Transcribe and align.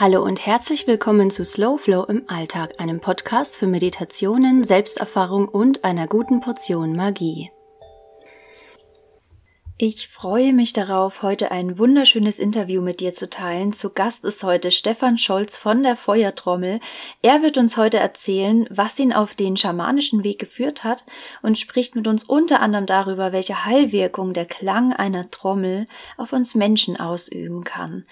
Hallo 0.00 0.22
und 0.22 0.46
herzlich 0.46 0.86
willkommen 0.86 1.28
zu 1.28 1.44
Slow 1.44 1.76
Flow 1.76 2.04
im 2.04 2.22
Alltag, 2.28 2.74
einem 2.78 3.00
Podcast 3.00 3.56
für 3.56 3.66
Meditationen, 3.66 4.62
Selbsterfahrung 4.62 5.48
und 5.48 5.82
einer 5.82 6.06
guten 6.06 6.40
Portion 6.40 6.94
Magie. 6.94 7.50
Ich 9.80 10.08
freue 10.08 10.52
mich 10.52 10.72
darauf, 10.72 11.22
heute 11.22 11.52
ein 11.52 11.78
wunderschönes 11.78 12.40
Interview 12.40 12.80
mit 12.80 12.98
dir 12.98 13.12
zu 13.12 13.30
teilen. 13.30 13.72
Zu 13.72 13.90
Gast 13.90 14.24
ist 14.24 14.42
heute 14.42 14.72
Stefan 14.72 15.18
Scholz 15.18 15.56
von 15.56 15.84
der 15.84 15.94
Feuertrommel. 15.94 16.80
Er 17.22 17.42
wird 17.42 17.58
uns 17.58 17.76
heute 17.76 17.98
erzählen, 17.98 18.66
was 18.70 18.98
ihn 18.98 19.12
auf 19.12 19.36
den 19.36 19.56
schamanischen 19.56 20.24
Weg 20.24 20.40
geführt 20.40 20.82
hat 20.82 21.04
und 21.42 21.58
spricht 21.58 21.94
mit 21.94 22.08
uns 22.08 22.24
unter 22.24 22.60
anderem 22.60 22.86
darüber, 22.86 23.32
welche 23.32 23.64
Heilwirkung 23.64 24.32
der 24.32 24.46
Klang 24.46 24.92
einer 24.92 25.30
Trommel 25.30 25.86
auf 26.16 26.32
uns 26.32 26.56
Menschen 26.56 26.98
ausüben 26.98 27.62
kann. 27.62 28.04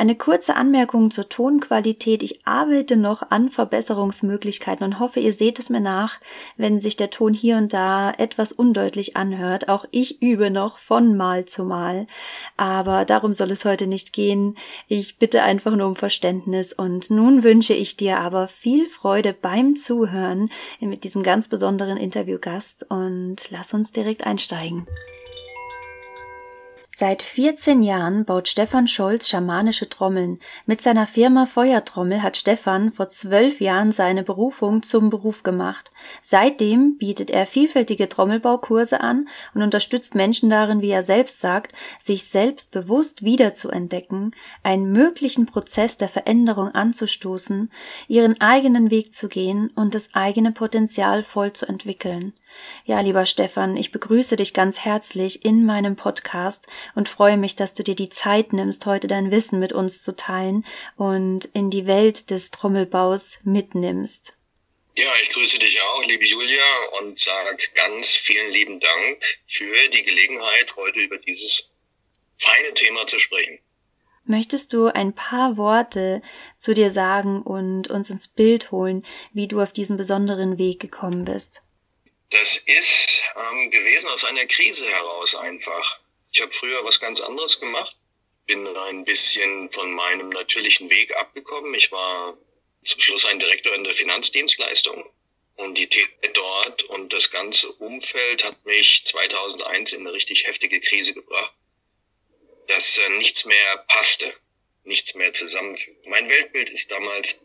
Eine 0.00 0.14
kurze 0.14 0.54
Anmerkung 0.54 1.10
zur 1.10 1.28
Tonqualität. 1.28 2.22
Ich 2.22 2.46
arbeite 2.46 2.96
noch 2.96 3.32
an 3.32 3.50
Verbesserungsmöglichkeiten 3.50 4.84
und 4.84 5.00
hoffe, 5.00 5.18
ihr 5.18 5.32
seht 5.32 5.58
es 5.58 5.70
mir 5.70 5.80
nach, 5.80 6.20
wenn 6.56 6.78
sich 6.78 6.94
der 6.94 7.10
Ton 7.10 7.34
hier 7.34 7.56
und 7.56 7.72
da 7.72 8.12
etwas 8.12 8.52
undeutlich 8.52 9.16
anhört. 9.16 9.68
Auch 9.68 9.86
ich 9.90 10.22
übe 10.22 10.52
noch 10.52 10.78
von 10.78 11.16
Mal 11.16 11.46
zu 11.46 11.64
Mal. 11.64 12.06
Aber 12.56 13.04
darum 13.06 13.34
soll 13.34 13.50
es 13.50 13.64
heute 13.64 13.88
nicht 13.88 14.12
gehen. 14.12 14.56
Ich 14.86 15.18
bitte 15.18 15.42
einfach 15.42 15.74
nur 15.74 15.88
um 15.88 15.96
Verständnis 15.96 16.72
und 16.72 17.10
nun 17.10 17.42
wünsche 17.42 17.74
ich 17.74 17.96
dir 17.96 18.20
aber 18.20 18.46
viel 18.46 18.86
Freude 18.88 19.32
beim 19.32 19.74
Zuhören 19.74 20.48
mit 20.78 21.02
diesem 21.02 21.24
ganz 21.24 21.48
besonderen 21.48 21.96
Interviewgast 21.96 22.86
und 22.88 23.50
lass 23.50 23.74
uns 23.74 23.90
direkt 23.90 24.24
einsteigen. 24.24 24.86
Seit 27.00 27.22
14 27.22 27.84
Jahren 27.84 28.24
baut 28.24 28.48
Stefan 28.48 28.88
Scholz 28.88 29.28
schamanische 29.28 29.88
Trommeln. 29.88 30.40
Mit 30.66 30.80
seiner 30.80 31.06
Firma 31.06 31.46
Feuertrommel 31.46 32.24
hat 32.24 32.36
Stefan 32.36 32.90
vor 32.90 33.08
zwölf 33.08 33.60
Jahren 33.60 33.92
seine 33.92 34.24
Berufung 34.24 34.82
zum 34.82 35.08
Beruf 35.08 35.44
gemacht. 35.44 35.92
Seitdem 36.24 36.98
bietet 36.98 37.30
er 37.30 37.46
vielfältige 37.46 38.08
Trommelbaukurse 38.08 39.00
an 39.00 39.28
und 39.54 39.62
unterstützt 39.62 40.16
Menschen 40.16 40.50
darin, 40.50 40.82
wie 40.82 40.90
er 40.90 41.04
selbst 41.04 41.38
sagt, 41.38 41.72
sich 42.00 42.24
selbst 42.24 42.72
bewusst 42.72 43.22
wiederzuentdecken, 43.22 44.34
einen 44.64 44.90
möglichen 44.90 45.46
Prozess 45.46 45.98
der 45.98 46.08
Veränderung 46.08 46.72
anzustoßen, 46.72 47.70
ihren 48.08 48.40
eigenen 48.40 48.90
Weg 48.90 49.14
zu 49.14 49.28
gehen 49.28 49.70
und 49.76 49.94
das 49.94 50.16
eigene 50.16 50.50
Potenzial 50.50 51.22
voll 51.22 51.52
zu 51.52 51.64
entwickeln. 51.66 52.32
Ja, 52.84 53.00
lieber 53.00 53.26
Stefan, 53.26 53.76
ich 53.76 53.92
begrüße 53.92 54.36
dich 54.36 54.54
ganz 54.54 54.80
herzlich 54.80 55.44
in 55.44 55.64
meinem 55.64 55.96
Podcast 55.96 56.66
und 56.94 57.08
freue 57.08 57.36
mich, 57.36 57.56
dass 57.56 57.74
du 57.74 57.82
dir 57.82 57.94
die 57.94 58.08
Zeit 58.08 58.52
nimmst, 58.52 58.86
heute 58.86 59.06
dein 59.06 59.30
Wissen 59.30 59.58
mit 59.58 59.72
uns 59.72 60.02
zu 60.02 60.16
teilen 60.16 60.64
und 60.96 61.46
in 61.46 61.70
die 61.70 61.86
Welt 61.86 62.30
des 62.30 62.50
Trommelbaus 62.50 63.38
mitnimmst. 63.42 64.34
Ja, 64.96 65.12
ich 65.22 65.28
grüße 65.30 65.58
dich 65.58 65.80
auch, 65.80 66.04
liebe 66.06 66.24
Julia, 66.24 66.64
und 67.00 67.20
sage 67.20 67.56
ganz 67.74 68.08
vielen 68.08 68.50
lieben 68.52 68.80
Dank 68.80 69.22
für 69.46 69.88
die 69.90 70.02
Gelegenheit, 70.02 70.74
heute 70.76 70.98
über 70.98 71.18
dieses 71.18 71.72
feine 72.36 72.74
Thema 72.74 73.06
zu 73.06 73.18
sprechen. 73.18 73.60
Möchtest 74.24 74.72
du 74.72 74.88
ein 74.88 75.14
paar 75.14 75.56
Worte 75.56 76.20
zu 76.58 76.74
dir 76.74 76.90
sagen 76.90 77.42
und 77.42 77.88
uns 77.88 78.10
ins 78.10 78.28
Bild 78.28 78.70
holen, 78.72 79.06
wie 79.32 79.48
du 79.48 79.60
auf 79.60 79.72
diesen 79.72 79.96
besonderen 79.96 80.58
Weg 80.58 80.80
gekommen 80.80 81.24
bist? 81.24 81.62
Das 82.30 82.58
ist 82.58 83.22
ähm, 83.36 83.70
gewesen 83.70 84.08
aus 84.10 84.24
einer 84.24 84.44
Krise 84.46 84.88
heraus 84.88 85.34
einfach. 85.34 86.00
Ich 86.30 86.42
habe 86.42 86.52
früher 86.52 86.84
was 86.84 87.00
ganz 87.00 87.20
anderes 87.20 87.58
gemacht, 87.58 87.96
bin 88.46 88.66
ein 88.66 89.04
bisschen 89.04 89.70
von 89.70 89.92
meinem 89.92 90.28
natürlichen 90.28 90.90
Weg 90.90 91.16
abgekommen. 91.16 91.74
Ich 91.74 91.90
war 91.90 92.36
zum 92.82 93.00
Schluss 93.00 93.24
ein 93.24 93.38
Direktor 93.38 93.74
in 93.74 93.84
der 93.84 93.94
Finanzdienstleistung 93.94 95.04
und 95.56 95.78
die 95.78 95.88
Tätigkeit 95.88 96.36
dort 96.36 96.82
und 96.84 97.12
das 97.12 97.30
ganze 97.30 97.72
Umfeld 97.72 98.44
hat 98.44 98.64
mich 98.64 99.04
2001 99.06 99.94
in 99.94 100.00
eine 100.00 100.12
richtig 100.12 100.46
heftige 100.46 100.80
Krise 100.80 101.14
gebracht, 101.14 101.52
dass 102.66 102.98
äh, 102.98 103.08
nichts 103.10 103.46
mehr 103.46 103.76
passte, 103.88 104.32
nichts 104.84 105.14
mehr 105.14 105.32
zusammenfügt. 105.32 106.06
Mein 106.06 106.28
Weltbild 106.28 106.68
ist 106.68 106.90
damals 106.90 107.36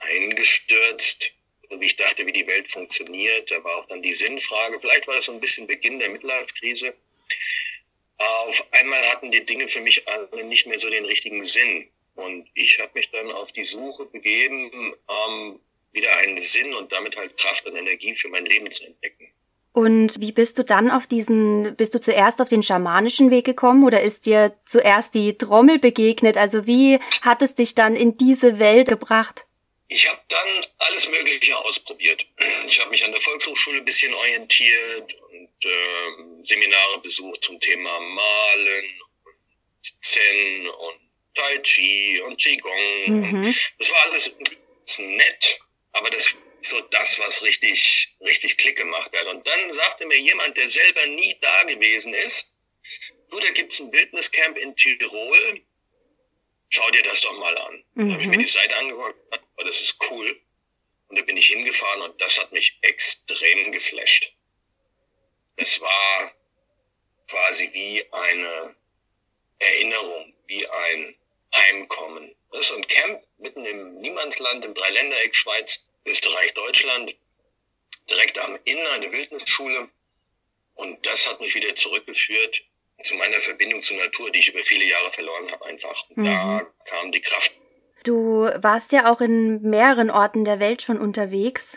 eingestürzt 0.00 1.32
wie 1.70 1.86
ich 1.86 1.96
dachte, 1.96 2.26
wie 2.26 2.32
die 2.32 2.46
Welt 2.46 2.70
funktioniert. 2.70 3.50
Da 3.50 3.62
war 3.64 3.76
auch 3.76 3.86
dann 3.86 4.02
die 4.02 4.14
Sinnfrage. 4.14 4.80
Vielleicht 4.80 5.06
war 5.06 5.16
das 5.16 5.24
so 5.24 5.32
ein 5.32 5.40
bisschen 5.40 5.66
Beginn 5.66 5.98
der 5.98 6.10
Midlife-Krise. 6.10 6.94
Auf 8.18 8.66
einmal 8.72 9.02
hatten 9.08 9.30
die 9.30 9.44
Dinge 9.44 9.68
für 9.68 9.80
mich 9.80 10.08
alle 10.08 10.44
nicht 10.44 10.66
mehr 10.66 10.78
so 10.78 10.88
den 10.88 11.04
richtigen 11.04 11.44
Sinn. 11.44 11.88
Und 12.14 12.48
ich 12.54 12.78
habe 12.80 12.92
mich 12.94 13.10
dann 13.10 13.30
auf 13.30 13.52
die 13.52 13.64
Suche 13.64 14.06
begeben, 14.06 14.94
ähm, 15.08 15.60
wieder 15.92 16.16
einen 16.16 16.40
Sinn 16.40 16.74
und 16.74 16.92
damit 16.92 17.16
halt 17.16 17.36
Kraft 17.36 17.66
und 17.66 17.76
Energie 17.76 18.14
für 18.16 18.28
mein 18.28 18.44
Leben 18.44 18.70
zu 18.70 18.84
entdecken. 18.86 19.32
Und 19.72 20.18
wie 20.20 20.32
bist 20.32 20.58
du 20.58 20.64
dann 20.64 20.90
auf 20.90 21.06
diesen, 21.06 21.76
bist 21.76 21.94
du 21.94 22.00
zuerst 22.00 22.40
auf 22.40 22.48
den 22.48 22.62
schamanischen 22.62 23.30
Weg 23.30 23.44
gekommen 23.44 23.84
oder 23.84 24.00
ist 24.00 24.24
dir 24.24 24.56
zuerst 24.64 25.12
die 25.12 25.36
Trommel 25.36 25.78
begegnet? 25.78 26.38
Also 26.38 26.66
wie 26.66 26.98
hat 27.20 27.42
es 27.42 27.54
dich 27.54 27.74
dann 27.74 27.94
in 27.94 28.16
diese 28.16 28.58
Welt 28.58 28.88
gebracht? 28.88 29.45
Ich 29.88 30.08
habe 30.08 30.20
dann 30.28 30.64
alles 30.78 31.08
Mögliche 31.08 31.56
ausprobiert. 31.58 32.26
Ich 32.66 32.80
habe 32.80 32.90
mich 32.90 33.04
an 33.04 33.12
der 33.12 33.20
Volkshochschule 33.20 33.78
ein 33.78 33.84
bisschen 33.84 34.12
orientiert 34.12 35.14
und 35.30 35.64
äh, 35.64 36.44
Seminare 36.44 36.98
besucht 37.02 37.44
zum 37.44 37.60
Thema 37.60 38.00
Malen 38.00 39.00
und 39.24 40.04
Zen 40.04 40.68
und 40.68 41.00
Tai 41.34 41.58
Chi 41.58 42.20
und 42.22 42.36
Qigong. 42.40 43.04
Mhm. 43.06 43.54
Das 43.78 43.90
war 43.90 44.02
alles 44.04 44.30
nett, 44.98 45.60
aber 45.92 46.10
das 46.10 46.28
so 46.60 46.80
das, 46.80 47.18
was 47.20 47.42
richtig, 47.42 48.16
richtig 48.20 48.56
Klick 48.56 48.76
gemacht 48.76 49.10
hat. 49.16 49.26
Und 49.26 49.46
dann 49.46 49.72
sagte 49.72 50.06
mir 50.06 50.18
jemand, 50.18 50.56
der 50.56 50.68
selber 50.68 51.06
nie 51.06 51.36
da 51.40 51.64
gewesen 51.64 52.12
ist, 52.12 52.54
du, 53.30 53.38
da 53.38 53.50
gibt's 53.50 53.80
ein 53.80 53.90
Bildniscamp 53.90 54.58
in 54.58 54.76
Tirol, 54.76 55.62
schau 56.68 56.90
dir 56.90 57.02
das 57.02 57.20
doch 57.20 57.38
mal 57.38 57.56
an. 57.58 57.84
Mhm. 57.94 58.08
Da 58.08 58.14
habe 58.14 58.22
ich 58.22 58.28
mir 58.28 58.38
die 58.38 58.46
Seite 58.46 58.76
angeguckt, 58.76 59.25
das 59.66 59.80
ist 59.80 59.98
cool. 60.10 60.40
Und 61.08 61.18
da 61.18 61.22
bin 61.22 61.36
ich 61.36 61.46
hingefahren 61.46 62.02
und 62.02 62.20
das 62.20 62.38
hat 62.38 62.52
mich 62.52 62.78
extrem 62.82 63.70
geflasht. 63.72 64.32
Es 65.56 65.80
war 65.80 66.32
quasi 67.28 67.70
wie 67.72 68.12
eine 68.12 68.76
Erinnerung, 69.58 70.34
wie 70.48 70.66
ein 70.66 71.16
Heimkommen. 71.54 72.34
Das 72.50 72.70
ist 72.70 72.76
ein 72.76 72.86
Camp 72.86 73.22
mitten 73.38 73.64
im 73.64 74.00
Niemandsland, 74.00 74.64
im 74.64 74.74
Dreiländereck 74.74 75.34
Schweiz, 75.34 75.88
Österreich, 76.04 76.54
Deutschland, 76.54 77.16
direkt 78.10 78.38
am 78.38 78.58
Inn, 78.64 78.86
eine 78.86 79.12
Wildnisschule. 79.12 79.88
Und 80.74 81.06
das 81.06 81.28
hat 81.28 81.40
mich 81.40 81.54
wieder 81.54 81.74
zurückgeführt 81.74 82.62
zu 83.02 83.14
meiner 83.16 83.40
Verbindung 83.40 83.82
zur 83.82 83.96
Natur, 83.96 84.30
die 84.30 84.40
ich 84.40 84.48
über 84.48 84.64
viele 84.64 84.84
Jahre 84.84 85.10
verloren 85.10 85.50
habe, 85.50 85.64
einfach. 85.66 86.02
Mhm. 86.10 86.24
Da 86.24 86.72
kam 86.86 87.12
die 87.12 87.20
Kraft. 87.20 87.52
Du 88.06 88.48
warst 88.54 88.92
ja 88.92 89.10
auch 89.10 89.20
in 89.20 89.60
mehreren 89.62 90.10
Orten 90.10 90.44
der 90.44 90.60
Welt 90.60 90.80
schon 90.80 90.98
unterwegs. 90.98 91.76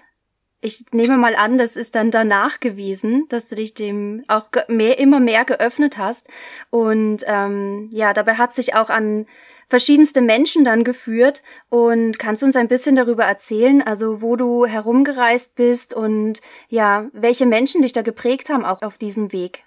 Ich 0.61 0.83
nehme 0.91 1.17
mal 1.17 1.35
an, 1.35 1.57
das 1.57 1.75
ist 1.75 1.95
dann 1.95 2.11
danach 2.11 2.59
gewesen, 2.59 3.25
dass 3.29 3.49
du 3.49 3.55
dich 3.55 3.73
dem 3.73 4.23
auch 4.27 4.45
mehr, 4.67 4.99
immer 4.99 5.19
mehr 5.19 5.43
geöffnet 5.43 5.97
hast. 5.97 6.27
Und 6.69 7.23
ähm, 7.25 7.89
ja, 7.91 8.13
dabei 8.13 8.35
hat 8.35 8.53
sich 8.53 8.75
auch 8.75 8.91
an 8.91 9.25
verschiedenste 9.69 10.21
Menschen 10.21 10.63
dann 10.63 10.83
geführt. 10.83 11.41
Und 11.69 12.19
kannst 12.19 12.43
du 12.43 12.45
uns 12.45 12.55
ein 12.55 12.67
bisschen 12.67 12.95
darüber 12.95 13.23
erzählen, 13.23 13.81
also 13.81 14.21
wo 14.21 14.35
du 14.35 14.67
herumgereist 14.67 15.55
bist 15.55 15.95
und 15.95 16.41
ja, 16.67 17.09
welche 17.11 17.47
Menschen 17.47 17.81
dich 17.81 17.93
da 17.93 18.03
geprägt 18.03 18.49
haben 18.49 18.65
auch 18.65 18.83
auf 18.83 18.99
diesem 18.99 19.31
Weg? 19.31 19.63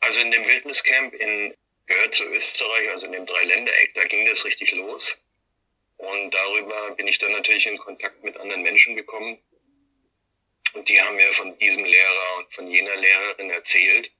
Also 0.00 0.20
in 0.20 0.30
dem 0.30 0.46
Wildniscamp 0.46 1.14
in, 1.14 1.54
gehört 1.86 2.14
zu 2.14 2.24
Österreich, 2.24 2.94
also 2.94 3.06
in 3.06 3.12
dem 3.12 3.24
Dreiländereck, 3.24 3.94
da 3.94 4.04
ging 4.04 4.26
das 4.26 4.44
richtig 4.44 4.76
los. 4.76 5.19
Und 6.00 6.30
darüber 6.30 6.92
bin 6.92 7.06
ich 7.06 7.18
dann 7.18 7.32
natürlich 7.32 7.66
in 7.66 7.78
Kontakt 7.78 8.22
mit 8.22 8.36
anderen 8.38 8.62
Menschen 8.62 8.96
gekommen. 8.96 9.38
Und 10.72 10.88
die 10.88 11.00
haben 11.00 11.16
mir 11.16 11.32
von 11.32 11.56
diesem 11.58 11.84
Lehrer 11.84 12.38
und 12.38 12.52
von 12.52 12.66
jener 12.66 12.96
Lehrerin 12.96 13.50
erzählt. 13.50 14.10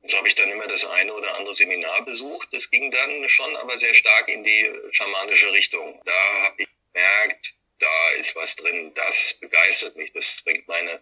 Und 0.00 0.10
so 0.10 0.16
habe 0.18 0.28
ich 0.28 0.34
dann 0.34 0.50
immer 0.50 0.66
das 0.66 0.84
eine 0.84 1.14
oder 1.14 1.36
andere 1.36 1.54
Seminar 1.54 2.04
besucht. 2.04 2.48
Das 2.52 2.70
ging 2.70 2.90
dann 2.90 3.28
schon 3.28 3.56
aber 3.56 3.78
sehr 3.78 3.94
stark 3.94 4.28
in 4.28 4.42
die 4.42 4.70
schamanische 4.90 5.52
Richtung. 5.52 6.00
Da 6.04 6.42
habe 6.44 6.62
ich 6.62 6.68
gemerkt, 6.92 7.54
da 7.78 8.10
ist 8.18 8.36
was 8.36 8.56
drin, 8.56 8.92
das 8.94 9.34
begeistert 9.34 9.96
mich, 9.96 10.12
das 10.12 10.42
bringt 10.42 10.66
meine 10.68 11.00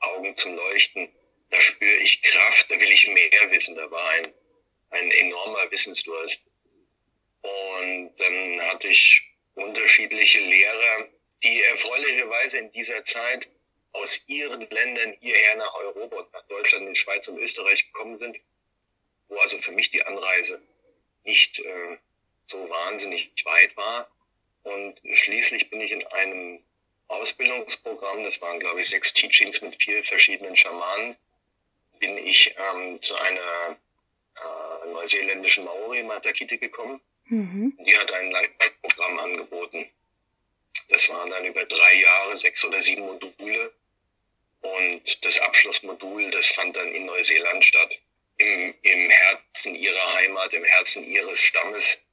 Augen 0.00 0.36
zum 0.36 0.54
Leuchten 0.54 1.10
da 1.52 1.60
spüre 1.60 1.96
ich 2.02 2.22
Kraft, 2.22 2.70
da 2.70 2.80
will 2.80 2.90
ich 2.90 3.08
mehr 3.08 3.50
wissen. 3.50 3.76
Da 3.76 3.90
war 3.90 4.08
ein, 4.08 4.32
ein 4.90 5.10
enormer 5.10 5.70
Wissensdurst. 5.70 6.40
Und 7.42 8.16
dann 8.16 8.60
hatte 8.62 8.88
ich 8.88 9.31
unterschiedliche 9.54 10.40
Lehrer, 10.40 11.08
die 11.42 11.60
erfreulicherweise 11.62 12.58
in 12.58 12.70
dieser 12.72 13.04
Zeit 13.04 13.48
aus 13.92 14.24
ihren 14.28 14.68
Ländern 14.70 15.14
hierher 15.20 15.56
nach 15.56 15.74
Europa 15.74 16.16
und 16.16 16.32
nach 16.32 16.46
Deutschland, 16.46 16.88
in 16.88 16.94
Schweiz 16.94 17.28
und 17.28 17.38
Österreich 17.38 17.86
gekommen 17.86 18.18
sind, 18.18 18.40
wo 19.28 19.36
also 19.38 19.58
für 19.58 19.72
mich 19.72 19.90
die 19.90 20.04
Anreise 20.04 20.62
nicht 21.24 21.58
äh, 21.58 21.98
so 22.46 22.68
wahnsinnig 22.68 23.30
weit 23.44 23.76
war. 23.76 24.10
Und 24.62 25.00
schließlich 25.12 25.70
bin 25.70 25.80
ich 25.80 25.90
in 25.90 26.06
einem 26.08 26.62
Ausbildungsprogramm, 27.08 28.24
das 28.24 28.40
waren 28.40 28.60
glaube 28.60 28.80
ich 28.80 28.88
sechs 28.88 29.12
Teachings 29.12 29.60
mit 29.60 29.82
vier 29.82 30.02
verschiedenen 30.04 30.56
Schamanen, 30.56 31.16
bin 31.98 32.16
ich 32.16 32.54
ähm, 32.56 33.00
zu 33.00 33.14
einer 33.16 33.76
äh, 33.76 34.86
neuseeländischen 34.92 35.64
Maori 35.64 36.02
Matakite 36.02 36.58
gekommen. 36.58 37.00
Mhm. 37.26 37.76
Die 37.86 37.98
hat 37.98 38.12
ein 38.12 38.30
Langzeitprogramm 38.30 39.18
angeboten. 39.18 39.90
Das 40.88 41.08
waren 41.08 41.30
dann 41.30 41.46
über 41.46 41.64
drei 41.64 41.94
Jahre, 41.94 42.36
sechs 42.36 42.64
oder 42.64 42.80
sieben 42.80 43.02
Module. 43.02 43.72
Und 44.60 45.24
das 45.24 45.40
Abschlussmodul, 45.40 46.30
das 46.30 46.48
fand 46.48 46.76
dann 46.76 46.94
in 46.94 47.04
Neuseeland 47.04 47.64
statt. 47.64 47.98
Im, 48.38 48.74
im 48.82 49.10
Herzen 49.10 49.74
ihrer 49.74 50.14
Heimat, 50.14 50.52
im 50.54 50.64
Herzen 50.64 51.04
ihres 51.04 51.42
Stammes. 51.42 52.06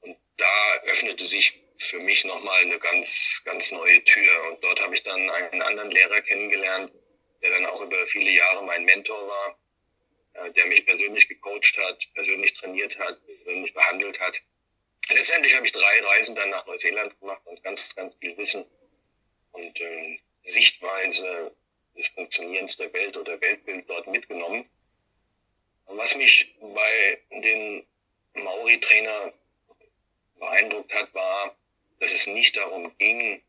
Und 0.00 0.16
da 0.36 0.74
öffnete 0.90 1.24
sich 1.26 1.60
für 1.78 2.00
mich 2.00 2.24
nochmal 2.24 2.60
eine 2.62 2.78
ganz, 2.78 3.42
ganz 3.44 3.72
neue 3.72 4.02
Tür. 4.04 4.48
Und 4.48 4.64
dort 4.64 4.80
habe 4.80 4.94
ich 4.94 5.02
dann 5.02 5.28
einen 5.30 5.62
anderen 5.62 5.90
Lehrer 5.90 6.20
kennengelernt, 6.22 6.92
der 7.42 7.50
dann 7.50 7.66
auch 7.66 7.80
über 7.82 8.04
viele 8.06 8.30
Jahre 8.30 8.64
mein 8.64 8.84
Mentor 8.84 9.28
war, 9.28 9.58
äh, 10.34 10.52
der 10.52 10.66
mich 10.66 10.84
persönlich 10.86 11.28
gecoacht 11.28 11.76
hat, 11.78 12.08
persönlich 12.14 12.54
trainiert 12.54 12.98
hat, 12.98 13.18
persönlich 13.26 13.74
behandelt 13.74 14.18
hat. 14.20 14.40
Letztendlich 15.08 15.54
habe 15.54 15.66
ich 15.66 15.72
drei 15.72 16.00
Reisen 16.04 16.34
dann 16.34 16.50
nach 16.50 16.66
Neuseeland 16.66 17.18
gemacht 17.20 17.42
und 17.46 17.62
ganz, 17.62 17.94
ganz 17.94 18.16
viel 18.16 18.36
Wissen 18.38 18.64
und 19.52 19.80
äh, 19.80 20.18
Sichtweise 20.44 21.54
des 21.96 22.08
Funktionierens 22.08 22.76
der 22.76 22.92
Welt 22.92 23.16
oder 23.16 23.40
Weltbild 23.40 23.88
dort 23.88 24.06
mitgenommen. 24.06 24.68
Und 25.86 25.98
was 25.98 26.16
mich 26.16 26.54
bei 26.60 27.18
den 27.30 27.86
Maori-Trainer 28.34 29.32
beeindruckt 30.38 30.92
hat, 30.94 31.12
war, 31.14 31.56
dass 32.00 32.12
es 32.12 32.26
nicht 32.26 32.56
darum 32.56 32.96
ging, 32.98 33.42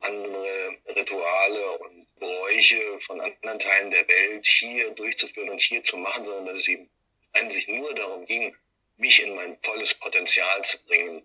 andere 0.00 0.76
Rituale 0.94 1.78
und 1.78 2.14
Bräuche 2.16 3.00
von 3.00 3.20
anderen 3.20 3.58
Teilen 3.58 3.90
der 3.90 4.06
Welt 4.08 4.46
hier 4.46 4.90
durchzuführen 4.90 5.50
und 5.50 5.60
hier 5.60 5.82
zu 5.82 5.96
machen, 5.96 6.24
sondern 6.24 6.46
dass 6.46 6.58
es 6.58 6.68
eben 6.68 6.88
eigentlich 7.32 7.66
nur 7.68 7.92
darum 7.94 8.24
ging, 8.26 8.54
mich 8.96 9.22
in 9.22 9.34
mein 9.34 9.58
volles 9.62 9.94
Potenzial 9.94 10.62
zu 10.64 10.84
bringen 10.86 11.22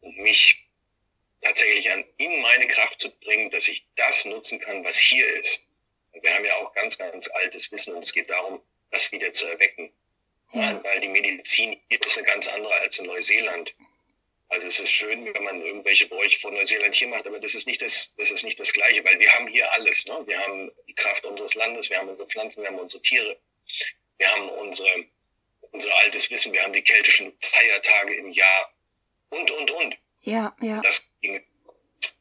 und 0.00 0.16
mich 0.18 0.68
tatsächlich 1.40 1.90
an, 1.90 2.04
in 2.16 2.40
meine 2.40 2.66
Kraft 2.66 3.00
zu 3.00 3.10
bringen, 3.20 3.50
dass 3.50 3.68
ich 3.68 3.84
das 3.96 4.24
nutzen 4.24 4.60
kann, 4.60 4.84
was 4.84 4.98
hier 4.98 5.26
ist. 5.36 5.68
Wir 6.20 6.34
haben 6.34 6.44
ja 6.44 6.56
auch 6.56 6.72
ganz, 6.74 6.98
ganz 6.98 7.28
altes 7.28 7.70
Wissen 7.70 7.94
und 7.94 8.04
es 8.04 8.12
geht 8.12 8.30
darum, 8.30 8.60
das 8.90 9.12
wieder 9.12 9.32
zu 9.32 9.46
erwecken. 9.46 9.92
Ja. 10.52 10.82
Weil 10.82 11.00
die 11.00 11.08
Medizin 11.08 11.78
hier 11.88 12.00
ist 12.00 12.10
eine 12.16 12.22
ganz 12.22 12.48
andere 12.48 12.72
als 12.80 12.98
in 12.98 13.06
Neuseeland. 13.06 13.74
Also 14.48 14.66
es 14.66 14.80
ist 14.80 14.90
schön, 14.90 15.26
wenn 15.34 15.44
man 15.44 15.60
irgendwelche 15.60 16.08
Bräuche 16.08 16.38
von 16.40 16.54
Neuseeland 16.54 16.94
hier 16.94 17.08
macht, 17.08 17.26
aber 17.26 17.38
das 17.38 17.54
ist 17.54 17.66
nicht 17.66 17.82
das, 17.82 18.16
das 18.16 18.30
ist 18.30 18.44
nicht 18.44 18.58
das 18.58 18.72
Gleiche, 18.72 19.04
weil 19.04 19.18
wir 19.20 19.30
haben 19.34 19.46
hier 19.46 19.70
alles. 19.72 20.06
Ne? 20.06 20.22
Wir 20.26 20.38
haben 20.38 20.70
die 20.88 20.94
Kraft 20.94 21.24
unseres 21.26 21.54
Landes, 21.54 21.90
wir 21.90 21.98
haben 21.98 22.08
unsere 22.08 22.28
Pflanzen, 22.28 22.62
wir 22.62 22.70
haben 22.70 22.78
unsere 22.78 23.02
Tiere, 23.02 23.38
wir 24.16 24.30
haben 24.30 24.48
unsere, 24.48 25.04
unser 25.78 25.96
altes 25.98 26.28
Wissen, 26.30 26.52
wir 26.52 26.64
haben 26.64 26.72
die 26.72 26.82
keltischen 26.82 27.32
Feiertage 27.40 28.16
im 28.16 28.30
Jahr 28.30 28.74
und, 29.30 29.48
und, 29.52 29.70
und. 29.70 29.96
Ja, 30.22 30.56
ja. 30.60 30.80
Das, 30.80 31.12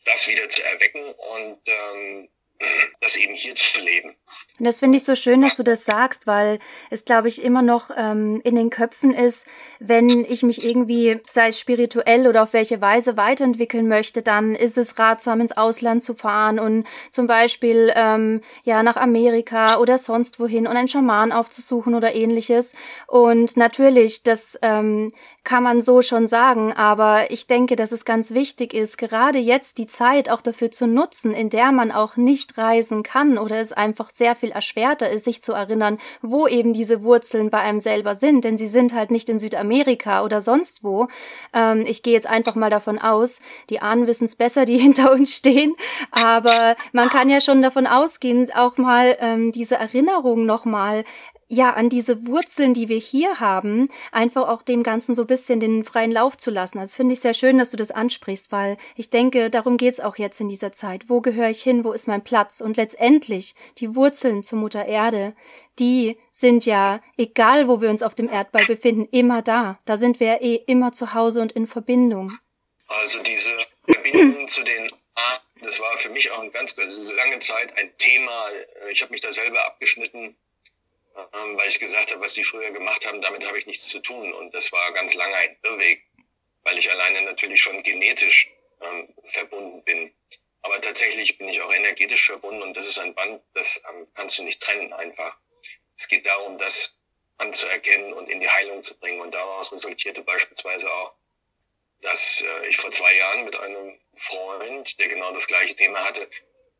das 0.05 0.27
wieder 0.27 0.47
zu 0.47 0.63
erwecken 0.63 1.03
und 1.03 1.59
ähm, 1.65 2.29
das 3.01 3.15
eben 3.15 3.35
hier 3.35 3.55
zu 3.55 3.81
leben. 3.81 4.15
Und 4.59 4.65
das 4.65 4.79
finde 4.79 4.97
ich 4.97 5.03
so 5.03 5.15
schön, 5.15 5.41
dass 5.41 5.57
du 5.57 5.63
das 5.63 5.85
sagst, 5.85 6.25
weil 6.25 6.59
es, 6.89 7.05
glaube 7.05 7.27
ich, 7.27 7.43
immer 7.43 7.61
noch 7.61 7.91
ähm, 7.95 8.41
in 8.43 8.55
den 8.55 8.69
Köpfen 8.69 9.13
ist, 9.13 9.45
wenn 9.79 10.25
ich 10.25 10.41
mich 10.41 10.63
irgendwie, 10.63 11.19
sei 11.29 11.49
es 11.49 11.59
spirituell 11.59 12.27
oder 12.27 12.43
auf 12.43 12.53
welche 12.53 12.81
Weise 12.81 13.17
weiterentwickeln 13.17 13.87
möchte, 13.87 14.23
dann 14.23 14.55
ist 14.55 14.77
es 14.77 14.97
ratsam, 14.97 15.41
ins 15.41 15.55
Ausland 15.55 16.01
zu 16.01 16.15
fahren 16.15 16.59
und 16.59 16.87
zum 17.11 17.27
Beispiel 17.27 17.93
ähm, 17.95 18.41
ja 18.63 18.81
nach 18.81 18.97
Amerika 18.97 19.77
oder 19.77 19.97
sonst 19.99 20.39
wohin 20.39 20.65
und 20.65 20.75
einen 20.75 20.87
Schaman 20.87 21.31
aufzusuchen 21.31 21.93
oder 21.93 22.15
ähnliches. 22.15 22.73
Und 23.05 23.57
natürlich, 23.57 24.23
das 24.23 24.57
ähm, 24.63 25.11
kann 25.43 25.63
man 25.63 25.81
so 25.81 26.01
schon 26.01 26.27
sagen, 26.27 26.73
aber 26.73 27.29
ich 27.29 27.47
denke, 27.47 27.75
dass 27.75 27.91
es 27.91 28.05
ganz 28.05 28.31
wichtig 28.31 28.73
ist, 28.73 28.97
gerade 28.97 29.37
jetzt 29.37 29.77
die 29.77 29.87
Zeit 29.87 30.29
auch 30.29 30.41
dafür 30.41 30.71
zu 30.71 30.87
nutzen, 30.87 31.33
in 31.33 31.49
der 31.49 31.71
man 31.71 31.91
auch 31.91 32.17
nicht 32.17 32.46
nicht 32.47 32.57
reisen 32.57 33.03
kann 33.03 33.37
oder 33.37 33.59
es 33.59 33.73
einfach 33.73 34.09
sehr 34.13 34.35
viel 34.35 34.51
erschwerter 34.51 35.09
ist, 35.09 35.25
sich 35.25 35.41
zu 35.41 35.53
erinnern, 35.53 35.97
wo 36.21 36.47
eben 36.47 36.73
diese 36.73 37.03
Wurzeln 37.03 37.49
bei 37.49 37.59
einem 37.59 37.79
selber 37.79 38.15
sind, 38.15 38.43
denn 38.43 38.57
sie 38.57 38.67
sind 38.67 38.93
halt 38.93 39.11
nicht 39.11 39.29
in 39.29 39.39
Südamerika 39.39 40.23
oder 40.23 40.41
sonst 40.41 40.83
wo. 40.83 41.07
Ähm, 41.53 41.83
ich 41.85 42.03
gehe 42.03 42.13
jetzt 42.13 42.27
einfach 42.27 42.55
mal 42.55 42.69
davon 42.69 42.99
aus, 42.99 43.39
die 43.69 43.81
Ahnen 43.81 44.07
wissen 44.07 44.25
es 44.25 44.35
besser, 44.35 44.65
die 44.65 44.77
hinter 44.87 45.11
uns 45.11 45.33
stehen, 45.35 45.75
aber 46.11 46.75
man 46.91 47.09
kann 47.09 47.29
ja 47.29 47.41
schon 47.41 47.61
davon 47.61 47.87
ausgehen, 47.87 48.49
auch 48.55 48.77
mal 48.77 49.17
ähm, 49.19 49.51
diese 49.51 49.75
Erinnerung 49.75 50.45
nochmal 50.45 51.03
ja, 51.49 51.73
an 51.73 51.89
diese 51.89 52.27
Wurzeln, 52.27 52.73
die 52.73 52.89
wir 52.89 52.97
hier 52.97 53.39
haben, 53.39 53.87
einfach 54.11 54.49
auch 54.49 54.61
dem 54.61 54.83
Ganzen 54.83 55.15
so 55.15 55.21
ein 55.21 55.27
bisschen 55.27 55.59
den 55.59 55.83
freien 55.85 56.11
Lauf 56.11 56.37
zu 56.37 56.51
lassen. 56.51 56.77
Also 56.77 56.97
finde 56.97 57.13
ich 57.13 57.21
sehr 57.21 57.33
schön, 57.33 57.57
dass 57.57 57.71
du 57.71 57.77
das 57.77 57.91
ansprichst, 57.91 58.51
weil 58.51 58.77
ich 58.95 59.09
denke, 59.09 59.49
darum 59.49 59.77
geht's 59.77 60.01
auch 60.01 60.17
jetzt 60.17 60.41
in 60.41 60.49
dieser 60.49 60.73
Zeit. 60.73 61.05
Wo 61.07 61.21
gehöre 61.21 61.49
ich 61.49 61.63
hin? 61.63 61.85
Wo 61.85 61.93
ist 61.93 62.07
mein 62.07 62.23
Platz? 62.23 62.59
Und 62.59 62.75
letztendlich 62.75 63.55
die 63.77 63.95
Wurzeln 63.95 64.43
zur 64.43 64.59
Mutter 64.59 64.85
Erde, 64.85 65.35
die 65.79 66.17
sind 66.31 66.65
ja, 66.65 67.01
egal 67.17 67.69
wo 67.69 67.79
wir 67.79 67.89
uns 67.89 68.03
auf 68.03 68.15
dem 68.15 68.29
Erdball 68.29 68.65
befinden, 68.65 69.07
immer 69.11 69.41
da. 69.41 69.79
Da 69.85 69.97
sind 69.97 70.19
wir 70.19 70.27
ja 70.27 70.41
eh 70.41 70.55
immer 70.67 70.91
zu 70.91 71.13
Hause 71.13 71.41
und 71.41 71.53
in 71.53 71.65
Verbindung. 71.65 72.37
Also 72.87 73.23
diese 73.23 73.51
Verbindung 73.85 74.47
zu 74.47 74.63
den 74.63 74.89
das 75.61 75.79
war 75.79 75.97
für 75.97 76.09
mich 76.09 76.31
auch 76.31 76.39
eine 76.39 76.51
ganz 76.51 76.75
lange 76.77 77.39
Zeit 77.39 77.75
ein 77.77 77.91
Thema. 77.97 78.45
Ich 78.91 79.01
habe 79.01 79.11
mich 79.11 79.21
da 79.21 79.33
selber 79.33 79.65
abgeschnitten 79.65 80.37
weil 81.55 81.67
ich 81.67 81.79
gesagt 81.79 82.11
habe, 82.11 82.21
was 82.21 82.33
die 82.33 82.43
früher 82.43 82.71
gemacht 82.71 83.05
haben, 83.05 83.21
damit 83.21 83.45
habe 83.47 83.57
ich 83.57 83.65
nichts 83.65 83.87
zu 83.87 83.99
tun. 83.99 84.33
Und 84.33 84.53
das 84.53 84.71
war 84.71 84.91
ganz 84.93 85.15
lange 85.15 85.35
ein 85.35 85.57
Irrweg, 85.63 86.05
weil 86.63 86.77
ich 86.77 86.91
alleine 86.91 87.23
natürlich 87.23 87.61
schon 87.61 87.81
genetisch 87.83 88.51
ähm, 88.81 89.13
verbunden 89.23 89.83
bin. 89.83 90.13
Aber 90.61 90.79
tatsächlich 90.81 91.37
bin 91.37 91.47
ich 91.47 91.61
auch 91.61 91.73
energetisch 91.73 92.25
verbunden 92.25 92.61
und 92.61 92.75
das 92.75 92.87
ist 92.87 92.99
ein 92.99 93.15
Band, 93.15 93.41
das 93.53 93.81
ähm, 93.89 94.07
kannst 94.13 94.37
du 94.37 94.43
nicht 94.43 94.61
trennen 94.61 94.91
einfach. 94.93 95.37
Es 95.95 96.07
geht 96.07 96.25
darum, 96.25 96.57
das 96.57 96.99
anzuerkennen 97.37 98.13
und 98.13 98.29
in 98.29 98.39
die 98.39 98.49
Heilung 98.49 98.83
zu 98.83 98.99
bringen. 98.99 99.19
Und 99.19 99.33
daraus 99.33 99.71
resultierte 99.71 100.21
beispielsweise 100.21 100.91
auch, 100.91 101.13
dass 102.01 102.41
äh, 102.41 102.67
ich 102.67 102.77
vor 102.77 102.91
zwei 102.91 103.15
Jahren 103.15 103.45
mit 103.45 103.59
einem 103.59 103.99
Freund, 104.13 104.99
der 104.99 105.07
genau 105.07 105.31
das 105.31 105.47
gleiche 105.47 105.75
Thema 105.75 106.03
hatte, 106.03 106.27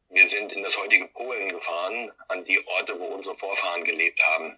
wir 0.10 0.28
sind 0.28 0.54
in 0.54 0.64
das 0.64 0.78
heutige 0.78 1.08
Polen 1.08 1.50
gefahren, 1.50 2.12
an 2.30 2.46
die 2.46 2.60
Orte, 2.68 3.00
wo 3.00 3.06
unsere 3.06 3.36
Vorfahren 3.36 3.84
gelebt 3.84 4.22
haben. 4.28 4.58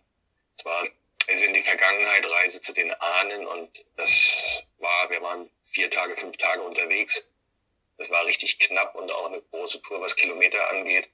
Es 0.57 0.65
war 0.65 0.83
also 1.27 1.45
in 1.45 1.53
die 1.53 1.61
Vergangenheit 1.61 2.31
Reise 2.31 2.61
zu 2.61 2.73
den 2.73 2.91
Ahnen 2.91 3.45
und 3.45 3.85
das 3.95 4.71
war, 4.79 5.09
wir 5.09 5.21
waren 5.21 5.49
vier 5.63 5.89
Tage, 5.89 6.15
fünf 6.15 6.37
Tage 6.37 6.61
unterwegs. 6.61 7.33
Das 7.97 8.09
war 8.09 8.25
richtig 8.25 8.59
knapp 8.59 8.95
und 8.95 9.11
auch 9.11 9.25
eine 9.25 9.41
große 9.41 9.81
Tour, 9.81 10.01
was 10.01 10.15
Kilometer 10.15 10.69
angeht. 10.69 11.09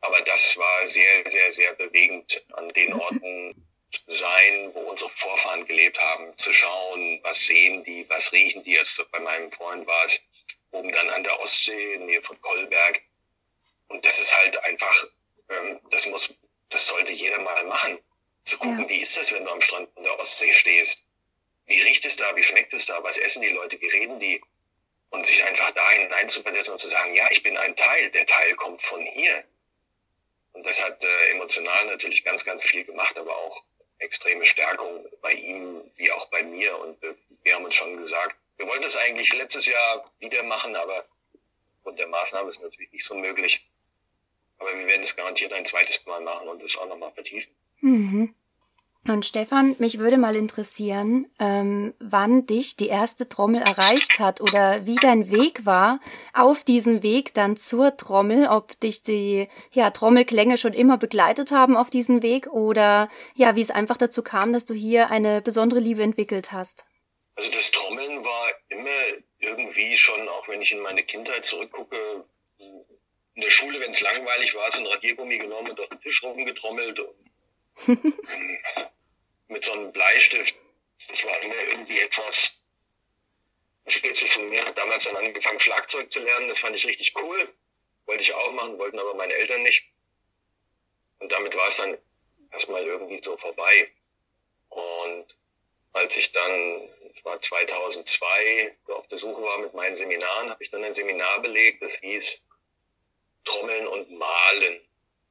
Aber 0.00 0.20
das 0.22 0.56
war 0.56 0.86
sehr, 0.86 1.28
sehr, 1.28 1.50
sehr 1.52 1.74
bewegend, 1.74 2.44
an 2.52 2.68
den 2.70 2.92
Orten 2.92 3.54
zu 3.90 4.10
sein, 4.10 4.70
wo 4.74 4.80
unsere 4.80 5.10
Vorfahren 5.10 5.64
gelebt 5.64 6.00
haben, 6.00 6.36
zu 6.36 6.52
schauen, 6.52 7.20
was 7.22 7.46
sehen 7.46 7.84
die, 7.84 8.08
was 8.08 8.32
riechen 8.32 8.62
die. 8.62 8.72
Jetzt 8.72 9.04
bei 9.10 9.20
meinem 9.20 9.50
Freund 9.50 9.86
war 9.86 10.04
es 10.04 10.22
oben 10.70 10.90
dann 10.92 11.10
an 11.10 11.22
der 11.24 11.38
Ostsee, 11.40 11.94
in 11.94 12.00
der 12.00 12.06
Nähe 12.06 12.22
von 12.22 12.40
Kolberg 12.40 13.02
und 13.92 14.04
das 14.06 14.18
ist 14.18 14.36
halt 14.36 14.64
einfach, 14.64 15.06
ähm, 15.50 15.80
das 15.90 16.06
muss, 16.06 16.38
das 16.70 16.88
sollte 16.88 17.12
jeder 17.12 17.38
mal 17.40 17.64
machen. 17.64 17.98
Zu 18.44 18.58
gucken, 18.58 18.80
ja. 18.80 18.88
wie 18.88 19.00
ist 19.00 19.16
das, 19.16 19.32
wenn 19.32 19.44
du 19.44 19.50
am 19.50 19.60
Strand 19.60 19.88
in 19.96 20.02
der 20.02 20.18
Ostsee 20.18 20.52
stehst? 20.52 21.08
Wie 21.66 21.80
riecht 21.80 22.04
es 22.06 22.16
da? 22.16 22.34
Wie 22.34 22.42
schmeckt 22.42 22.72
es 22.72 22.86
da? 22.86 23.02
Was 23.04 23.18
essen 23.18 23.42
die 23.42 23.50
Leute? 23.50 23.80
Wie 23.80 23.86
reden 23.86 24.18
die? 24.18 24.42
Und 25.10 25.24
sich 25.26 25.44
einfach 25.44 25.70
da 25.72 25.90
hineinzuversetzen 25.90 26.72
und 26.72 26.78
zu 26.80 26.88
sagen, 26.88 27.14
ja, 27.14 27.28
ich 27.30 27.42
bin 27.42 27.56
ein 27.58 27.76
Teil, 27.76 28.10
der 28.10 28.26
Teil 28.26 28.54
kommt 28.56 28.80
von 28.80 29.04
hier. 29.04 29.44
Und 30.54 30.64
das 30.64 30.82
hat 30.82 31.04
äh, 31.04 31.30
emotional 31.30 31.84
natürlich 31.86 32.24
ganz, 32.24 32.44
ganz 32.44 32.64
viel 32.64 32.84
gemacht, 32.84 33.16
aber 33.18 33.36
auch 33.36 33.62
extreme 33.98 34.46
Stärkung 34.46 35.06
bei 35.20 35.32
ihm 35.32 35.90
wie 35.96 36.10
auch 36.12 36.26
bei 36.30 36.42
mir. 36.42 36.78
Und 36.78 37.02
äh, 37.04 37.14
wir 37.42 37.54
haben 37.54 37.64
uns 37.64 37.74
schon 37.74 37.96
gesagt, 37.98 38.36
wir 38.56 38.66
wollten 38.66 38.82
das 38.82 38.96
eigentlich 38.96 39.32
letztes 39.34 39.66
Jahr 39.66 40.10
wieder 40.18 40.42
machen, 40.44 40.74
aber 40.76 41.06
aufgrund 41.76 42.00
der 42.00 42.08
Maßnahme 42.08 42.48
ist 42.48 42.62
natürlich 42.62 42.90
nicht 42.90 43.04
so 43.04 43.14
möglich. 43.14 43.68
Aber 44.62 44.78
wir 44.78 44.86
werden 44.86 45.02
es 45.02 45.16
garantiert 45.16 45.52
ein 45.52 45.64
zweites 45.64 46.06
Mal 46.06 46.20
machen 46.20 46.48
und 46.48 46.62
es 46.62 46.76
auch 46.78 46.88
nochmal 46.88 47.10
vertiefen. 47.10 47.50
Mhm. 47.80 48.34
Und 49.08 49.26
Stefan, 49.26 49.74
mich 49.80 49.98
würde 49.98 50.16
mal 50.16 50.36
interessieren, 50.36 51.28
ähm, 51.40 51.92
wann 51.98 52.46
dich 52.46 52.76
die 52.76 52.86
erste 52.86 53.28
Trommel 53.28 53.60
erreicht 53.60 54.20
hat 54.20 54.40
oder 54.40 54.86
wie 54.86 54.94
dein 54.94 55.28
Weg 55.28 55.66
war 55.66 55.98
auf 56.34 56.62
diesem 56.62 57.02
Weg 57.02 57.34
dann 57.34 57.56
zur 57.56 57.96
Trommel, 57.96 58.46
ob 58.46 58.78
dich 58.78 59.02
die 59.02 59.48
ja, 59.72 59.90
Trommelklänge 59.90 60.56
schon 60.56 60.72
immer 60.72 60.98
begleitet 60.98 61.50
haben 61.50 61.76
auf 61.76 61.90
diesem 61.90 62.22
Weg 62.22 62.46
oder 62.46 63.08
ja, 63.34 63.56
wie 63.56 63.62
es 63.62 63.72
einfach 63.72 63.96
dazu 63.96 64.22
kam, 64.22 64.52
dass 64.52 64.64
du 64.64 64.72
hier 64.72 65.10
eine 65.10 65.42
besondere 65.42 65.80
Liebe 65.80 66.04
entwickelt 66.04 66.52
hast. 66.52 66.84
Also 67.34 67.50
das 67.50 67.72
Trommeln 67.72 68.24
war 68.24 68.48
immer 68.68 69.20
irgendwie 69.40 69.96
schon, 69.96 70.28
auch 70.28 70.48
wenn 70.48 70.62
ich 70.62 70.70
in 70.70 70.80
meine 70.80 71.02
Kindheit 71.02 71.44
zurückgucke, 71.44 72.24
in 73.34 73.42
der 73.42 73.50
Schule, 73.50 73.80
wenn 73.80 73.92
es 73.92 74.00
langweilig 74.00 74.54
war, 74.54 74.70
so 74.70 74.80
ein 74.80 74.86
Radiergummi 74.86 75.38
genommen 75.38 75.70
und 75.70 75.80
auf 75.80 75.88
den 75.88 76.00
Tisch 76.00 76.22
rumgetrommelt 76.22 77.00
und 77.00 77.16
mit 79.48 79.64
so 79.64 79.72
einem 79.72 79.92
Bleistift. 79.92 80.54
Das 81.08 81.24
war 81.24 81.42
immer 81.42 81.62
irgendwie 81.70 81.98
etwas 82.00 82.62
spezifisch 83.86 84.34
von 84.34 84.48
mir. 84.48 84.64
Damals 84.72 85.04
dann 85.04 85.16
angefangen, 85.16 85.60
Schlagzeug 85.60 86.12
zu 86.12 86.20
lernen. 86.20 86.48
Das 86.48 86.58
fand 86.58 86.76
ich 86.76 86.84
richtig 86.86 87.14
cool. 87.16 87.52
Wollte 88.06 88.22
ich 88.22 88.32
auch 88.34 88.52
machen, 88.52 88.78
wollten 88.78 88.98
aber 88.98 89.14
meine 89.14 89.34
Eltern 89.34 89.62
nicht. 89.62 89.84
Und 91.18 91.30
damit 91.32 91.56
war 91.56 91.68
es 91.68 91.76
dann 91.76 91.98
erstmal 92.52 92.84
irgendwie 92.84 93.16
so 93.16 93.36
vorbei. 93.36 93.90
Und 94.68 95.26
als 95.92 96.16
ich 96.16 96.32
dann, 96.32 96.88
es 97.10 97.24
war 97.24 97.40
2002, 97.40 98.76
auf 98.88 99.08
Besuch 99.08 99.40
war 99.40 99.58
mit 99.58 99.74
meinen 99.74 99.94
Seminaren, 99.94 100.50
habe 100.50 100.62
ich 100.62 100.70
dann 100.70 100.84
ein 100.84 100.94
Seminar 100.94 101.40
belegt, 101.40 101.82
das 101.82 101.92
hieß 102.00 102.40
Trommeln 103.44 103.86
und 103.86 104.10
Malen. 104.10 104.80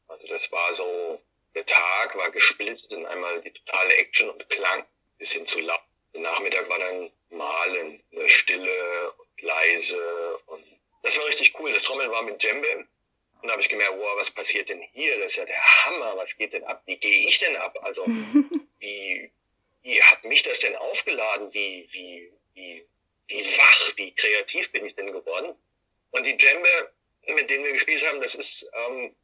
Also 0.07 0.27
das 0.27 0.51
war 0.51 0.75
so, 0.75 1.21
der 1.55 1.65
Tag 1.65 2.15
war 2.15 2.31
gesplittet 2.31 2.91
in 2.91 3.05
einmal 3.05 3.37
die 3.41 3.51
totale 3.51 3.95
Action 3.95 4.29
und 4.29 4.49
Klang 4.49 4.85
bis 5.17 5.33
hin 5.33 5.47
zu 5.47 5.59
laut. 5.61 5.81
Der 6.13 6.21
Nachmittag 6.21 6.69
war 6.69 6.79
dann 6.79 7.11
Malen, 7.29 8.03
Stille 8.27 9.13
und 9.17 9.41
leise 9.41 10.39
und 10.47 10.65
das 11.03 11.17
war 11.17 11.25
richtig 11.25 11.57
cool. 11.59 11.71
Das 11.71 11.83
Trommeln 11.83 12.11
war 12.11 12.23
mit 12.23 12.41
Djembe. 12.41 12.87
Und 13.41 13.47
da 13.47 13.53
habe 13.53 13.61
ich 13.61 13.69
gemerkt, 13.69 13.93
wow, 13.97 14.17
was 14.17 14.29
passiert 14.29 14.69
denn 14.69 14.81
hier? 14.93 15.17
Das 15.17 15.27
ist 15.27 15.37
ja 15.37 15.45
der 15.45 15.85
Hammer. 15.85 16.15
Was 16.15 16.37
geht 16.37 16.53
denn 16.53 16.63
ab? 16.63 16.83
Wie 16.85 16.97
gehe 16.97 17.25
ich 17.25 17.39
denn 17.39 17.55
ab? 17.55 17.75
Also, 17.81 18.05
wie, 18.79 19.31
wie 19.81 20.03
hat 20.03 20.23
mich 20.25 20.43
das 20.43 20.59
denn 20.59 20.75
aufgeladen? 20.75 21.51
Wie, 21.53 21.87
wie, 21.91 22.31
wie, 22.53 22.85
wie 23.27 23.43
wach, 23.57 23.97
wie 23.97 24.13
kreativ 24.13 24.71
bin 24.71 24.85
ich 24.85 24.95
denn 24.95 25.11
geworden? 25.11 25.55
Und 26.11 26.25
die 26.25 26.37
Djembe, 26.37 26.93
mit 27.27 27.49
denen 27.49 27.63
wir 27.63 27.73
gespielt 27.73 28.05
haben, 28.07 28.21
das 28.21 28.35
ist 28.35 28.69
ähm, 28.73 29.15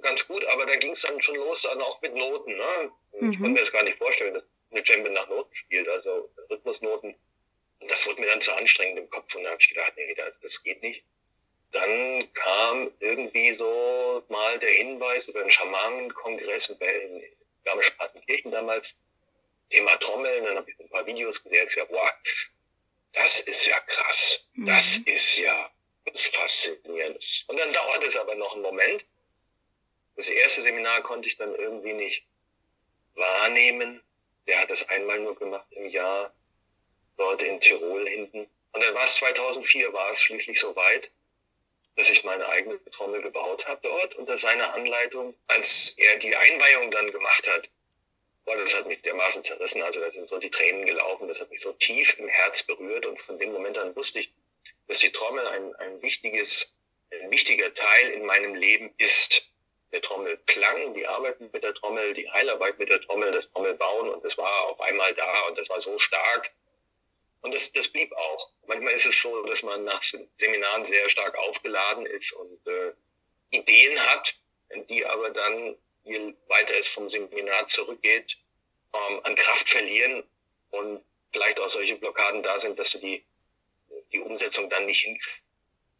ganz 0.00 0.26
gut, 0.26 0.44
aber 0.46 0.66
da 0.66 0.76
ging 0.76 0.92
es 0.92 1.02
dann 1.02 1.20
schon 1.22 1.36
los, 1.36 1.62
dann 1.62 1.80
auch 1.80 2.00
mit 2.02 2.14
Noten. 2.14 2.56
Ne? 2.56 2.92
Mhm. 3.20 3.30
Ich 3.30 3.38
konnte 3.38 3.52
mir 3.52 3.60
das 3.60 3.72
gar 3.72 3.82
nicht 3.82 3.98
vorstellen, 3.98 4.34
dass 4.34 4.44
eine 4.70 4.82
Djembe 4.82 5.10
nach 5.10 5.28
Noten 5.28 5.54
spielt, 5.54 5.88
also 5.88 6.30
Rhythmusnoten. 6.50 7.14
Und 7.80 7.90
das 7.90 8.06
wurde 8.06 8.20
mir 8.20 8.26
dann 8.26 8.40
zu 8.40 8.52
anstrengend 8.52 8.98
im 8.98 9.10
Kopf 9.10 9.34
und 9.36 9.44
da 9.44 9.50
habe 9.50 9.60
ich 9.60 9.68
gedacht, 9.68 9.92
nee, 9.96 10.14
das, 10.14 10.40
das 10.40 10.62
geht 10.62 10.82
nicht. 10.82 11.04
Dann 11.70 12.32
kam 12.32 12.90
irgendwie 12.98 13.52
so 13.52 14.24
mal 14.28 14.58
der 14.58 14.70
Hinweis 14.70 15.28
über 15.28 15.40
einen 15.40 15.50
Schamanenkongress 15.50 16.70
in 16.70 17.24
Garmisch-Partenkirchen 17.64 18.50
damals, 18.50 18.98
Thema 19.68 19.96
Trommeln, 19.98 20.44
dann 20.44 20.56
habe 20.56 20.70
ich 20.70 20.78
ein 20.80 20.88
paar 20.88 21.06
Videos 21.06 21.42
gesehen 21.42 21.60
und 21.60 21.68
gesagt, 21.68 21.90
wow, 21.90 22.10
das 23.12 23.40
ist 23.40 23.66
ja 23.66 23.78
krass, 23.80 24.48
das 24.56 25.00
mhm. 25.00 25.12
ist 25.12 25.38
ja 25.38 25.70
ist 26.14 26.34
faszinierend. 26.34 27.44
Und 27.48 27.58
dann 27.58 27.72
dauert 27.72 28.04
es 28.04 28.16
aber 28.16 28.34
noch 28.36 28.54
einen 28.54 28.62
Moment. 28.62 29.04
Das 30.16 30.28
erste 30.28 30.62
Seminar 30.62 31.02
konnte 31.02 31.28
ich 31.28 31.36
dann 31.36 31.54
irgendwie 31.54 31.92
nicht 31.92 32.26
wahrnehmen. 33.14 34.02
Der 34.46 34.60
hat 34.60 34.70
es 34.70 34.88
einmal 34.88 35.20
nur 35.20 35.36
gemacht 35.36 35.66
im 35.70 35.86
Jahr, 35.86 36.34
dort 37.16 37.42
in 37.42 37.60
Tirol 37.60 38.06
hinten. 38.06 38.48
Und 38.72 38.84
dann 38.84 38.94
war 38.94 39.04
es 39.04 39.16
2004, 39.16 39.92
war 39.92 40.10
es 40.10 40.20
schließlich 40.20 40.58
so 40.58 40.74
weit, 40.76 41.10
dass 41.96 42.10
ich 42.10 42.24
meine 42.24 42.48
eigene 42.48 42.82
Trommel 42.90 43.22
gebaut 43.22 43.66
habe 43.66 43.80
dort 43.82 44.14
unter 44.14 44.36
seiner 44.36 44.74
Anleitung. 44.74 45.34
Als 45.48 45.94
er 45.98 46.16
die 46.16 46.34
Einweihung 46.34 46.90
dann 46.90 47.10
gemacht 47.10 47.48
hat, 47.48 47.68
boah, 48.44 48.56
das 48.56 48.74
hat 48.76 48.86
mich 48.86 49.02
dermaßen 49.02 49.42
zerrissen. 49.42 49.82
Also 49.82 50.00
da 50.00 50.10
sind 50.10 50.28
so 50.28 50.38
die 50.38 50.50
Tränen 50.50 50.86
gelaufen, 50.86 51.28
das 51.28 51.40
hat 51.40 51.50
mich 51.50 51.60
so 51.60 51.72
tief 51.72 52.18
im 52.18 52.28
Herz 52.28 52.62
berührt 52.62 53.04
und 53.04 53.20
von 53.20 53.38
dem 53.38 53.52
Moment 53.52 53.78
an 53.78 53.94
wusste 53.96 54.20
ich, 54.20 54.32
dass 54.88 54.98
die 54.98 55.12
Trommel 55.12 55.46
ein, 55.46 55.74
ein 55.76 56.02
wichtiges, 56.02 56.78
ein 57.10 57.30
wichtiger 57.30 57.72
Teil 57.72 58.08
in 58.16 58.24
meinem 58.26 58.54
Leben 58.54 58.92
ist. 58.98 59.42
Der 59.92 60.02
Trommelklang, 60.02 60.92
die 60.92 61.06
Arbeit 61.06 61.40
mit 61.40 61.62
der 61.62 61.72
Trommel, 61.74 62.12
die 62.12 62.30
Heilarbeit 62.30 62.78
mit 62.78 62.90
der 62.90 63.00
Trommel, 63.00 63.32
das 63.32 63.50
Trommelbauen 63.50 64.10
und 64.10 64.22
das 64.22 64.36
war 64.36 64.64
auf 64.64 64.80
einmal 64.82 65.14
da 65.14 65.46
und 65.46 65.56
das 65.56 65.70
war 65.70 65.80
so 65.80 65.98
stark. 65.98 66.50
Und 67.40 67.54
das, 67.54 67.72
das 67.72 67.88
blieb 67.88 68.12
auch. 68.12 68.50
Manchmal 68.66 68.92
ist 68.92 69.06
es 69.06 69.22
so, 69.22 69.42
dass 69.44 69.62
man 69.62 69.84
nach 69.84 70.02
Seminaren 70.36 70.84
sehr 70.84 71.08
stark 71.08 71.38
aufgeladen 71.38 72.04
ist 72.04 72.32
und 72.32 72.66
äh, 72.66 72.92
Ideen 73.50 73.98
hat, 74.10 74.34
die 74.90 75.06
aber 75.06 75.30
dann, 75.30 75.76
je 76.04 76.34
weiter 76.48 76.74
es 76.76 76.88
vom 76.88 77.08
Seminar 77.08 77.68
zurückgeht, 77.68 78.36
ähm, 78.92 79.20
an 79.22 79.34
Kraft 79.36 79.70
verlieren 79.70 80.22
und 80.72 81.02
vielleicht 81.32 81.60
auch 81.60 81.68
solche 81.68 81.96
Blockaden 81.96 82.42
da 82.42 82.58
sind, 82.58 82.78
dass 82.78 82.90
du 82.90 82.98
die 82.98 83.24
die 84.12 84.20
Umsetzung 84.20 84.70
dann 84.70 84.86
nicht 84.86 85.02
hin. 85.02 85.18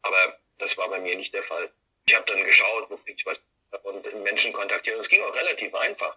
Aber 0.02 0.38
das 0.58 0.76
war 0.76 0.88
bei 0.88 1.00
mir 1.00 1.16
nicht 1.16 1.34
der 1.34 1.44
Fall. 1.44 1.70
Ich 2.06 2.14
habe 2.14 2.26
dann 2.26 2.42
geschaut, 2.44 2.90
wo 2.90 2.96
kriege 2.96 3.16
ich 3.16 3.26
was 3.26 3.46
und 3.82 4.24
Menschen 4.24 4.52
kontaktiert. 4.52 4.98
Es 4.98 5.08
ging 5.08 5.22
auch 5.22 5.34
relativ 5.34 5.74
einfach. 5.74 6.16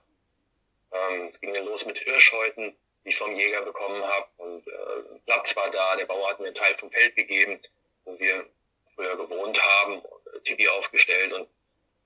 Ähm, 0.92 1.30
es 1.32 1.42
ging 1.42 1.54
dann 1.54 1.66
los 1.66 1.86
mit 1.86 1.98
Hirschhäuten, 1.98 2.76
die 3.04 3.10
ich 3.10 3.18
vom 3.18 3.36
Jäger 3.36 3.62
bekommen 3.62 4.04
habe. 4.04 4.28
Und 4.38 4.68
äh, 4.68 5.20
Platz 5.26 5.56
war 5.56 5.70
da, 5.70 5.96
der 5.96 6.06
Bauer 6.06 6.30
hat 6.30 6.40
mir 6.40 6.48
einen 6.48 6.56
Teil 6.56 6.76
vom 6.76 6.92
Feld 6.92 7.16
gegeben, 7.16 7.60
wo 8.06 8.18
wir 8.20 8.48
früher 8.96 9.18
gewohnt 9.18 9.62
haben, 9.62 10.02
äh, 10.34 10.40
Tipi 10.42 10.68
aufgestellt 10.70 11.34
und 11.34 11.50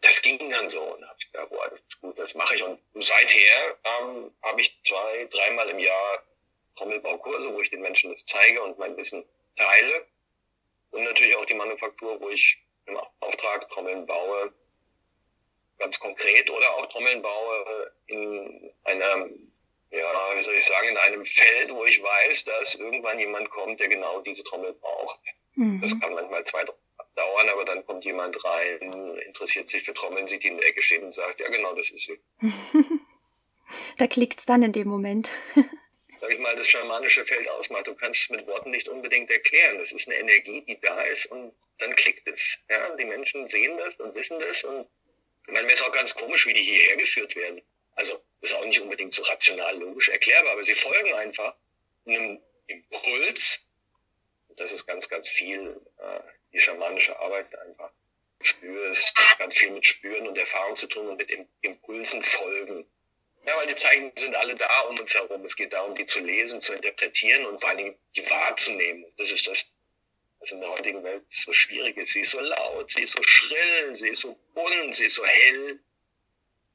das 0.01 0.21
ging 0.21 0.49
dann 0.49 0.69
so. 0.69 0.81
Und 0.81 1.07
habe 1.07 1.17
ich 1.19 1.31
gedacht, 1.31 1.49
boah, 1.49 1.69
das 1.69 1.79
ist 1.79 2.01
gut, 2.01 2.19
das 2.19 2.35
mache 2.35 2.55
ich. 2.55 2.63
Und 2.63 2.79
seither 2.93 3.77
ähm, 3.83 4.31
habe 4.43 4.61
ich 4.61 4.79
zwei, 4.83 5.25
dreimal 5.31 5.69
im 5.69 5.79
Jahr 5.79 6.23
Trommelbaukurse, 6.75 7.53
wo 7.53 7.61
ich 7.61 7.69
den 7.69 7.81
Menschen 7.81 8.11
das 8.11 8.25
zeige 8.25 8.61
und 8.61 8.77
mein 8.77 8.97
Wissen 8.97 9.23
Teile 9.55 10.07
und 10.91 11.03
natürlich 11.03 11.35
auch 11.35 11.45
die 11.45 11.53
Manufaktur, 11.53 12.19
wo 12.21 12.29
ich 12.29 12.63
im 12.85 12.97
Auftrag 13.19 13.69
Trommeln 13.71 14.05
baue, 14.05 14.53
ganz 15.79 15.99
konkret, 15.99 16.49
oder 16.49 16.75
auch 16.75 16.85
Trommeln 16.91 17.21
baue 17.21 17.91
in 18.07 18.71
einer, 18.83 19.29
ja, 19.91 20.37
wie 20.37 20.43
soll 20.43 20.55
ich 20.55 20.65
sagen, 20.65 20.89
in 20.89 20.97
einem 20.97 21.23
Feld, 21.23 21.71
wo 21.71 21.83
ich 21.85 22.01
weiß, 22.01 22.45
dass 22.45 22.75
irgendwann 22.75 23.19
jemand 23.19 23.49
kommt, 23.49 23.79
der 23.79 23.89
genau 23.89 24.21
diese 24.21 24.43
Trommel 24.43 24.73
braucht. 24.73 25.19
Mhm. 25.55 25.81
Das 25.81 25.99
kann 25.99 26.13
manchmal 26.13 26.43
zwei, 26.43 26.63
drei 26.63 26.73
dauern, 27.15 27.49
aber 27.49 27.65
dann 27.65 27.85
kommt 27.85 28.05
jemand 28.05 28.43
rein, 28.43 29.15
interessiert 29.27 29.67
sich 29.67 29.83
für 29.83 29.93
Trommeln, 29.93 30.27
sieht 30.27 30.43
die 30.43 30.49
in 30.49 30.57
der 30.57 30.67
Ecke 30.67 30.81
stehen 30.81 31.03
und 31.03 31.13
sagt, 31.13 31.39
ja 31.39 31.49
genau, 31.49 31.73
das 31.73 31.89
ist 31.89 32.05
sie. 32.05 32.19
da 33.97 34.07
klickt's 34.07 34.45
dann 34.45 34.63
in 34.63 34.73
dem 34.73 34.87
Moment. 34.87 35.31
sag 36.25 36.33
ich 36.33 36.39
mal, 36.39 36.55
das 36.55 36.67
schamanische 36.67 37.23
Feld 37.23 37.47
ausmacht. 37.51 37.85
Du 37.85 37.93
kannst 37.93 38.23
es 38.23 38.29
mit 38.31 38.47
Worten 38.47 38.71
nicht 38.71 38.87
unbedingt 38.87 39.29
erklären. 39.29 39.77
Das 39.77 39.91
ist 39.91 40.07
eine 40.07 40.17
Energie, 40.17 40.61
die 40.61 40.79
da 40.79 41.01
ist 41.01 41.27
und 41.27 41.53
dann 41.77 41.95
klickt 41.95 42.27
es. 42.27 42.65
Ja, 42.67 42.95
die 42.95 43.05
Menschen 43.05 43.47
sehen 43.47 43.77
das 43.77 43.93
und 43.95 44.15
wissen 44.15 44.39
das 44.39 44.63
und 44.63 44.87
ich 45.47 45.53
meine, 45.53 45.67
mir 45.67 45.73
ist 45.73 45.83
auch 45.83 45.91
ganz 45.91 46.15
komisch, 46.15 46.47
wie 46.47 46.55
die 46.55 46.63
hierher 46.63 46.97
geführt 46.97 47.35
werden. 47.35 47.61
Also, 47.91 48.19
ist 48.41 48.55
auch 48.55 48.65
nicht 48.65 48.81
unbedingt 48.81 49.13
so 49.13 49.21
rational 49.21 49.77
logisch 49.77 50.09
erklärbar, 50.09 50.53
aber 50.53 50.63
sie 50.63 50.73
folgen 50.73 51.13
einfach 51.13 51.55
einem 52.07 52.41
Impuls. 52.65 53.59
Das 54.55 54.71
ist 54.71 54.87
ganz, 54.87 55.07
ganz 55.07 55.29
viel, 55.29 55.79
äh, 55.99 56.19
die 56.51 56.59
schamanische 56.59 57.19
Arbeit 57.19 57.55
einfach. 57.59 57.91
Spür, 58.41 58.89
es 58.89 59.05
hat 59.05 59.37
ganz 59.37 59.55
viel 59.55 59.69
mit 59.69 59.85
Spüren 59.85 60.27
und 60.27 60.37
Erfahrung 60.39 60.75
zu 60.75 60.87
tun 60.87 61.07
und 61.07 61.17
mit 61.17 61.29
Impulsen 61.61 62.23
folgen. 62.23 62.87
Ja, 63.45 63.55
weil 63.57 63.67
die 63.67 63.75
Zeichen 63.75 64.11
sind 64.15 64.35
alle 64.35 64.55
da 64.55 64.79
um 64.89 64.99
uns 64.99 65.13
herum. 65.13 65.43
Es 65.43 65.55
geht 65.55 65.73
darum, 65.73 65.93
die 65.95 66.05
zu 66.05 66.19
lesen, 66.19 66.61
zu 66.61 66.73
interpretieren 66.73 67.45
und 67.45 67.59
vor 67.59 67.69
allen 67.69 67.77
Dingen 67.77 67.99
die 68.15 68.27
wahrzunehmen. 68.29 69.05
Das 69.17 69.31
ist 69.31 69.47
das, 69.47 69.75
was 70.39 70.51
in 70.51 70.61
der 70.61 70.69
heutigen 70.71 71.03
Welt 71.03 71.23
so 71.29 71.53
schwierig 71.53 71.95
ist. 71.97 72.13
Sie 72.13 72.21
ist 72.21 72.31
so 72.31 72.39
laut, 72.39 72.89
sie 72.89 73.01
ist 73.01 73.11
so 73.11 73.21
schrill, 73.23 73.93
sie 73.93 74.09
ist 74.09 74.21
so 74.21 74.35
bunt, 74.55 74.95
sie 74.95 75.05
ist 75.05 75.15
so 75.15 75.25
hell. 75.25 75.79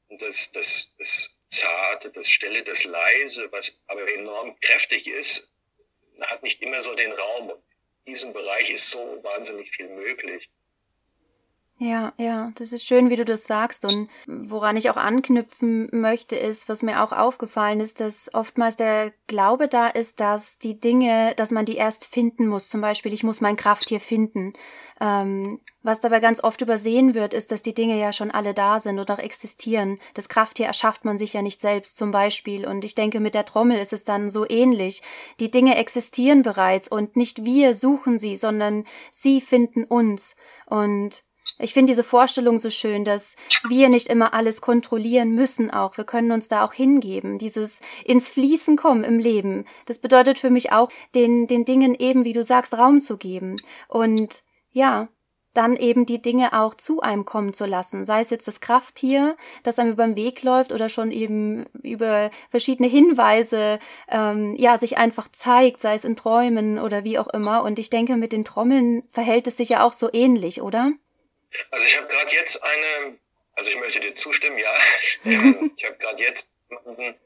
Und 0.07 0.21
das, 0.21 0.51
das, 0.53 0.95
das 0.97 1.41
Zarte, 1.49 2.09
das 2.09 2.29
Stille, 2.29 2.63
das 2.63 2.85
Leise, 2.85 3.51
was 3.51 3.81
aber 3.87 4.09
enorm 4.13 4.57
kräftig 4.61 5.07
ist, 5.07 5.51
hat 6.21 6.43
nicht 6.43 6.61
immer 6.61 6.79
so 6.79 6.95
den 6.95 7.11
Raum. 7.11 7.49
Und 7.49 7.63
in 8.05 8.13
diesem 8.13 8.31
Bereich 8.31 8.69
ist 8.69 8.91
so 8.91 9.23
wahnsinnig 9.23 9.69
viel 9.71 9.89
möglich. 9.89 10.49
Ja, 11.83 12.13
ja, 12.17 12.51
das 12.53 12.73
ist 12.73 12.85
schön, 12.85 13.09
wie 13.09 13.15
du 13.15 13.25
das 13.25 13.45
sagst. 13.45 13.85
Und 13.85 14.07
woran 14.27 14.77
ich 14.77 14.91
auch 14.91 14.97
anknüpfen 14.97 15.89
möchte, 15.91 16.35
ist, 16.35 16.69
was 16.69 16.83
mir 16.83 17.03
auch 17.03 17.11
aufgefallen 17.11 17.79
ist, 17.79 17.99
dass 17.99 18.31
oftmals 18.35 18.75
der 18.75 19.11
Glaube 19.25 19.67
da 19.67 19.87
ist, 19.87 20.19
dass 20.19 20.59
die 20.59 20.79
Dinge, 20.79 21.33
dass 21.37 21.49
man 21.49 21.65
die 21.65 21.77
erst 21.77 22.05
finden 22.05 22.47
muss. 22.47 22.69
Zum 22.69 22.81
Beispiel, 22.81 23.13
ich 23.13 23.23
muss 23.23 23.41
mein 23.41 23.55
Krafttier 23.55 23.99
finden. 23.99 24.53
Ähm, 24.99 25.59
was 25.81 25.99
dabei 25.99 26.19
ganz 26.19 26.43
oft 26.43 26.61
übersehen 26.61 27.15
wird, 27.15 27.33
ist, 27.33 27.51
dass 27.51 27.63
die 27.63 27.73
Dinge 27.73 27.99
ja 27.99 28.13
schon 28.13 28.29
alle 28.29 28.53
da 28.53 28.79
sind 28.79 28.99
und 28.99 29.09
auch 29.09 29.17
existieren. 29.17 29.97
Das 30.13 30.29
Krafttier 30.29 30.67
erschafft 30.67 31.03
man 31.03 31.17
sich 31.17 31.33
ja 31.33 31.41
nicht 31.41 31.61
selbst, 31.61 31.97
zum 31.97 32.11
Beispiel. 32.11 32.67
Und 32.67 32.85
ich 32.85 32.93
denke, 32.93 33.19
mit 33.19 33.33
der 33.33 33.45
Trommel 33.45 33.79
ist 33.79 33.91
es 33.91 34.03
dann 34.03 34.29
so 34.29 34.47
ähnlich. 34.47 35.01
Die 35.39 35.49
Dinge 35.49 35.77
existieren 35.77 36.43
bereits 36.43 36.87
und 36.87 37.15
nicht 37.15 37.43
wir 37.43 37.73
suchen 37.73 38.19
sie, 38.19 38.37
sondern 38.37 38.85
sie 39.09 39.41
finden 39.41 39.83
uns. 39.83 40.35
Und 40.67 41.23
Ich 41.59 41.73
finde 41.73 41.91
diese 41.91 42.03
Vorstellung 42.03 42.57
so 42.57 42.69
schön, 42.69 43.03
dass 43.03 43.35
wir 43.67 43.89
nicht 43.89 44.07
immer 44.07 44.33
alles 44.33 44.61
kontrollieren 44.61 45.33
müssen 45.35 45.71
auch. 45.71 45.97
Wir 45.97 46.05
können 46.05 46.31
uns 46.31 46.47
da 46.47 46.63
auch 46.65 46.73
hingeben. 46.73 47.37
Dieses 47.37 47.79
ins 48.03 48.29
Fließen 48.29 48.77
kommen 48.77 49.03
im 49.03 49.19
Leben. 49.19 49.65
Das 49.85 49.99
bedeutet 49.99 50.39
für 50.39 50.49
mich 50.49 50.71
auch, 50.71 50.91
den, 51.15 51.47
den 51.47 51.65
Dingen 51.65 51.95
eben, 51.95 52.25
wie 52.25 52.33
du 52.33 52.43
sagst, 52.43 52.73
Raum 52.73 53.01
zu 53.01 53.17
geben. 53.17 53.57
Und 53.87 54.43
ja, 54.71 55.09
dann 55.53 55.75
eben 55.75 56.05
die 56.05 56.21
Dinge 56.21 56.53
auch 56.53 56.75
zu 56.75 57.01
einem 57.01 57.25
kommen 57.25 57.53
zu 57.53 57.65
lassen. 57.65 58.05
Sei 58.05 58.21
es 58.21 58.29
jetzt 58.29 58.47
das 58.47 58.61
Krafttier, 58.61 59.35
das 59.63 59.79
einem 59.79 59.91
über 59.91 60.05
den 60.05 60.15
Weg 60.15 60.43
läuft 60.43 60.71
oder 60.71 60.87
schon 60.87 61.11
eben 61.11 61.65
über 61.83 62.31
verschiedene 62.49 62.87
Hinweise, 62.87 63.79
ähm, 64.07 64.55
ja, 64.55 64.77
sich 64.77 64.97
einfach 64.97 65.27
zeigt, 65.29 65.81
sei 65.81 65.95
es 65.95 66.05
in 66.05 66.15
Träumen 66.15 66.79
oder 66.79 67.03
wie 67.03 67.19
auch 67.19 67.27
immer. 67.27 67.63
Und 67.63 67.79
ich 67.79 67.89
denke, 67.89 68.15
mit 68.15 68.31
den 68.31 68.45
Trommeln 68.45 69.03
verhält 69.09 69.47
es 69.47 69.57
sich 69.57 69.69
ja 69.69 69.83
auch 69.83 69.93
so 69.93 70.09
ähnlich, 70.11 70.61
oder? 70.61 70.93
Also 71.71 71.85
ich 71.85 71.97
habe 71.97 72.07
gerade 72.07 72.31
jetzt 72.31 72.63
eine, 72.63 73.19
also 73.53 73.69
ich 73.69 73.77
möchte 73.77 73.99
dir 73.99 74.15
zustimmen, 74.15 74.57
ja. 74.57 74.73
Ähm, 75.25 75.71
ich 75.75 75.85
habe 75.85 75.97
gerade 75.97 76.21
jetzt 76.21 76.57
jemanden, 76.69 77.19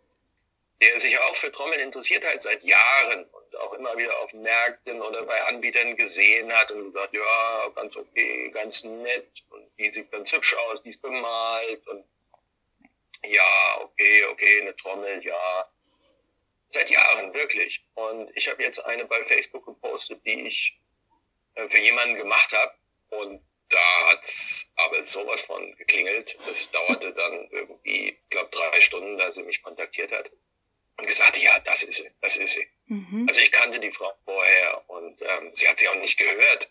der 0.82 1.00
sich 1.00 1.17
auch 1.17 1.38
für 1.38 1.51
Trommeln 1.51 1.79
interessiert 1.79 2.25
hat 2.25 2.41
seit 2.41 2.63
Jahren 2.63 3.25
und 3.25 3.55
auch 3.58 3.74
immer 3.75 3.96
wieder 3.98 4.17
auf 4.20 4.34
Märkten 4.34 5.01
oder 5.01 5.24
bei 5.24 5.41
Anbietern 5.46 5.96
gesehen 5.96 6.51
hat 6.53 6.72
und 6.72 6.84
gesagt, 6.84 7.13
ja, 7.13 7.70
ganz 7.75 7.96
okay, 7.96 8.50
ganz 8.51 8.84
nett 8.84 9.44
und 9.50 9.65
die 9.79 9.91
sieht 9.91 10.12
ganz 10.12 10.34
hübsch 10.34 10.55
aus, 10.55 10.84
die 10.84 10.89
ist 10.89 11.01
bemalt 11.01 11.88
und 11.88 12.03
ja, 13.24 13.82
okay, 13.82 14.25
okay, 14.25 14.62
eine 14.62 14.75
Trommel, 14.75 15.24
ja. 15.25 15.70
Seit 16.67 16.89
Jahren, 16.89 17.34
wirklich. 17.34 17.86
Und 17.94 18.36
ich 18.36 18.50
habe 18.50 18.62
jetzt 18.63 18.79
eine 18.86 19.05
bei 19.05 19.24
Facebook 19.24 19.65
gepostet, 19.65 20.25
die 20.25 20.41
ich 20.48 20.77
äh, 21.55 21.67
für 21.70 21.79
jemanden 21.79 22.15
gemacht 22.15 22.51
habe 22.51 22.74
und 23.10 23.41
da 23.69 24.07
hat's 24.10 24.74
aber 24.75 25.05
sowas 25.05 25.41
von 25.41 25.75
geklingelt. 25.75 26.38
Das 26.48 26.72
dauerte 26.72 27.13
dann 27.13 27.50
irgendwie, 27.51 28.10
ich 28.10 28.29
glaube, 28.29 28.50
drei 28.51 28.81
Stunden, 28.81 29.17
da 29.17 29.31
sie 29.31 29.43
mich 29.43 29.63
kontaktiert 29.63 30.12
hat 30.12 30.31
und 30.98 31.07
gesagt, 31.07 31.38
ja, 31.38 31.60
das 31.60 31.84
ist 31.84 31.98
sie, 31.98 32.12
das 32.22 32.38
ist 32.38 32.53
sie. 32.53 32.67
Mhm. 32.88 33.25
Also 33.27 33.41
ich 33.41 33.51
kannte 33.51 33.79
die 33.79 33.91
Frau 33.91 34.13
vorher 34.25 34.89
und 34.89 35.22
ähm, 35.22 35.51
sie 35.51 35.67
hat 35.67 35.77
sie 35.79 35.88
auch 35.89 35.95
nicht 35.95 36.17
gehört. 36.17 36.69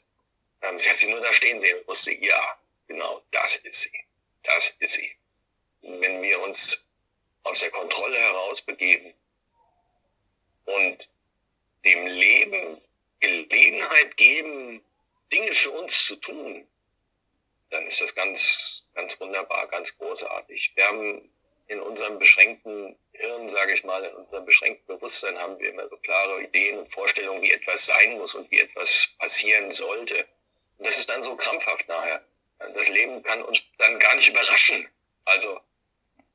Ähm, 0.63 0.79
sie 0.79 0.89
hat 0.89 0.97
sie 0.97 1.11
nur 1.11 1.21
da 1.21 1.33
stehen 1.33 1.61
sehen 1.61 1.79
und 1.79 1.89
wusste, 1.89 2.13
ja, 2.13 2.59
genau, 2.87 3.23
das 3.31 3.57
ist 3.57 3.83
sie, 3.83 3.99
das 4.43 4.71
ist 4.79 4.95
sie. 4.95 5.11
wenn 5.83 6.23
wir 6.23 6.41
uns 6.43 6.89
aus 7.43 7.61
der 7.61 7.71
Kontrolle 7.71 8.19
herausbegeben 8.19 9.13
und 10.65 11.11
dem 11.85 12.07
Leben 12.07 12.81
Gelegenheit 13.21 14.17
geben, 14.17 14.83
Dinge 15.33 15.55
für 15.55 15.71
uns 15.73 16.05
zu 16.05 16.17
tun, 16.17 16.67
dann 17.75 17.85
ist 17.87 18.01
das 18.01 18.15
ganz, 18.15 18.87
ganz 18.95 19.21
wunderbar, 19.21 19.67
ganz 19.67 19.99
großartig. 19.99 20.73
Wir 20.77 20.87
haben 20.87 21.29
in 21.67 21.81
unserem 21.81 22.19
beschränkten 22.19 22.97
Hirn, 23.13 23.49
sage 23.49 23.73
ich 23.73 23.85
mal, 23.85 24.05
in 24.05 24.15
unserem 24.15 24.45
beschränkten 24.45 24.87
Bewusstsein 24.87 25.37
haben 25.39 25.59
wir 25.59 25.71
immer 25.71 25.89
so 25.89 25.97
klare 25.97 26.43
Ideen 26.43 26.79
und 26.79 26.93
Vorstellungen, 26.93 27.43
wie 27.43 27.51
etwas 27.51 27.87
sein 27.87 28.17
muss 28.19 28.35
und 28.37 28.51
wie 28.51 28.61
etwas 28.61 29.09
passieren 29.19 29.73
sollte. 29.73 30.25
Und 30.79 30.87
das 30.87 30.99
ist 30.99 31.11
dann 31.11 31.25
so 31.25 31.35
krampfhaft 31.37 31.89
nachher. 31.89 32.25
Das 32.59 32.89
Leben 32.91 33.23
kann 33.23 33.43
uns 33.43 33.59
dann 33.79 33.99
gar 33.99 34.15
nicht 34.15 34.29
überraschen. 34.29 34.89
Also, 35.25 35.61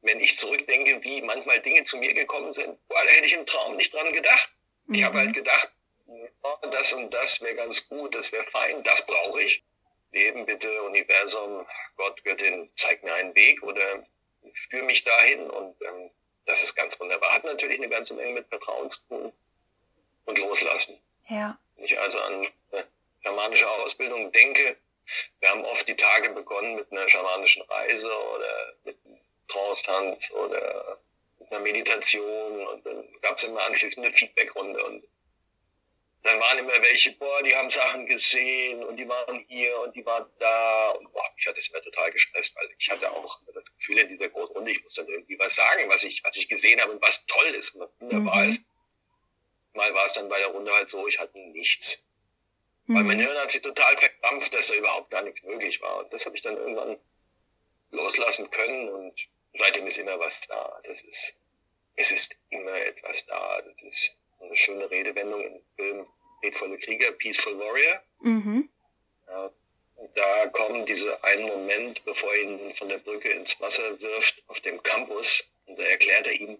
wenn 0.01 0.19
ich 0.19 0.37
zurückdenke, 0.37 1.03
wie 1.03 1.21
manchmal 1.21 1.61
Dinge 1.61 1.83
zu 1.83 1.97
mir 1.97 2.13
gekommen 2.13 2.51
sind, 2.51 2.77
boah, 2.89 3.01
da 3.01 3.09
hätte 3.11 3.25
ich 3.25 3.33
im 3.33 3.45
Traum 3.45 3.77
nicht 3.77 3.93
dran 3.93 4.11
gedacht. 4.11 4.49
Mhm. 4.87 4.95
Ich 4.95 5.03
habe 5.03 5.19
halt 5.19 5.33
gedacht, 5.33 5.69
das 6.71 6.93
und 6.93 7.13
das 7.13 7.41
wäre 7.41 7.55
ganz 7.55 7.87
gut, 7.87 8.13
das 8.15 8.31
wäre 8.31 8.45
fein, 8.49 8.83
das 8.83 9.05
brauche 9.05 9.41
ich. 9.41 9.63
Leben 10.11 10.45
bitte, 10.45 10.81
Universum, 10.83 11.65
Gott, 11.95 12.23
Göttin, 12.23 12.69
zeig 12.75 13.03
mir 13.03 13.13
einen 13.13 13.35
Weg 13.35 13.61
oder 13.63 14.05
führe 14.53 14.83
mich 14.83 15.03
dahin 15.03 15.49
und 15.49 15.75
ähm, 15.81 16.09
das 16.45 16.63
ist 16.63 16.75
ganz 16.75 16.99
wunderbar. 16.99 17.33
Hat 17.33 17.43
natürlich 17.43 17.77
eine 17.77 17.89
ganze 17.89 18.15
Menge 18.15 18.33
mit 18.33 18.47
Vertrauen 18.47 18.89
zu 18.89 19.07
tun 19.07 19.33
und 20.25 20.39
loslassen. 20.39 20.99
Ja. 21.27 21.59
Wenn 21.75 21.85
ich 21.85 21.99
also 21.99 22.19
an 22.19 22.47
eine 22.71 22.87
schamanische 23.21 23.69
Ausbildung 23.69 24.31
denke, 24.31 24.77
wir 25.39 25.49
haben 25.49 25.63
oft 25.65 25.87
die 25.87 25.95
Tage 25.95 26.31
begonnen 26.31 26.75
mit 26.75 26.91
einer 26.91 27.07
schamanischen 27.07 27.63
Reise 27.63 28.09
oder 28.35 28.73
mit 28.83 28.97
einem 29.05 29.19
Trance-Tanz 29.47 30.31
oder 30.31 30.99
mit 31.39 31.51
einer 31.51 31.61
Meditation 31.61 32.67
und 32.67 32.85
dann 32.85 33.07
gab 33.21 33.37
es 33.37 33.43
immer 33.43 33.61
anschließend 33.61 34.05
eine 34.05 34.15
Feedbackrunde 34.15 34.83
und 34.85 35.03
dann 36.21 36.39
waren 36.39 36.57
immer 36.57 36.73
welche, 36.73 37.13
boah, 37.13 37.41
die 37.43 37.55
haben 37.55 37.69
Sachen 37.69 38.05
gesehen 38.05 38.83
und 38.83 38.97
die 38.97 39.07
waren 39.07 39.45
hier 39.47 39.79
und 39.79 39.95
die 39.95 40.05
waren 40.05 40.29
da 40.39 40.89
und 40.91 41.11
boah, 41.13 41.23
mich 41.35 41.47
hat 41.47 41.55
das 41.55 41.67
immer 41.69 41.81
total 41.81 42.11
gestresst, 42.11 42.57
weil 42.57 42.69
ich 42.77 42.89
hatte 42.89 43.09
auch 43.11 43.39
das 43.53 43.73
Gefühl 43.77 43.99
in 43.99 44.09
dieser 44.09 44.29
großen 44.29 44.55
Runde, 44.55 44.71
ich 44.71 44.81
muss 44.83 44.95
dann 44.95 45.07
irgendwie 45.07 45.39
was 45.39 45.55
sagen, 45.55 45.89
was 45.89 46.03
ich, 46.03 46.21
was 46.23 46.35
ich 46.35 46.49
gesehen 46.49 46.81
habe 46.81 46.91
und 46.91 47.01
was 47.01 47.25
toll 47.25 47.47
ist 47.55 47.75
und 47.75 47.81
was 47.81 47.89
wunderbar 47.99 48.43
mhm. 48.43 48.49
ist. 48.49 48.61
Mal 49.73 49.93
war 49.93 50.05
es 50.05 50.13
dann 50.13 50.27
bei 50.27 50.39
der 50.39 50.49
Runde 50.49 50.73
halt 50.73 50.89
so, 50.89 51.07
ich 51.07 51.19
hatte 51.19 51.39
nichts. 51.39 52.09
Mhm. 52.87 52.95
Weil 52.95 53.03
mein 53.03 53.19
Hirn 53.19 53.37
hat 53.37 53.51
sich 53.51 53.61
total 53.61 53.97
verkrampft, 53.97 54.53
dass 54.53 54.67
da 54.67 54.73
überhaupt 54.73 55.11
gar 55.11 55.21
nichts 55.21 55.43
möglich 55.43 55.79
war. 55.81 55.99
Und 55.99 56.11
das 56.11 56.25
habe 56.25 56.35
ich 56.35 56.41
dann 56.41 56.57
irgendwann 56.57 56.97
loslassen 57.91 58.51
können 58.51 58.89
und 58.89 59.29
seitdem 59.53 59.87
ist 59.87 59.97
immer 59.97 60.19
was 60.19 60.41
da. 60.47 60.81
Das 60.83 61.01
ist, 61.01 61.39
es 61.95 62.11
ist 62.11 62.35
immer 62.49 62.75
etwas 62.75 63.25
da. 63.25 63.61
Das 63.61 63.81
ist 63.83 64.18
eine 64.39 64.55
schöne 64.55 64.89
Redewendung 64.89 65.41
im 65.41 65.61
Film 65.75 66.05
Redvolle 66.43 66.77
Krieger, 66.77 67.11
Peaceful 67.13 67.57
Warrior. 67.59 68.01
Mhm. 68.21 68.69
Ja, 69.27 69.51
da 70.15 70.47
kommen 70.47 70.85
diese 70.85 71.05
einen 71.25 71.47
Moment, 71.47 72.05
bevor 72.05 72.33
er 72.33 72.41
ihn 72.41 72.71
von 72.71 72.89
der 72.89 72.99
Brücke 72.99 73.29
ins 73.29 73.59
Wasser 73.59 73.99
wirft, 74.01 74.43
auf 74.47 74.59
dem 74.61 74.81
Campus, 74.81 75.43
und 75.65 75.77
da 75.77 75.83
erklärt 75.83 76.27
er 76.27 76.33
ihm, 76.33 76.57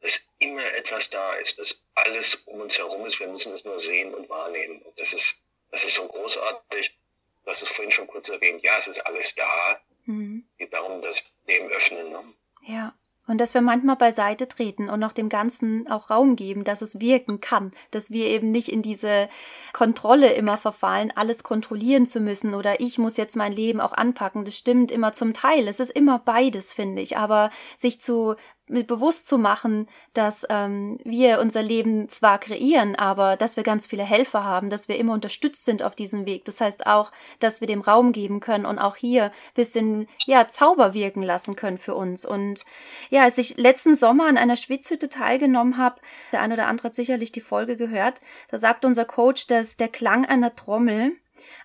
dass 0.00 0.28
immer 0.38 0.64
etwas 0.74 1.10
da 1.10 1.34
ist, 1.36 1.58
dass 1.58 1.86
alles 1.94 2.34
um 2.46 2.60
uns 2.60 2.78
herum 2.78 3.04
ist, 3.06 3.20
wir 3.20 3.28
müssen 3.28 3.52
es 3.52 3.64
nur 3.64 3.80
sehen 3.80 4.14
und 4.14 4.28
wahrnehmen. 4.28 4.82
Und 4.82 4.98
das 5.00 5.14
ist, 5.14 5.44
das 5.70 5.84
ist 5.84 5.94
so 5.94 6.06
großartig. 6.08 6.98
Du 7.44 7.50
hast 7.50 7.62
es 7.62 7.68
vorhin 7.68 7.90
schon 7.90 8.06
kurz 8.06 8.28
erwähnt, 8.28 8.62
ja, 8.62 8.76
es 8.76 8.88
ist 8.88 9.00
alles 9.00 9.34
da. 9.34 9.80
Mhm. 10.04 10.44
Es 10.52 10.58
geht 10.58 10.72
darum, 10.72 11.02
dass 11.02 11.24
wir 11.46 11.58
dem 11.58 11.68
öffnen. 11.68 12.10
Ne? 12.10 12.24
Ja. 12.66 12.94
Und 13.32 13.40
dass 13.40 13.54
wir 13.54 13.62
manchmal 13.62 13.96
beiseite 13.96 14.46
treten 14.46 14.90
und 14.90 15.00
noch 15.00 15.12
dem 15.12 15.30
Ganzen 15.30 15.90
auch 15.90 16.10
Raum 16.10 16.36
geben, 16.36 16.64
dass 16.64 16.82
es 16.82 17.00
wirken 17.00 17.40
kann, 17.40 17.70
dass 17.90 18.10
wir 18.10 18.26
eben 18.26 18.50
nicht 18.50 18.68
in 18.68 18.82
diese 18.82 19.26
Kontrolle 19.72 20.34
immer 20.34 20.58
verfallen, 20.58 21.10
alles 21.16 21.42
kontrollieren 21.42 22.04
zu 22.04 22.20
müssen 22.20 22.54
oder 22.54 22.80
ich 22.80 22.98
muss 22.98 23.16
jetzt 23.16 23.34
mein 23.34 23.54
Leben 23.54 23.80
auch 23.80 23.94
anpacken. 23.94 24.44
Das 24.44 24.58
stimmt 24.58 24.90
immer 24.90 25.14
zum 25.14 25.32
Teil. 25.32 25.66
Es 25.66 25.80
ist 25.80 25.92
immer 25.92 26.18
beides, 26.18 26.74
finde 26.74 27.00
ich. 27.00 27.16
Aber 27.16 27.48
sich 27.78 28.02
zu 28.02 28.36
mit 28.68 28.86
bewusst 28.86 29.26
zu 29.26 29.38
machen, 29.38 29.88
dass 30.14 30.46
ähm, 30.48 30.98
wir 31.04 31.40
unser 31.40 31.62
Leben 31.62 32.08
zwar 32.08 32.38
kreieren, 32.38 32.94
aber 32.96 33.36
dass 33.36 33.56
wir 33.56 33.64
ganz 33.64 33.86
viele 33.86 34.04
Helfer 34.04 34.44
haben, 34.44 34.70
dass 34.70 34.88
wir 34.88 34.96
immer 34.96 35.14
unterstützt 35.14 35.64
sind 35.64 35.82
auf 35.82 35.94
diesem 35.94 36.26
Weg. 36.26 36.44
Das 36.44 36.60
heißt 36.60 36.86
auch, 36.86 37.10
dass 37.40 37.60
wir 37.60 37.66
dem 37.66 37.80
Raum 37.80 38.12
geben 38.12 38.40
können 38.40 38.64
und 38.66 38.78
auch 38.78 38.96
hier 38.96 39.32
bisschen 39.54 40.06
ja 40.26 40.48
Zauber 40.48 40.94
wirken 40.94 41.22
lassen 41.22 41.56
können 41.56 41.78
für 41.78 41.94
uns. 41.94 42.24
Und 42.24 42.64
ja, 43.10 43.22
als 43.22 43.38
ich 43.38 43.56
letzten 43.56 43.94
Sommer 43.94 44.26
an 44.26 44.38
einer 44.38 44.56
Schwitzhütte 44.56 45.08
teilgenommen 45.08 45.76
habe, 45.76 46.00
der 46.32 46.40
ein 46.40 46.52
oder 46.52 46.66
andere 46.66 46.88
hat 46.88 46.94
sicherlich 46.94 47.32
die 47.32 47.40
Folge 47.40 47.76
gehört, 47.76 48.20
da 48.48 48.58
sagt 48.58 48.84
unser 48.84 49.04
Coach, 49.04 49.46
dass 49.46 49.76
der 49.76 49.88
Klang 49.88 50.24
einer 50.24 50.54
Trommel 50.54 51.16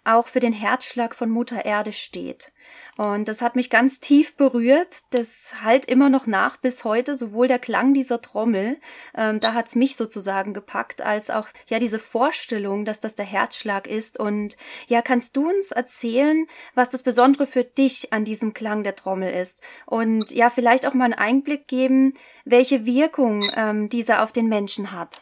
auch 0.04 0.28
für 0.28 0.40
den 0.40 0.54
Herzschlag 0.54 1.16
von 1.16 1.30
Mutter 1.30 1.66
Erde 1.66 1.92
steht. 1.92 2.52
Und 2.98 3.28
das 3.28 3.42
hat 3.42 3.56
mich 3.56 3.70
ganz 3.70 4.00
tief 4.00 4.36
berührt. 4.36 5.00
Das 5.12 5.56
halt 5.62 5.86
immer 5.86 6.10
noch 6.10 6.26
nach 6.26 6.58
bis 6.58 6.84
heute, 6.84 7.16
sowohl 7.16 7.48
der 7.48 7.60
Klang 7.60 7.94
dieser 7.94 8.22
Trommel, 8.22 8.80
ähm, 9.16 9.40
da 9.40 9.54
hat's 9.54 9.76
mich 9.76 9.96
sozusagen 9.96 10.54
gepackt, 10.54 11.02
als 11.02 11.30
auch 11.30 11.48
ja 11.68 11.80
diese 11.80 12.00
Vorstellung, 12.00 12.86
dass 12.86 13.00
das 13.00 13.16
der 13.16 13.26
Herzschlag 13.26 13.88
ist. 13.88 14.20
Und 14.20 14.58
ja, 14.88 15.02
kannst 15.02 15.36
du 15.36 15.50
uns 15.50 15.72
erzählen, 15.72 16.48
was 16.74 16.90
das 16.90 17.04
Besondere 17.04 17.46
für 17.46 17.64
dich 17.64 18.14
an 18.14 18.26
diesem 18.26 18.54
Klang 18.54 18.84
der 18.84 18.96
Trommel 18.96 19.34
ist? 19.34 19.62
Und 19.86 20.32
ja, 20.32 20.50
vielleicht 20.50 20.86
auch 20.86 20.94
mal 20.94 21.06
einen 21.06 21.14
Einblick 21.14 21.68
geben, 21.68 22.14
welche 22.46 22.86
Wirkung 22.86 23.50
ähm, 23.56 23.90
dieser 23.90 24.24
auf 24.24 24.32
den 24.32 24.48
Menschen 24.48 24.92
hat. 24.92 25.22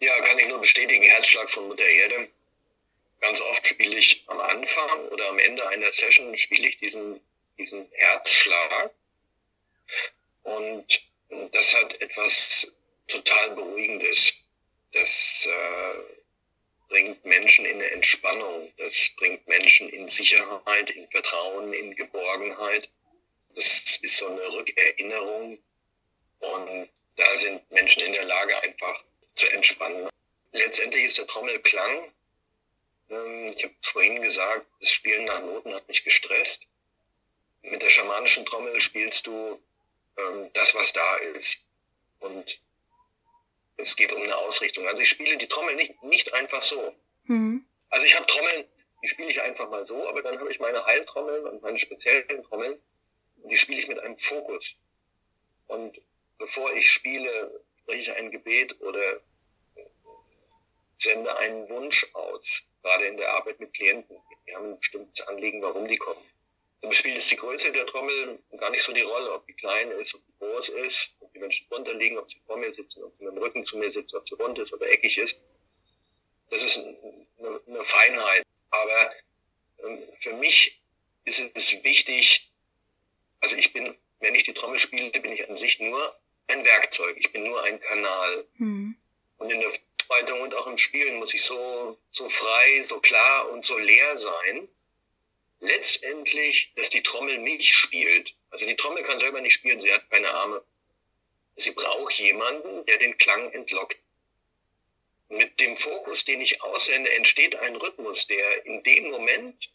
Ja, 0.00 0.12
kann 0.24 0.38
ich 0.38 0.48
nur 0.48 0.60
bestätigen, 0.60 1.04
Herzschlag 1.04 1.48
von 1.48 1.68
Mutter 1.68 1.84
Erde 1.84 2.28
ganz 3.22 3.40
oft 3.40 3.66
spiele 3.66 3.96
ich 3.96 4.24
am 4.26 4.40
Anfang 4.40 5.08
oder 5.08 5.28
am 5.28 5.38
Ende 5.38 5.66
einer 5.68 5.90
Session 5.90 6.36
spiele 6.36 6.68
ich 6.68 6.76
diesen, 6.78 7.20
diesen 7.56 7.88
Herzschlag. 7.92 8.90
Und 10.42 11.00
das 11.52 11.74
hat 11.74 12.00
etwas 12.02 12.76
total 13.06 13.52
Beruhigendes. 13.52 14.32
Das 14.92 15.46
äh, 15.46 15.98
bringt 16.88 17.24
Menschen 17.24 17.64
in 17.64 17.76
eine 17.76 17.90
Entspannung. 17.92 18.72
Das 18.76 19.10
bringt 19.16 19.46
Menschen 19.46 19.88
in 19.88 20.08
Sicherheit, 20.08 20.90
in 20.90 21.08
Vertrauen, 21.08 21.72
in 21.72 21.94
Geborgenheit. 21.94 22.90
Das 23.54 23.98
ist 24.02 24.16
so 24.16 24.26
eine 24.26 24.42
Rückerinnerung. 24.52 25.58
Und 26.40 26.88
da 27.16 27.38
sind 27.38 27.70
Menschen 27.70 28.02
in 28.02 28.12
der 28.12 28.24
Lage, 28.24 28.62
einfach 28.64 29.04
zu 29.34 29.48
entspannen. 29.52 30.08
Letztendlich 30.50 31.04
ist 31.04 31.18
der 31.18 31.26
Trommelklang 31.28 32.12
Ähm, 33.12 33.46
ich 33.54 33.64
habe 33.64 33.74
vorhin 33.82 34.22
gesagt, 34.22 34.66
das 34.80 34.90
Spielen 34.90 35.24
nach 35.24 35.42
Noten 35.42 35.74
hat 35.74 35.86
mich 35.88 36.04
gestresst. 36.04 36.66
Mit 37.62 37.82
der 37.82 37.90
schamanischen 37.90 38.44
Trommel 38.44 38.80
spielst 38.80 39.26
du 39.26 39.62
ähm, 40.16 40.50
das, 40.54 40.74
was 40.74 40.92
da 40.92 41.16
ist. 41.34 41.68
Und 42.20 42.60
es 43.76 43.96
geht 43.96 44.12
um 44.12 44.22
eine 44.22 44.36
Ausrichtung. 44.36 44.86
Also 44.86 45.02
ich 45.02 45.08
spiele 45.08 45.36
die 45.36 45.48
Trommel 45.48 45.74
nicht, 45.74 46.02
nicht 46.02 46.34
einfach 46.34 46.62
so. 46.62 46.94
Mhm. 47.24 47.64
Also 47.90 48.06
ich 48.06 48.16
habe 48.16 48.26
Trommeln, 48.26 48.64
die 49.02 49.08
spiele 49.08 49.30
ich 49.30 49.42
einfach 49.42 49.68
mal 49.70 49.84
so, 49.84 50.08
aber 50.08 50.22
dann 50.22 50.38
habe 50.38 50.50
ich 50.50 50.60
meine 50.60 50.84
Heiltrommeln 50.84 51.46
und 51.46 51.62
meine 51.62 51.76
speziellen 51.76 52.42
Trommeln 52.44 52.80
und 53.42 53.50
die 53.50 53.58
spiele 53.58 53.82
ich 53.82 53.88
mit 53.88 53.98
einem 53.98 54.16
Fokus. 54.16 54.72
Und 55.66 56.00
bevor 56.38 56.72
ich 56.74 56.90
spiele, 56.90 57.62
spreche 57.80 58.12
ich 58.12 58.16
ein 58.16 58.30
Gebet 58.30 58.80
oder 58.80 59.20
sende 60.96 61.36
einen 61.36 61.68
Wunsch 61.68 62.06
aus, 62.14 62.62
gerade 62.82 63.06
in 63.06 63.16
der 63.16 63.30
Arbeit 63.32 63.60
mit 63.60 63.72
Klienten. 63.72 64.16
Die 64.48 64.54
haben 64.54 64.70
ein 64.70 64.78
bestimmtes 64.78 65.26
Anliegen, 65.28 65.62
warum 65.62 65.86
die 65.86 65.96
kommen. 65.96 66.20
Dann 66.80 66.92
spielt 66.92 67.16
es 67.16 67.28
die 67.28 67.36
Größe 67.36 67.70
der 67.70 67.86
Trommel 67.86 68.40
gar 68.58 68.70
nicht 68.70 68.82
so 68.82 68.92
die 68.92 69.02
Rolle, 69.02 69.32
ob 69.32 69.46
die 69.46 69.52
klein 69.52 69.92
ist, 69.92 70.14
ob 70.14 70.26
die 70.26 70.32
groß 70.38 70.70
ist, 70.70 71.16
ob 71.20 71.32
die 71.32 71.38
Menschen 71.38 71.68
drunter 71.68 71.94
liegen, 71.94 72.18
ob 72.18 72.28
sie 72.28 72.40
vor 72.44 72.56
mir 72.56 72.74
sitzen, 72.74 73.04
ob 73.04 73.16
sie 73.16 73.24
mit 73.24 73.34
dem 73.34 73.38
Rücken 73.38 73.64
zu 73.64 73.78
mir 73.78 73.90
sitzen, 73.90 74.16
ob 74.16 74.28
sie 74.28 74.34
rund 74.34 74.58
ist 74.58 74.72
oder 74.72 74.90
eckig 74.90 75.16
ist. 75.18 75.40
Das 76.50 76.64
ist 76.64 76.78
eine, 76.78 77.60
eine 77.68 77.84
Feinheit. 77.84 78.44
Aber 78.70 79.12
ähm, 79.84 80.02
für 80.20 80.32
mich 80.34 80.82
ist 81.24 81.50
es 81.54 81.84
wichtig, 81.84 82.50
also 83.40 83.56
ich 83.56 83.72
bin, 83.72 83.96
wenn 84.18 84.34
ich 84.34 84.44
die 84.44 84.54
Trommel 84.54 84.78
spiele, 84.78 85.10
bin 85.10 85.32
ich 85.32 85.48
an 85.48 85.56
sich 85.56 85.78
nur 85.78 86.12
ein 86.48 86.64
Werkzeug. 86.64 87.16
Ich 87.16 87.32
bin 87.32 87.44
nur 87.44 87.62
ein 87.62 87.80
Kanal. 87.80 88.44
Mhm. 88.56 88.96
Und 89.38 89.50
in 89.50 89.60
der 89.60 89.72
Vorbereitung 90.12 90.40
und 90.42 90.54
auch 90.54 90.66
im 90.66 90.78
Spielen 90.78 91.18
muss 91.18 91.34
ich 91.34 91.42
so, 91.42 91.98
so 92.10 92.24
frei, 92.28 92.80
so 92.82 93.00
klar 93.00 93.50
und 93.50 93.64
so 93.64 93.78
leer 93.78 94.16
sein. 94.16 94.68
Letztendlich, 95.60 96.72
dass 96.74 96.90
die 96.90 97.02
Trommel 97.02 97.38
mich 97.38 97.72
spielt. 97.72 98.34
Also 98.50 98.66
die 98.66 98.76
Trommel 98.76 99.02
kann 99.04 99.20
selber 99.20 99.40
nicht 99.40 99.54
spielen, 99.54 99.78
sie 99.78 99.92
hat 99.92 100.10
keine 100.10 100.30
Arme. 100.30 100.62
Sie 101.56 101.70
braucht 101.70 102.14
jemanden, 102.14 102.84
der 102.86 102.98
den 102.98 103.16
Klang 103.18 103.50
entlockt. 103.52 103.98
Mit 105.28 105.60
dem 105.60 105.76
Fokus, 105.76 106.24
den 106.24 106.40
ich 106.40 106.62
aussende, 106.62 107.10
entsteht 107.16 107.56
ein 107.56 107.76
Rhythmus, 107.76 108.26
der 108.26 108.66
in 108.66 108.82
dem 108.82 109.10
Moment 109.10 109.70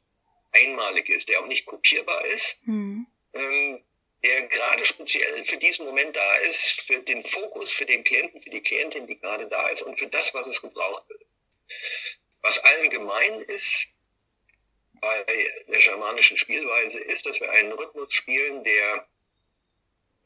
einmalig 0.52 1.10
ist, 1.10 1.30
der 1.30 1.40
auch 1.40 1.48
nicht 1.48 1.66
kopierbar 1.66 2.26
ist, 2.28 2.66
mhm. 2.68 3.08
ähm, 3.34 3.84
der 4.24 4.48
gerade 4.48 4.84
speziell 4.86 5.44
für 5.44 5.58
diesen 5.58 5.86
Moment 5.86 6.16
da 6.16 6.36
ist, 6.50 6.82
für 6.82 7.00
den 7.02 7.22
Fokus, 7.22 7.72
für 7.72 7.86
den 7.86 8.04
Klienten, 8.04 8.42
für 8.42 8.50
die 8.50 8.62
Klientin, 8.62 9.06
die 9.06 9.20
gerade 9.20 9.48
da 9.48 9.70
ist 9.70 9.84
und 9.84 10.00
für 10.00 10.08
das, 10.08 10.34
was 10.34 10.48
es 10.48 10.62
gebraucht 10.62 11.08
wird. 11.10 11.26
Was 12.42 12.60
allen 12.60 12.90
gemein 12.90 13.42
ist 13.42 13.90
bei 14.94 15.52
der 15.68 15.80
schamanischen 15.80 16.38
Spielweise, 16.38 17.00
ist, 17.00 17.26
dass 17.26 17.40
wir 17.40 17.52
einen 17.52 17.72
Rhythmus 17.72 18.14
spielen, 18.14 18.64
der 18.64 19.08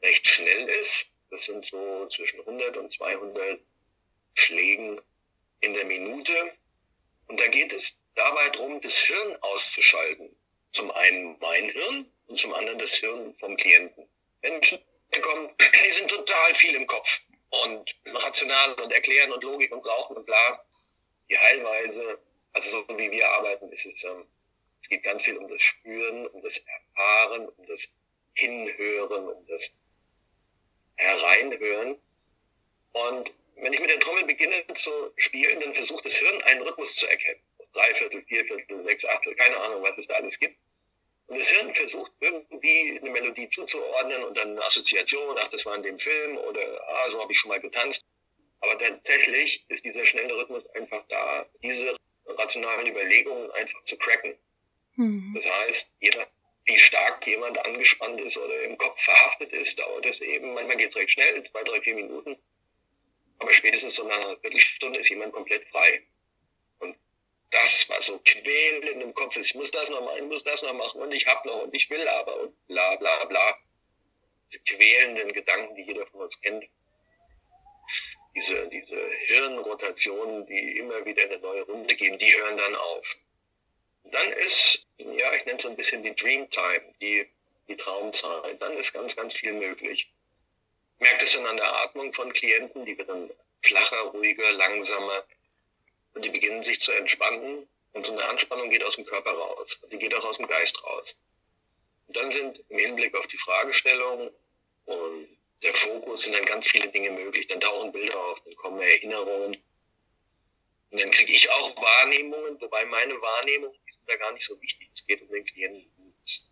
recht 0.02 0.26
schnell 0.26 0.68
ist. 0.68 1.12
Das 1.30 1.44
sind 1.44 1.64
so 1.64 2.06
zwischen 2.08 2.40
100 2.40 2.76
und 2.76 2.92
200 2.92 3.60
Schlägen 4.34 5.00
in 5.60 5.74
der 5.74 5.84
Minute. 5.86 6.52
Und 7.26 7.40
da 7.40 7.46
geht 7.48 7.72
es 7.72 7.98
dabei 8.14 8.48
darum, 8.50 8.80
das 8.80 8.98
Hirn 8.98 9.36
auszuschalten. 9.40 10.34
Zum 10.70 10.90
einen 10.90 11.38
mein 11.40 11.68
Hirn 11.68 12.11
und 12.28 12.36
zum 12.36 12.54
anderen 12.54 12.78
das 12.78 12.94
Hirn 12.94 13.32
vom 13.32 13.56
Klienten. 13.56 14.08
Menschen, 14.42 14.78
kommen, 15.20 15.50
die 15.58 15.90
sind 15.90 16.10
total 16.10 16.54
viel 16.54 16.74
im 16.76 16.86
Kopf 16.86 17.22
und 17.64 17.96
rational 18.06 18.72
und 18.74 18.92
erklären 18.92 19.32
und 19.32 19.44
Logik 19.44 19.72
und 19.72 19.82
brauchen 19.82 20.16
und 20.16 20.24
bla. 20.24 20.64
Die 21.28 21.38
Heilweise, 21.38 22.18
also 22.52 22.84
so 22.88 22.98
wie 22.98 23.10
wir 23.10 23.28
arbeiten, 23.30 23.70
ist 23.70 23.86
es, 23.86 24.04
ähm, 24.04 24.26
es 24.80 24.88
geht 24.88 25.02
ganz 25.02 25.24
viel 25.24 25.36
um 25.36 25.48
das 25.48 25.62
Spüren, 25.62 26.26
um 26.28 26.42
das 26.42 26.58
Erfahren, 26.58 27.48
um 27.48 27.66
das 27.66 27.94
Hinhören, 28.34 29.28
um 29.28 29.46
das 29.46 29.78
Hereinhören. 30.96 31.98
Und 32.92 33.32
wenn 33.56 33.72
ich 33.72 33.80
mit 33.80 33.90
der 33.90 34.00
Trommel 34.00 34.24
beginne 34.24 34.64
zu 34.74 34.90
spielen, 35.16 35.60
dann 35.60 35.72
versucht 35.72 36.04
das 36.04 36.16
Hirn 36.16 36.42
einen 36.42 36.62
Rhythmus 36.62 36.96
zu 36.96 37.06
erkennen. 37.06 37.40
Dreiviertel, 37.72 38.22
Vierviertel, 38.24 38.84
sechs, 38.84 39.04
Achtel, 39.06 39.34
keine 39.34 39.56
Ahnung, 39.58 39.82
was 39.82 39.96
es 39.98 40.06
da 40.06 40.14
alles 40.14 40.38
gibt. 40.38 40.56
Und 41.26 41.38
das 41.38 41.48
Hirn 41.48 41.74
versucht 41.74 42.12
irgendwie 42.20 42.98
eine 43.00 43.10
Melodie 43.10 43.48
zuzuordnen 43.48 44.24
und 44.24 44.36
dann 44.36 44.50
eine 44.50 44.64
Assoziation, 44.64 45.36
ach, 45.40 45.48
das 45.48 45.64
war 45.66 45.74
in 45.76 45.82
dem 45.82 45.98
Film 45.98 46.36
oder 46.36 46.60
ah, 46.60 47.10
so 47.10 47.22
habe 47.22 47.32
ich 47.32 47.38
schon 47.38 47.48
mal 47.48 47.60
getanzt. 47.60 48.04
Aber 48.60 48.78
tatsächlich 48.78 49.64
ist 49.68 49.84
dieser 49.84 50.04
schnelle 50.04 50.36
Rhythmus 50.36 50.64
einfach 50.74 51.04
da, 51.08 51.46
diese 51.62 51.96
rationalen 52.26 52.86
Überlegungen 52.86 53.50
einfach 53.52 53.82
zu 53.84 53.96
cracken. 53.96 54.38
Mhm. 54.96 55.32
Das 55.34 55.50
heißt, 55.50 55.96
je 56.00 56.10
nach, 56.16 56.26
wie 56.66 56.78
stark 56.78 57.26
jemand 57.26 57.64
angespannt 57.64 58.20
ist 58.20 58.38
oder 58.38 58.62
im 58.62 58.78
Kopf 58.78 59.02
verhaftet 59.02 59.52
ist, 59.52 59.80
dauert 59.80 60.06
es 60.06 60.20
eben, 60.20 60.54
manchmal 60.54 60.76
geht 60.76 60.90
es 60.90 60.96
recht 60.96 61.10
schnell, 61.10 61.42
zwei, 61.50 61.64
drei, 61.64 61.80
vier 61.80 61.94
Minuten. 61.94 62.36
Aber 63.38 63.52
spätestens 63.52 63.96
so 63.96 64.06
nach 64.06 64.24
einer 64.24 64.36
Viertelstunde 64.38 65.00
ist 65.00 65.08
jemand 65.08 65.32
komplett 65.32 65.66
frei 65.68 66.06
das, 67.52 67.88
was 67.90 68.06
so 68.06 68.18
quälend 68.24 69.02
im 69.02 69.14
Kopf 69.14 69.36
ist. 69.36 69.50
Ich 69.50 69.54
muss 69.54 69.70
das 69.70 69.90
noch 69.90 70.00
machen, 70.00 70.18
ich 70.18 70.24
muss 70.24 70.42
das 70.42 70.62
noch 70.62 70.72
machen 70.72 71.00
und 71.00 71.14
ich 71.14 71.26
hab 71.26 71.44
noch 71.44 71.62
und 71.62 71.74
ich 71.74 71.88
will 71.90 72.06
aber 72.08 72.40
und 72.40 72.66
bla 72.66 72.96
bla 72.96 73.24
bla. 73.26 73.58
Diese 74.50 74.64
quälenden 74.64 75.32
Gedanken, 75.32 75.74
die 75.76 75.82
jeder 75.82 76.06
von 76.06 76.22
uns 76.22 76.40
kennt. 76.40 76.64
Diese, 78.34 78.68
diese 78.68 79.08
Hirnrotationen, 79.26 80.46
die 80.46 80.78
immer 80.78 81.04
wieder 81.04 81.24
eine 81.24 81.38
neue 81.38 81.62
Runde 81.62 81.94
gehen, 81.94 82.16
die 82.16 82.34
hören 82.34 82.56
dann 82.56 82.74
auf. 82.74 83.16
Und 84.04 84.14
dann 84.14 84.32
ist, 84.32 84.86
ja, 85.00 85.32
ich 85.34 85.44
nenne 85.44 85.58
es 85.58 85.62
so 85.62 85.68
ein 85.68 85.76
bisschen 85.76 86.02
die 86.02 86.14
Dreamtime, 86.14 86.94
die, 87.02 87.28
die 87.68 87.76
Traumzeit. 87.76 88.60
Dann 88.60 88.72
ist 88.72 88.94
ganz, 88.94 89.14
ganz 89.14 89.36
viel 89.36 89.52
möglich. 89.52 90.10
Merkt 90.98 91.22
es 91.22 91.34
dann 91.34 91.46
an 91.46 91.56
der 91.58 91.74
Atmung 91.82 92.12
von 92.12 92.32
Klienten, 92.32 92.86
die 92.86 92.96
wird 92.96 93.10
dann 93.10 93.30
flacher, 93.60 94.00
ruhiger, 94.00 94.50
langsamer 94.54 95.24
und 96.14 96.24
die 96.24 96.30
beginnen 96.30 96.62
sich 96.62 96.80
zu 96.80 96.92
entspannen 96.92 97.68
und 97.92 98.06
so 98.06 98.12
eine 98.12 98.24
Anspannung 98.24 98.70
geht 98.70 98.84
aus 98.84 98.96
dem 98.96 99.04
Körper 99.04 99.32
raus. 99.32 99.78
Und 99.82 99.92
die 99.92 99.98
geht 99.98 100.14
auch 100.14 100.24
aus 100.24 100.38
dem 100.38 100.46
Geist 100.46 100.82
raus. 100.84 101.20
Und 102.06 102.16
dann 102.16 102.30
sind 102.30 102.62
im 102.68 102.78
Hinblick 102.78 103.14
auf 103.14 103.26
die 103.26 103.36
Fragestellung 103.36 104.30
und 104.86 105.38
der 105.62 105.74
Fokus 105.74 106.22
sind 106.22 106.34
dann 106.34 106.44
ganz 106.44 106.68
viele 106.68 106.88
Dinge 106.88 107.10
möglich. 107.10 107.46
Dann 107.46 107.60
tauchen 107.60 107.92
Bilder 107.92 108.18
auf, 108.18 108.38
dann 108.44 108.56
kommen 108.56 108.80
Erinnerungen. 108.80 109.56
Und 110.90 111.00
dann 111.00 111.10
kriege 111.10 111.32
ich 111.32 111.50
auch 111.50 111.76
Wahrnehmungen, 111.76 112.60
wobei 112.60 112.84
meine 112.86 113.14
Wahrnehmungen 113.14 113.78
sind 113.86 114.08
da 114.08 114.16
gar 114.16 114.32
nicht 114.32 114.44
so 114.44 114.60
wichtig. 114.60 114.90
Es 114.92 115.06
geht 115.06 115.22
um 115.22 115.28
den 115.28 115.44
Klienten. 115.44 115.90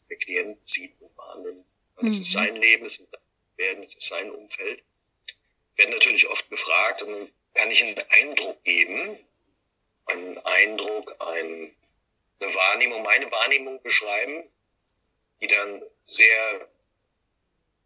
Der 0.08 0.16
Klient 0.16 0.68
sieht 0.68 1.00
und 1.00 1.16
wahrnimmt. 1.16 1.64
Und 1.96 2.08
es 2.08 2.16
mhm. 2.16 2.22
ist 2.22 2.32
sein 2.32 2.56
Leben, 2.56 2.86
es 2.86 2.98
ist, 2.98 3.12
werden, 3.56 3.84
es 3.84 3.94
ist 3.94 4.08
sein 4.08 4.30
Umfeld. 4.30 4.82
Ich 5.72 5.78
werde 5.78 5.92
natürlich 5.92 6.28
oft 6.28 6.50
gefragt 6.50 7.02
und 7.02 7.12
dann 7.12 7.32
kann 7.54 7.70
ich 7.70 7.84
einen 7.84 7.98
Eindruck 8.10 8.62
geben, 8.64 9.18
einen 10.12 10.38
Eindruck, 10.38 11.14
ein, 11.20 11.74
eine 12.40 12.54
Wahrnehmung, 12.54 13.02
meine 13.02 13.30
Wahrnehmung 13.30 13.82
beschreiben, 13.82 14.44
die 15.40 15.46
dann 15.46 15.82
sehr 16.04 16.68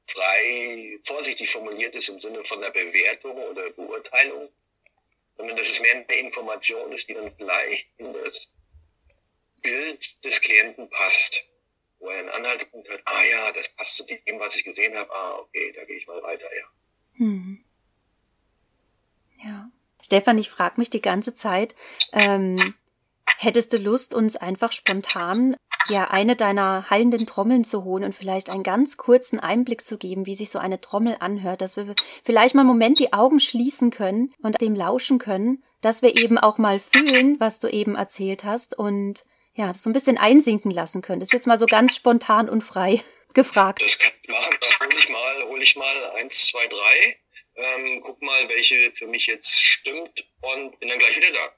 frei, 0.06 0.98
vorsichtig 1.04 1.50
formuliert 1.50 1.94
ist 1.94 2.08
im 2.08 2.20
Sinne 2.20 2.44
von 2.44 2.62
einer 2.62 2.70
Bewertung 2.72 3.36
oder 3.38 3.70
Beurteilung, 3.70 4.50
sondern 5.36 5.56
dass 5.56 5.68
es 5.68 5.80
mehr 5.80 5.94
eine 5.94 6.04
Information 6.16 6.92
ist, 6.92 7.08
die 7.08 7.14
dann 7.14 7.30
vielleicht 7.30 7.86
in 7.96 8.12
das 8.12 8.52
Bild 9.62 10.24
des 10.24 10.40
Klienten 10.40 10.88
passt, 10.90 11.42
wo 11.98 12.08
er 12.08 12.18
einen 12.18 12.28
Anhaltspunkt 12.28 12.88
hat, 12.90 13.00
ah 13.06 13.24
ja, 13.24 13.52
das 13.52 13.68
passt 13.70 13.96
zu 13.96 14.04
dem, 14.04 14.38
was 14.38 14.56
ich 14.56 14.64
gesehen 14.64 14.96
habe, 14.96 15.10
ah 15.10 15.38
okay, 15.38 15.72
da 15.72 15.84
gehe 15.84 15.96
ich 15.96 16.06
mal 16.06 16.22
weiter, 16.22 16.48
ja. 16.54 16.64
Hm. 17.16 17.64
Ja. 19.42 19.70
Stefan, 20.04 20.36
ich 20.36 20.50
frage 20.50 20.74
mich 20.76 20.90
die 20.90 21.00
ganze 21.00 21.32
Zeit, 21.32 21.74
ähm, 22.12 22.74
hättest 23.38 23.72
du 23.72 23.78
Lust, 23.78 24.12
uns 24.12 24.36
einfach 24.36 24.70
spontan 24.70 25.56
ja 25.88 26.08
eine 26.10 26.36
deiner 26.36 26.88
hallenden 26.90 27.26
Trommeln 27.26 27.64
zu 27.64 27.84
holen 27.84 28.04
und 28.04 28.14
vielleicht 28.14 28.50
einen 28.50 28.62
ganz 28.62 28.98
kurzen 28.98 29.40
Einblick 29.40 29.84
zu 29.84 29.96
geben, 29.96 30.26
wie 30.26 30.34
sich 30.34 30.50
so 30.50 30.58
eine 30.58 30.80
Trommel 30.80 31.16
anhört, 31.20 31.62
dass 31.62 31.78
wir 31.78 31.94
vielleicht 32.22 32.54
mal 32.54 32.62
einen 32.62 32.68
Moment 32.68 33.00
die 33.00 33.14
Augen 33.14 33.40
schließen 33.40 33.90
können 33.90 34.34
und 34.42 34.60
dem 34.60 34.74
lauschen 34.74 35.18
können, 35.18 35.64
dass 35.80 36.02
wir 36.02 36.16
eben 36.16 36.36
auch 36.36 36.58
mal 36.58 36.80
fühlen, 36.80 37.40
was 37.40 37.58
du 37.58 37.68
eben 37.68 37.94
erzählt 37.94 38.44
hast 38.44 38.78
und 38.78 39.24
ja, 39.54 39.68
das 39.68 39.82
so 39.82 39.90
ein 39.90 39.94
bisschen 39.94 40.18
einsinken 40.18 40.70
lassen 40.70 41.00
können. 41.00 41.20
Das 41.20 41.28
ist 41.28 41.34
jetzt 41.34 41.46
mal 41.46 41.58
so 41.58 41.66
ganz 41.66 41.94
spontan 41.94 42.50
und 42.50 42.62
frei 42.62 43.02
gefragt. 43.34 43.82
Das 43.82 43.98
kann 43.98 44.12
ich 44.22 44.28
machen. 44.28 44.54
Da 44.60 44.84
hole 44.84 44.98
ich 44.98 45.08
mal, 45.08 45.44
hole 45.48 45.62
ich 45.62 45.76
mal 45.76 45.96
eins, 46.18 46.46
zwei, 46.46 46.66
drei 46.66 47.23
ähm, 47.56 48.00
guck 48.00 48.20
mal, 48.22 48.48
welche 48.48 48.90
für 48.90 49.06
mich 49.06 49.26
jetzt 49.26 49.58
stimmt 49.58 50.26
und 50.40 50.78
bin 50.78 50.88
dann 50.88 50.98
gleich 50.98 51.16
wieder 51.16 51.32
da. 51.32 51.54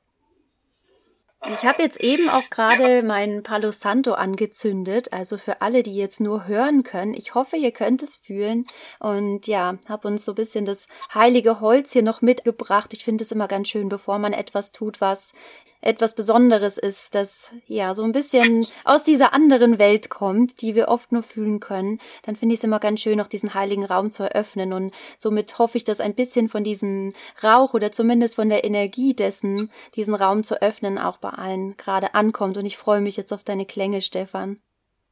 Ich 1.53 1.65
habe 1.65 1.83
jetzt 1.83 2.01
eben 2.01 2.29
auch 2.31 2.49
gerade 2.51 2.97
ja. 2.97 3.03
meinen 3.03 3.43
Palo 3.43 3.71
Santo 3.71 4.15
angezündet, 4.15 5.13
also 5.13 5.39
für 5.39 5.61
alle, 5.61 5.83
die 5.83 5.95
jetzt 5.95 6.19
nur 6.19 6.47
hören 6.47 6.83
können. 6.83 7.15
Ich 7.15 7.35
hoffe, 7.35 7.57
ihr 7.57 7.71
könnt 7.71 8.03
es 8.03 8.17
fühlen 8.17 8.67
und 8.99 9.47
ja, 9.47 9.79
habe 9.89 10.09
uns 10.09 10.25
so 10.25 10.33
ein 10.33 10.37
bisschen 10.37 10.65
das 10.65 10.87
heilige 11.15 11.61
Holz 11.61 11.93
hier 11.93 12.03
noch 12.03 12.21
mitgebracht. 12.21 12.93
Ich 12.95 13.05
finde 13.05 13.23
es 13.23 13.33
immer 13.33 13.49
ganz 13.49 13.69
schön, 13.69 13.89
bevor 13.89 14.19
man 14.19 14.33
etwas 14.33 14.73
tut, 14.73 15.01
was 15.01 15.33
etwas 15.81 16.15
Besonderes 16.15 16.79
ist, 16.79 17.15
das 17.15 17.51
ja 17.67 17.95
so 17.95 18.03
ein 18.03 18.13
bisschen 18.13 18.67
aus 18.85 19.05
dieser 19.05 19.33
anderen 19.33 19.79
Welt 19.79 20.11
kommt, 20.11 20.61
die 20.61 20.75
wir 20.75 20.89
oft 20.89 21.13
nur 21.13 21.23
fühlen 21.23 21.61
können, 21.61 22.01
dann 22.23 22.37
finde 22.37 22.55
ich 22.55 22.61
es 22.61 22.65
immer 22.65 22.81
ganz 22.81 23.01
schön, 23.01 23.21
auch 23.21 23.27
diesen 23.27 23.55
heiligen 23.55 23.85
Raum 23.85 24.11
zu 24.11 24.23
eröffnen. 24.23 24.73
Und 24.73 24.93
somit 25.17 25.59
hoffe 25.59 25.79
ich, 25.79 25.85
dass 25.85 26.01
ein 26.01 26.15
bisschen 26.15 26.49
von 26.49 26.65
diesem 26.65 27.13
Rauch 27.43 27.75
oder 27.75 27.93
zumindest 27.93 28.37
von 28.37 28.49
der 28.49 28.65
Energie 28.65 29.15
dessen, 29.15 29.71
diesen 29.95 30.15
Raum 30.15 30.43
zu 30.43 30.61
öffnen, 30.61 30.99
auch 30.99 31.19
bei 31.19 31.31
allen 31.31 31.77
gerade 31.77 32.15
ankommt. 32.15 32.57
Und 32.57 32.67
ich 32.67 32.77
freue 32.77 33.01
mich 33.01 33.17
jetzt 33.17 33.33
auf 33.33 33.45
deine 33.45 33.67
Klänge, 33.67 34.01
Stefan. 34.01 34.61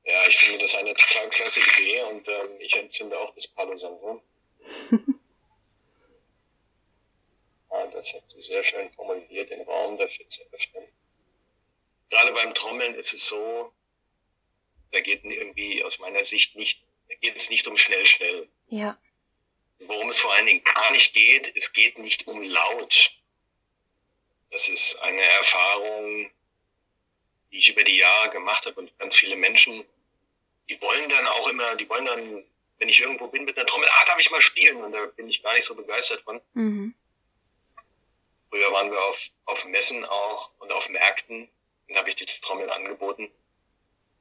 Ja, 0.05 0.29
ich 0.29 0.37
finde 0.37 0.61
das 0.61 0.75
eine 0.77 0.93
total 0.95 1.29
klasse 1.31 1.61
Idee 1.61 2.03
und 2.13 2.29
ähm, 2.29 2.57
ich 2.59 2.77
entzünde 2.77 3.19
auch 3.19 3.33
das 3.35 3.49
Palo 3.49 3.75
Santo. 3.77 4.21
Ja, 7.75 7.87
das 7.89 8.15
hast 8.15 8.33
du 8.33 8.41
sehr 8.41 8.63
schön 8.63 8.89
formuliert, 8.91 9.51
den 9.51 9.63
Raum 9.63 9.99
dafür 9.99 10.29
zu 10.29 10.43
öffnen. 10.53 10.85
Gerade 12.11 12.33
beim 12.33 12.55
Trommeln 12.55 12.95
ist 12.95 13.13
es 13.13 13.27
so, 13.27 13.73
da 14.93 15.01
geht 15.01 15.25
irgendwie 15.25 15.83
aus 15.83 15.99
meiner 15.99 16.25
Sicht 16.25 16.55
nicht, 16.55 16.81
da 17.09 17.15
geht 17.17 17.35
es 17.37 17.51
nicht 17.51 17.67
um 17.67 17.77
schnell, 17.77 18.07
schnell. 18.07 18.49
Ja. 18.69 18.97
Worum 19.81 20.09
es 20.11 20.19
vor 20.19 20.33
allen 20.33 20.47
Dingen 20.47 20.63
gar 20.63 20.93
nicht 20.93 21.15
geht, 21.15 21.53
es 21.57 21.73
geht 21.73 21.99
nicht 21.99 22.29
um 22.29 22.41
laut. 22.41 23.19
Das 24.51 24.69
ist 24.69 25.03
eine 25.03 25.23
Erfahrung, 25.23 26.31
die 27.51 27.59
ich 27.59 27.71
über 27.71 27.83
die 27.83 27.97
Jahre 27.97 28.31
gemacht 28.31 28.67
habe 28.67 28.81
und 28.81 28.97
ganz 28.99 29.17
viele 29.17 29.35
Menschen, 29.35 29.85
die 30.69 30.81
wollen 30.81 31.09
dann 31.09 31.27
auch 31.27 31.49
immer, 31.49 31.75
die 31.75 31.89
wollen 31.89 32.07
dann, 32.07 32.45
wenn 32.79 32.89
ich 32.89 33.01
irgendwo 33.01 33.27
bin 33.27 33.45
mit 33.45 33.59
einer 33.59 33.67
Trommel, 33.67 33.89
ah, 33.89 34.05
darf 34.07 34.21
ich 34.21 34.31
mal 34.31 34.41
spielen? 34.43 34.77
Und 34.77 34.93
da 34.93 35.07
bin 35.07 35.29
ich 35.29 35.43
gar 35.43 35.55
nicht 35.55 35.65
so 35.65 35.75
begeistert 35.75 36.23
von. 36.23 36.41
Mhm. 36.53 36.95
Früher 38.55 38.73
waren 38.73 38.93
wir 38.93 39.05
auf, 39.07 39.31
auf 39.47 39.65
Messen 39.65 40.05
auch 40.05 40.51
und 40.61 40.71
auf 40.71 40.89
Märkten 40.89 41.49
und 41.89 41.97
habe 41.97 42.09
ich 42.09 42.15
die 42.15 42.25
Trommeln 42.25 42.71
angeboten. 42.71 43.25
Und 43.25 43.33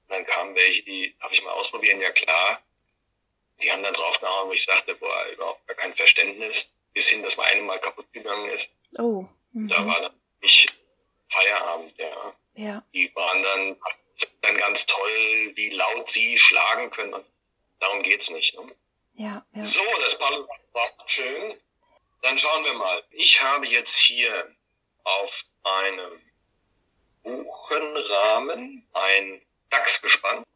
dann 0.09 0.25
kamen 0.25 0.55
welche, 0.55 0.81
die 0.81 1.15
habe 1.19 1.31
ich 1.31 1.43
mal 1.43 1.51
ausprobieren, 1.51 2.01
ja 2.01 2.09
klar. 2.09 2.59
Die 3.61 3.71
haben 3.71 3.83
dann 3.83 3.93
drauf 3.93 4.19
gehauen, 4.19 4.49
wo 4.49 4.53
ich 4.53 4.63
sagte, 4.63 4.95
boah, 4.95 5.27
überhaupt 5.31 5.67
gar 5.67 5.75
kein 5.75 5.93
Verständnis, 5.93 6.73
bis 6.93 7.09
hin, 7.09 7.21
dass 7.21 7.37
meine 7.37 7.61
mal 7.61 7.77
kaputt 7.77 8.11
gegangen 8.11 8.49
ist. 8.49 8.69
Oh. 8.97 9.25
Mhm. 9.51 9.67
Da 9.67 9.85
war 9.85 10.01
dann 10.01 10.19
nicht 10.41 10.73
Feierabend, 11.27 11.93
ja. 11.99 12.35
ja. 12.55 12.85
Die 12.91 13.15
waren 13.15 13.43
dann, 13.43 13.77
dann 14.41 14.57
ganz 14.57 14.87
toll, 14.87 15.51
wie 15.53 15.69
laut 15.75 16.09
sie 16.09 16.35
schlagen 16.39 16.89
können. 16.89 17.23
Darum 17.77 18.01
geht's 18.01 18.31
nicht. 18.31 18.59
Ne? 18.59 18.65
Ja, 19.13 19.45
ja. 19.53 19.63
So, 19.63 19.83
das 20.01 20.19
war 20.19 20.31
schön. 21.05 21.53
Dann 22.23 22.37
schauen 22.37 22.63
wir 22.63 22.73
mal. 22.75 23.03
Ich 23.11 23.43
habe 23.43 23.65
jetzt 23.67 23.97
hier 23.97 24.55
auf 25.03 25.37
einem 25.63 26.21
Buchenrahmen 27.21 28.87
ein 28.93 29.41
Dachs 29.69 30.01
gespannt. 30.01 30.47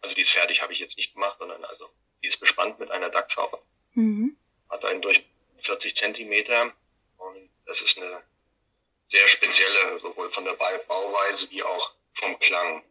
Also 0.00 0.14
die 0.14 0.22
ist 0.22 0.32
fertig, 0.32 0.62
habe 0.62 0.72
ich 0.72 0.78
jetzt 0.78 0.96
nicht 0.96 1.12
gemacht, 1.12 1.36
sondern 1.38 1.64
also 1.64 1.90
die 2.22 2.28
ist 2.28 2.40
bespannt 2.40 2.78
mit 2.78 2.90
einer 2.90 3.10
Dachshaube. 3.10 3.62
Mhm. 3.92 4.38
Hat 4.70 4.84
einen 4.86 5.02
durch 5.02 5.22
40 5.64 5.94
Zentimeter 5.94 6.72
und 7.18 7.50
das 7.66 7.82
ist 7.82 7.98
eine 7.98 8.24
sehr 9.08 9.28
spezielle, 9.28 9.98
sowohl 10.00 10.30
von 10.30 10.46
der 10.46 10.54
Bauweise 10.54 11.50
wie 11.50 11.62
auch 11.62 11.94
vom 12.14 12.38
Klang. 12.38 12.82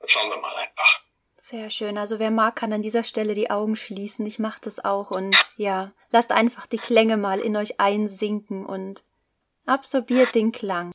Dann 0.00 0.08
schauen 0.08 0.30
wir 0.30 0.38
mal 0.38 0.56
einfach. 0.56 1.04
Sehr 1.44 1.70
schön. 1.70 1.98
Also 1.98 2.20
wer 2.20 2.30
mag, 2.30 2.54
kann 2.54 2.72
an 2.72 2.82
dieser 2.82 3.02
Stelle 3.02 3.34
die 3.34 3.50
Augen 3.50 3.74
schließen. 3.74 4.24
Ich 4.26 4.38
mache 4.38 4.60
das 4.60 4.78
auch 4.78 5.10
und 5.10 5.34
ja, 5.56 5.90
lasst 6.10 6.30
einfach 6.30 6.68
die 6.68 6.76
Klänge 6.76 7.16
mal 7.16 7.40
in 7.40 7.56
euch 7.56 7.80
einsinken 7.80 8.64
und 8.64 9.02
absorbiert 9.66 10.36
den 10.36 10.52
Klang. 10.52 10.92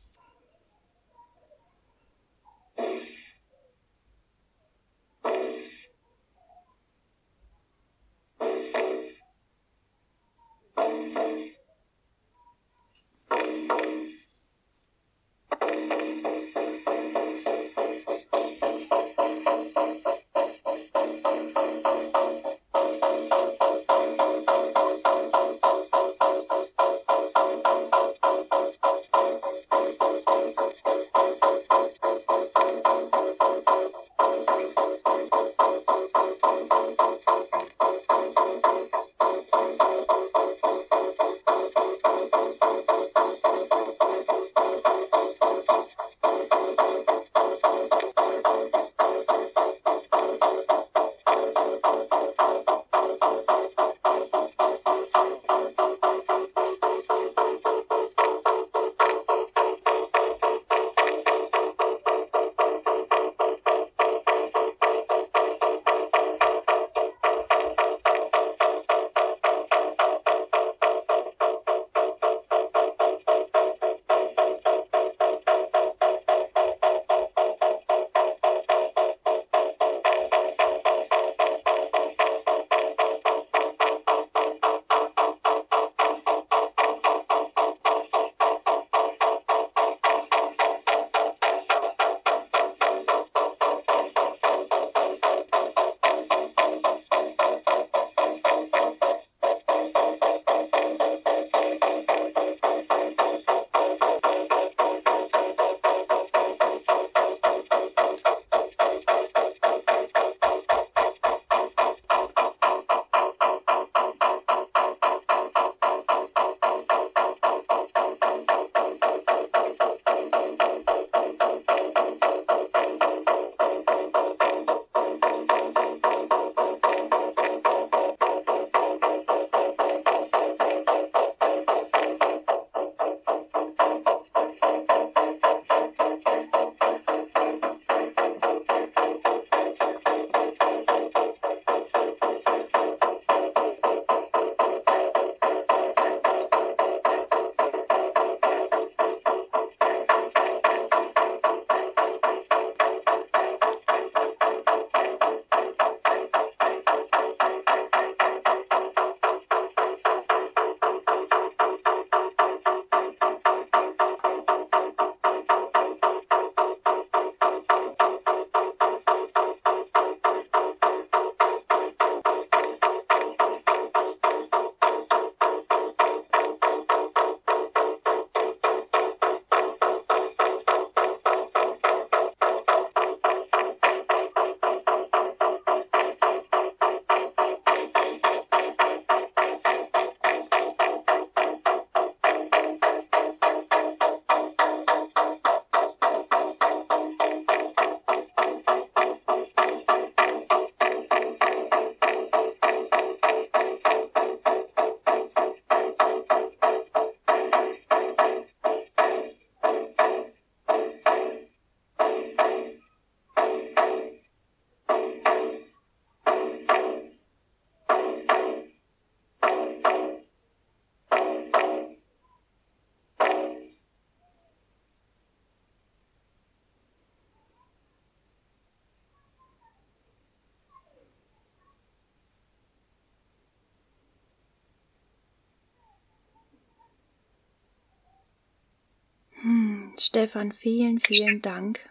Stefan, 240.07 240.53
vielen, 240.53 241.01
vielen 241.01 241.41
Dank. 241.41 241.81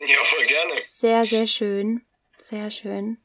Ja, 0.00 0.16
voll 0.22 0.44
gerne. 0.46 0.80
Sehr, 0.88 1.24
sehr 1.26 1.46
schön. 1.46 2.00
Sehr 2.38 2.70
schön. 2.70 3.18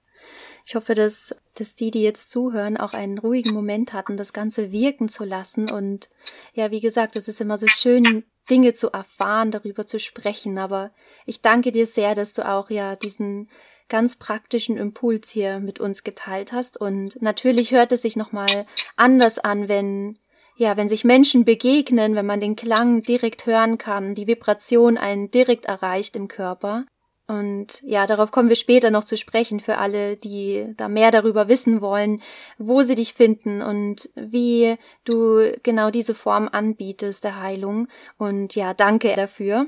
Ich 0.65 0.75
hoffe, 0.75 0.95
dass, 0.95 1.33
dass 1.53 1.75
die, 1.75 1.91
die 1.91 2.03
jetzt 2.03 2.29
zuhören, 2.29 2.75
auch 2.75 2.91
einen 2.91 3.17
ruhigen 3.17 3.53
Moment 3.53 3.93
hatten, 3.93 4.17
das 4.17 4.33
Ganze 4.33 4.73
wirken 4.73 5.07
zu 5.07 5.23
lassen. 5.23 5.71
Und 5.71 6.09
ja, 6.53 6.71
wie 6.71 6.81
gesagt, 6.81 7.15
es 7.15 7.29
ist 7.29 7.39
immer 7.39 7.57
so 7.57 7.67
schön, 7.67 8.25
Dinge 8.49 8.73
zu 8.73 8.91
erfahren, 8.91 9.49
darüber 9.49 9.87
zu 9.87 9.97
sprechen. 9.97 10.57
Aber 10.57 10.91
ich 11.25 11.39
danke 11.39 11.71
dir 11.71 11.85
sehr, 11.85 12.15
dass 12.15 12.33
du 12.33 12.45
auch 12.45 12.69
ja 12.69 12.97
diesen 12.97 13.49
ganz 13.87 14.17
praktischen 14.17 14.75
Impuls 14.75 15.29
hier 15.29 15.61
mit 15.61 15.79
uns 15.79 16.03
geteilt 16.03 16.51
hast. 16.51 16.81
Und 16.81 17.21
natürlich 17.21 17.71
hört 17.71 17.93
es 17.93 18.01
sich 18.01 18.17
nochmal 18.17 18.65
anders 18.97 19.39
an, 19.39 19.69
wenn 19.69 20.19
ja, 20.55 20.77
wenn 20.77 20.89
sich 20.89 21.03
Menschen 21.03 21.45
begegnen, 21.45 22.15
wenn 22.15 22.25
man 22.25 22.39
den 22.39 22.55
Klang 22.55 23.03
direkt 23.03 23.45
hören 23.45 23.77
kann, 23.77 24.15
die 24.15 24.27
Vibration 24.27 24.97
einen 24.97 25.31
direkt 25.31 25.65
erreicht 25.65 26.15
im 26.15 26.27
Körper. 26.27 26.85
Und 27.27 27.81
ja, 27.83 28.07
darauf 28.07 28.31
kommen 28.31 28.49
wir 28.49 28.57
später 28.57 28.91
noch 28.91 29.05
zu 29.05 29.17
sprechen 29.17 29.61
für 29.61 29.77
alle, 29.77 30.17
die 30.17 30.73
da 30.75 30.89
mehr 30.89 31.11
darüber 31.11 31.47
wissen 31.47 31.79
wollen, 31.79 32.21
wo 32.57 32.81
sie 32.81 32.95
dich 32.95 33.13
finden 33.13 33.61
und 33.61 34.09
wie 34.15 34.75
du 35.05 35.53
genau 35.63 35.91
diese 35.91 36.13
Form 36.13 36.49
anbietest 36.51 37.23
der 37.23 37.39
Heilung. 37.39 37.87
Und 38.17 38.55
ja, 38.55 38.73
danke 38.73 39.13
dafür. 39.15 39.67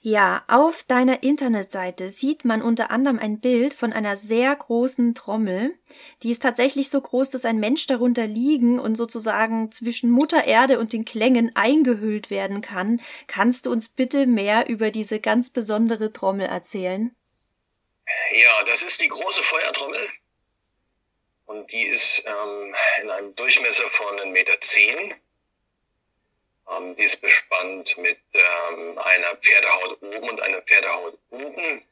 Ja, 0.00 0.44
auf 0.46 0.84
deiner 0.84 1.22
Internetseite 1.22 2.10
sieht 2.10 2.44
man 2.44 2.62
unter 2.62 2.90
anderem 2.90 3.18
ein 3.18 3.40
Bild 3.40 3.74
von 3.74 3.92
einer 3.92 4.16
sehr 4.16 4.54
großen 4.54 5.14
Trommel. 5.14 5.76
Die 6.22 6.30
ist 6.30 6.42
tatsächlich 6.42 6.90
so 6.90 7.00
groß, 7.00 7.30
dass 7.30 7.44
ein 7.44 7.58
Mensch 7.58 7.86
darunter 7.86 8.26
liegen 8.26 8.78
und 8.78 8.94
sozusagen 8.94 9.72
zwischen 9.72 10.10
Mutter 10.10 10.44
Erde 10.44 10.78
und 10.78 10.92
den 10.92 11.04
Klängen 11.04 11.56
eingehüllt 11.56 12.30
werden 12.30 12.60
kann. 12.60 13.00
Kannst 13.26 13.66
du 13.66 13.72
uns 13.72 13.88
bitte 13.88 14.26
mehr 14.26 14.68
über 14.68 14.90
diese 14.90 15.18
ganz 15.18 15.50
besondere 15.50 16.12
Trommel 16.12 16.46
erzählen? 16.46 17.16
Ja, 18.30 18.62
das 18.66 18.82
ist 18.82 19.02
die 19.02 19.08
große 19.08 19.42
Feuertrommel. 19.42 20.06
Und 21.46 21.72
die 21.72 21.82
ist 21.82 22.24
ähm, 22.26 22.74
in 23.02 23.10
einem 23.10 23.34
Durchmesser 23.34 23.90
von 23.90 24.18
1,10 24.18 24.26
Meter. 24.26 24.52
Ähm, 26.68 26.94
die 26.94 27.04
ist 27.04 27.20
bespannt 27.20 27.96
mit 27.98 28.18
ähm, 28.32 28.98
einer 28.98 29.36
Pferdehaut 29.36 30.02
oben 30.02 30.28
und 30.28 30.40
einer 30.40 30.62
Pferdehaut 30.62 31.18
unten. 31.30 31.84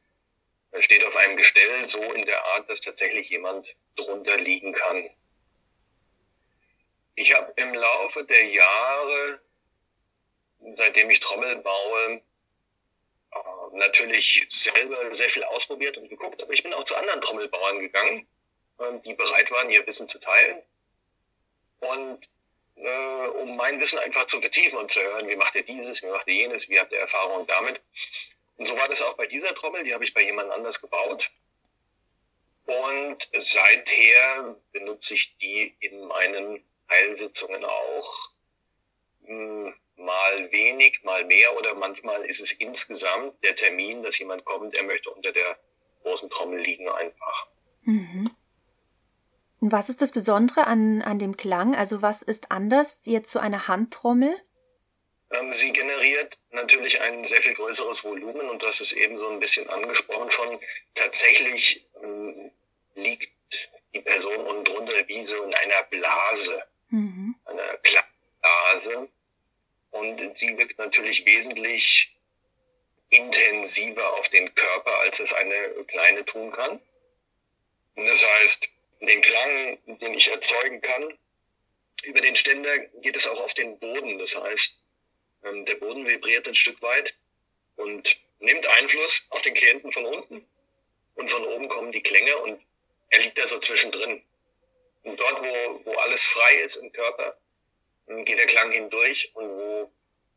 Er 0.71 0.81
steht 0.81 1.05
auf 1.05 1.15
einem 1.15 1.37
Gestell 1.37 1.83
so 1.83 2.01
in 2.13 2.23
der 2.23 2.43
Art, 2.45 2.69
dass 2.69 2.81
tatsächlich 2.81 3.29
jemand 3.29 3.73
drunter 3.95 4.35
liegen 4.37 4.73
kann. 4.73 5.09
Ich 7.15 7.33
habe 7.33 7.53
im 7.55 7.73
Laufe 7.73 8.25
der 8.25 8.45
Jahre, 8.47 9.39
seitdem 10.73 11.09
ich 11.09 11.21
Trommel 11.21 11.55
baue, 11.57 12.21
äh, 13.31 13.77
natürlich 13.77 14.45
selber 14.49 15.13
sehr 15.13 15.29
viel 15.29 15.45
ausprobiert 15.45 15.97
und 15.97 16.09
geguckt, 16.09 16.43
aber 16.43 16.51
ich 16.51 16.63
bin 16.63 16.73
auch 16.73 16.83
zu 16.83 16.95
anderen 16.95 17.21
Trommelbauern 17.21 17.79
gegangen, 17.79 18.27
äh, 18.79 18.99
die 19.05 19.13
bereit 19.13 19.49
waren, 19.51 19.69
ihr 19.69 19.87
Wissen 19.87 20.09
zu 20.09 20.19
teilen. 20.19 20.61
Und 21.79 22.29
äh, 22.75 23.27
um 23.27 23.55
mein 23.55 23.79
Wissen 23.79 23.99
einfach 23.99 24.25
zu 24.25 24.41
vertiefen 24.41 24.77
und 24.77 24.89
zu 24.89 25.01
hören, 25.01 25.27
wie 25.27 25.35
macht 25.35 25.55
ihr 25.55 25.63
dieses, 25.63 26.03
wie 26.03 26.07
macht 26.07 26.27
ihr 26.27 26.35
jenes, 26.35 26.69
wie 26.69 26.79
habt 26.79 26.91
ihr 26.91 26.99
Erfahrung 26.99 27.47
damit. 27.47 27.81
Und 28.57 28.65
so 28.65 28.77
war 28.77 28.87
das 28.87 29.01
auch 29.01 29.15
bei 29.15 29.27
dieser 29.27 29.53
Trommel, 29.53 29.83
die 29.83 29.93
habe 29.93 30.03
ich 30.03 30.13
bei 30.13 30.23
jemand 30.23 30.51
anders 30.51 30.81
gebaut. 30.81 31.31
Und 32.65 33.29
seither 33.37 34.55
benutze 34.71 35.13
ich 35.13 35.37
die 35.37 35.75
in 35.79 36.05
meinen 36.07 36.63
Heilsitzungen 36.89 37.63
auch. 37.63 38.29
Hm, 39.25 39.75
mal 39.97 40.51
wenig, 40.51 41.03
mal 41.03 41.23
mehr 41.25 41.55
oder 41.57 41.75
manchmal 41.75 42.25
ist 42.25 42.41
es 42.41 42.51
insgesamt 42.53 43.41
der 43.43 43.55
Termin, 43.55 44.03
dass 44.03 44.19
jemand 44.19 44.45
kommt, 44.45 44.75
der 44.75 44.83
möchte 44.83 45.09
unter 45.09 45.31
der 45.31 45.57
großen 46.03 46.29
Trommel 46.29 46.59
liegen 46.59 46.89
einfach. 46.89 47.47
Mhm. 47.83 48.34
Und 49.65 49.71
was 49.71 49.89
ist 49.89 49.99
das 50.03 50.11
Besondere 50.11 50.67
an, 50.67 51.01
an 51.01 51.17
dem 51.17 51.37
Klang? 51.37 51.73
Also 51.73 52.03
was 52.03 52.21
ist 52.21 52.51
anders 52.51 52.99
jetzt 53.05 53.31
zu 53.31 53.39
einer 53.39 53.67
Handtrommel? 53.67 54.39
Ähm, 55.31 55.51
sie 55.51 55.73
generiert 55.73 56.37
natürlich 56.51 57.01
ein 57.01 57.23
sehr 57.23 57.41
viel 57.41 57.55
größeres 57.55 58.05
Volumen 58.05 58.47
und 58.47 58.61
das 58.61 58.79
ist 58.79 58.91
eben 58.91 59.17
so 59.17 59.27
ein 59.27 59.39
bisschen 59.39 59.67
angesprochen 59.71 60.29
schon. 60.29 60.59
Tatsächlich 60.93 61.83
ähm, 62.03 62.51
liegt 62.93 63.31
die 63.95 64.01
Person 64.01 64.45
unten 64.45 64.65
drunter 64.65 65.07
wie 65.07 65.23
so 65.23 65.35
in 65.41 65.55
einer 65.55 65.83
Blase, 65.89 66.63
mhm. 66.89 67.35
einer 67.45 67.77
Klangblase. 67.77 69.09
Und 69.89 70.37
sie 70.37 70.55
wirkt 70.59 70.77
natürlich 70.77 71.25
wesentlich 71.25 72.15
intensiver 73.09 74.13
auf 74.13 74.29
den 74.29 74.53
Körper, 74.53 74.99
als 74.99 75.19
es 75.21 75.33
eine 75.33 75.85
kleine 75.87 76.23
tun 76.23 76.51
kann. 76.51 76.79
Und 77.95 78.05
das 78.05 78.23
heißt, 78.23 78.74
den 79.05 79.21
Klang, 79.21 79.79
den 79.99 80.13
ich 80.13 80.29
erzeugen 80.31 80.81
kann. 80.81 81.17
Über 82.03 82.21
den 82.21 82.35
Ständer 82.35 82.77
geht 83.01 83.15
es 83.15 83.27
auch 83.27 83.41
auf 83.41 83.53
den 83.53 83.79
Boden. 83.79 84.19
Das 84.19 84.41
heißt, 84.41 84.79
ähm, 85.45 85.65
der 85.65 85.75
Boden 85.75 86.05
vibriert 86.05 86.47
ein 86.47 86.55
Stück 86.55 86.81
weit 86.81 87.13
und 87.75 88.17
nimmt 88.39 88.67
Einfluss 88.67 89.25
auf 89.29 89.41
den 89.41 89.53
Klienten 89.53 89.91
von 89.91 90.05
unten. 90.05 90.45
Und 91.15 91.31
von 91.31 91.45
oben 91.45 91.67
kommen 91.69 91.91
die 91.91 92.01
Klänge 92.01 92.37
und 92.37 92.59
er 93.09 93.21
liegt 93.21 93.37
da 93.37 93.47
so 93.47 93.57
zwischendrin. 93.59 94.21
Und 95.03 95.19
dort, 95.19 95.41
wo, 95.41 95.85
wo 95.85 95.93
alles 95.99 96.25
frei 96.25 96.55
ist 96.57 96.77
im 96.77 96.91
Körper, 96.91 97.37
ähm, 98.07 98.25
geht 98.25 98.39
der 98.39 98.47
Klang 98.47 98.69
hindurch 98.71 99.31
und 99.33 99.49
wo 99.49 99.91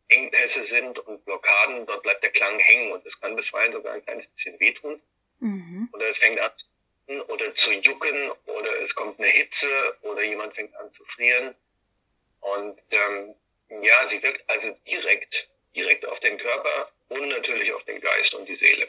Engpässe 0.09 0.63
sind 0.63 0.99
und 1.01 1.25
Blockaden, 1.25 1.85
dort 1.87 2.03
bleibt 2.03 2.23
der 2.23 2.31
Klang 2.31 2.59
hängen 2.59 2.93
und 2.93 3.05
es 3.05 3.21
kann 3.21 3.37
bisweilen 3.37 3.73
sogar 3.73 3.95
ein 3.95 4.05
kleines 4.05 4.27
bisschen 4.29 4.59
wehtun. 4.61 5.03
Mhm. 5.41 5.89
Oder 5.93 6.11
es 6.11 6.19
fängt 6.19 6.41
an 6.41 6.53
oder 7.09 7.55
zu 7.55 7.73
jucken 7.73 8.31
oder 8.47 8.71
es 8.83 8.95
kommt 8.95 9.19
eine 9.19 9.29
Hitze 9.29 9.69
oder 10.03 10.23
jemand 10.25 10.55
fängt 10.55 10.75
an 10.77 10.93
zu 10.93 11.05
frieren. 11.05 11.55
Und 12.41 12.83
ähm, 12.91 13.35
ja, 13.83 14.07
sie 14.07 14.23
wirkt 14.23 14.49
also 14.49 14.71
direkt, 14.87 15.49
direkt 15.75 16.07
auf 16.07 16.21
den 16.21 16.39
Körper 16.39 16.93
und 17.09 17.29
natürlich 17.29 17.73
auf 17.73 17.85
den 17.85 18.01
Geist 18.01 18.35
und 18.35 18.49
die 18.49 18.57
Seele. 18.57 18.87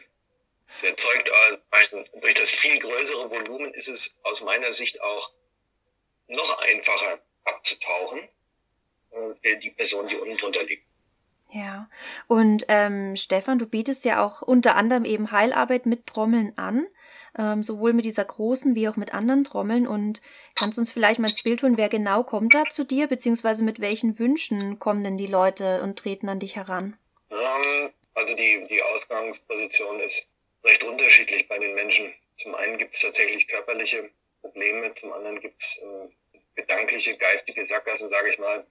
Sie 0.77 0.87
erzeugt 0.87 1.31
ein, 1.71 2.05
durch 2.21 2.35
das 2.35 2.51
viel 2.51 2.77
größere 2.77 3.31
Volumen 3.31 3.73
ist 3.73 3.87
es 3.87 4.19
aus 4.23 4.41
meiner 4.41 4.71
Sicht 4.71 5.01
auch 5.01 5.31
noch 6.27 6.61
einfacher 6.61 7.19
abzutauchen, 7.43 8.29
äh, 9.41 9.57
die 9.57 9.71
Person, 9.71 10.07
die 10.07 10.15
unten 10.15 10.37
drunter 10.37 10.63
liegt. 10.63 10.85
Ja, 11.51 11.89
und 12.27 12.65
ähm, 12.67 13.15
Stefan, 13.15 13.57
du 13.57 13.65
bietest 13.65 14.05
ja 14.05 14.23
auch 14.23 14.41
unter 14.43 14.75
anderem 14.75 15.03
eben 15.03 15.31
Heilarbeit 15.31 15.85
mit 15.87 16.05
Trommeln 16.05 16.53
an 16.57 16.85
ähm, 17.37 17.63
sowohl 17.63 17.93
mit 17.93 18.05
dieser 18.05 18.25
großen 18.25 18.75
wie 18.75 18.87
auch 18.87 18.95
mit 18.95 19.13
anderen 19.13 19.43
Trommeln. 19.43 19.87
Und 19.87 20.21
kannst 20.55 20.77
uns 20.77 20.91
vielleicht 20.91 21.19
mal 21.19 21.27
ins 21.27 21.43
Bild 21.43 21.63
holen, 21.63 21.77
wer 21.77 21.89
genau 21.89 22.23
kommt 22.23 22.53
da 22.53 22.65
zu 22.69 22.83
dir, 22.83 23.07
beziehungsweise 23.07 23.63
mit 23.63 23.79
welchen 23.79 24.17
Wünschen 24.19 24.79
kommen 24.79 25.03
denn 25.03 25.17
die 25.17 25.27
Leute 25.27 25.81
und 25.81 25.99
treten 25.99 26.29
an 26.29 26.39
dich 26.39 26.55
heran? 26.55 26.97
Ähm, 27.31 27.91
also 28.13 28.35
die, 28.35 28.65
die 28.69 28.81
Ausgangsposition 28.81 29.99
ist 29.99 30.27
recht 30.63 30.83
unterschiedlich 30.83 31.47
bei 31.47 31.57
den 31.57 31.75
Menschen. 31.75 32.13
Zum 32.35 32.55
einen 32.55 32.77
gibt 32.77 32.93
es 32.93 33.01
tatsächlich 33.01 33.47
körperliche 33.47 34.09
Probleme, 34.41 34.93
zum 34.95 35.13
anderen 35.13 35.39
gibt 35.39 35.61
es 35.61 35.77
äh, 35.81 36.39
gedankliche, 36.55 37.17
geistige 37.17 37.67
Sackgassen, 37.67 38.09
sage 38.09 38.31
ich 38.31 38.39
mal. 38.39 38.65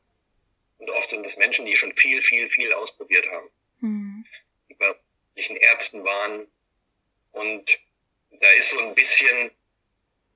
Und 0.78 0.90
oft 0.90 1.10
sind 1.10 1.26
es 1.26 1.36
Menschen, 1.36 1.66
die 1.66 1.76
schon 1.76 1.94
viel, 1.96 2.22
viel, 2.22 2.48
viel 2.50 2.72
ausprobiert 2.72 3.26
haben. 3.30 3.50
Mhm. 3.80 4.24
Die 4.68 4.74
bei 4.74 4.94
Ärzten 5.36 6.04
waren 6.04 6.46
und 7.32 7.78
da 8.40 8.50
ist 8.52 8.70
so 8.70 8.80
ein 8.80 8.94
bisschen, 8.94 9.50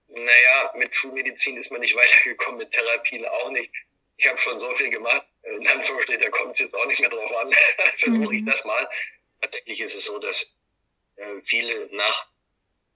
naja, 0.09 0.73
mit 0.77 0.95
Schulmedizin 0.95 1.57
ist 1.57 1.71
man 1.71 1.81
nicht 1.81 1.97
weitergekommen, 1.97 2.59
mit 2.59 2.71
Therapien 2.71 3.27
auch 3.27 3.51
nicht. 3.51 3.73
Ich 4.17 4.29
habe 4.29 4.39
schon 4.39 4.59
so 4.59 4.73
viel 4.75 4.91
gemacht, 4.91 5.27
in 5.43 5.67
Anführungsstrichen, 5.67 6.23
da 6.23 6.31
kommt 6.31 6.55
es 6.55 6.61
jetzt 6.61 6.75
auch 6.75 6.87
nicht 6.87 7.01
mehr 7.01 7.09
drauf 7.09 7.35
an. 7.37 7.53
Versuche 7.97 8.37
ich 8.37 8.43
mhm. 8.43 8.47
das 8.47 8.65
mal. 8.65 8.89
Tatsächlich 9.41 9.81
ist 9.81 9.97
es 9.97 10.05
so, 10.05 10.19
dass 10.19 10.57
äh, 11.17 11.41
viele 11.43 11.89
nach 11.97 12.29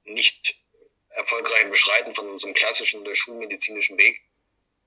nicht 0.05 0.57
erfolgreichem 1.11 1.71
Beschreiten 1.71 2.13
von 2.13 2.29
unserem 2.29 2.55
klassischen 2.55 3.01
oder 3.01 3.15
schulmedizinischen 3.15 3.99
Weg 3.99 4.23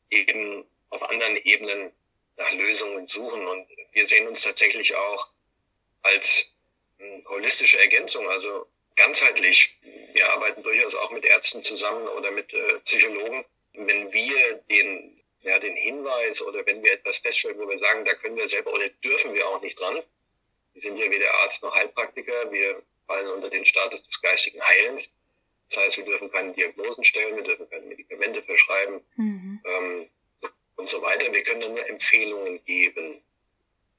eben 0.10 0.66
auf 0.89 1.01
anderen 1.03 1.36
Ebenen 1.38 1.91
nach 2.39 2.53
Lösungen 2.53 3.05
suchen. 3.05 3.45
Und 3.47 3.67
wir 3.91 4.05
sehen 4.05 4.27
uns 4.27 4.41
tatsächlich 4.41 4.95
auch 4.95 5.27
als 6.01 6.51
hm, 6.97 7.25
holistische 7.29 7.79
Ergänzung, 7.79 8.27
also 8.29 8.67
ganzheitlich. 8.95 9.77
Wir 10.13 10.29
arbeiten 10.31 10.63
durchaus 10.63 10.95
auch 10.95 11.11
mit 11.11 11.25
Ärzten 11.25 11.61
zusammen 11.61 12.07
oder 12.07 12.31
mit 12.31 12.51
äh, 12.53 12.79
Psychologen. 12.83 13.45
Wenn 13.73 14.11
wir 14.11 14.55
den, 14.69 15.21
ja, 15.43 15.59
den 15.59 15.75
Hinweis 15.75 16.41
oder 16.41 16.65
wenn 16.65 16.83
wir 16.83 16.93
etwas 16.93 17.19
feststellen, 17.19 17.59
wo 17.59 17.69
wir 17.69 17.79
sagen, 17.79 18.03
da 18.05 18.13
können 18.15 18.35
wir 18.35 18.47
selber 18.47 18.73
oder 18.73 18.89
dürfen 18.89 19.33
wir 19.33 19.47
auch 19.47 19.61
nicht 19.61 19.79
dran. 19.79 20.01
Wir 20.73 20.81
sind 20.81 20.97
ja 20.97 21.09
weder 21.09 21.33
Arzt 21.35 21.63
noch 21.63 21.75
Heilpraktiker. 21.75 22.51
Wir 22.51 22.81
fallen 23.05 23.27
unter 23.27 23.49
den 23.49 23.65
Status 23.65 24.01
des 24.03 24.21
geistigen 24.21 24.61
Heilens. 24.61 25.13
Das 25.69 25.83
heißt, 25.83 25.97
wir 25.97 26.05
dürfen 26.05 26.31
keine 26.31 26.53
Diagnosen 26.53 27.03
stellen, 27.03 27.35
wir 27.35 27.43
dürfen 27.43 27.69
keine 27.69 27.85
Medikamente 27.85 28.41
verschreiben 28.41 29.01
mhm. 29.15 29.61
ähm, 29.63 30.09
und 30.80 30.88
so 30.88 31.01
weiter. 31.01 31.32
Wir 31.32 31.43
können 31.43 31.61
dann 31.61 31.73
nur 31.73 31.89
Empfehlungen 31.89 32.63
geben. 32.63 33.21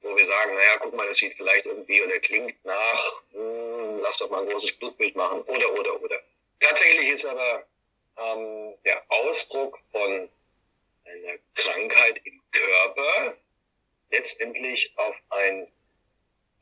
wo 0.03 0.17
wir 0.17 0.25
sagen, 0.25 0.55
naja, 0.55 0.77
guck 0.79 0.95
mal, 0.95 1.07
das 1.07 1.19
sieht 1.19 1.37
vielleicht 1.37 1.67
irgendwie 1.67 2.01
oder 2.01 2.17
klingt 2.19 2.65
nach, 2.65 3.21
hm, 3.33 3.99
lass 4.01 4.17
doch 4.17 4.31
mal 4.31 4.41
ein 4.41 4.49
großes 4.49 4.73
Blutbild 4.73 5.15
machen 5.15 5.41
oder, 5.43 5.71
oder, 5.73 6.01
oder. 6.01 6.19
Tatsächlich 6.59 7.09
ist 7.09 7.25
aber 7.25 7.67
ähm, 8.17 8.73
der 8.83 9.03
Ausdruck 9.09 9.77
von 9.91 10.27
einer 11.05 11.37
Krankheit 11.53 12.19
im 12.23 12.41
Körper 12.51 13.37
letztendlich 14.09 14.91
auf 14.95 15.15
ein 15.29 15.67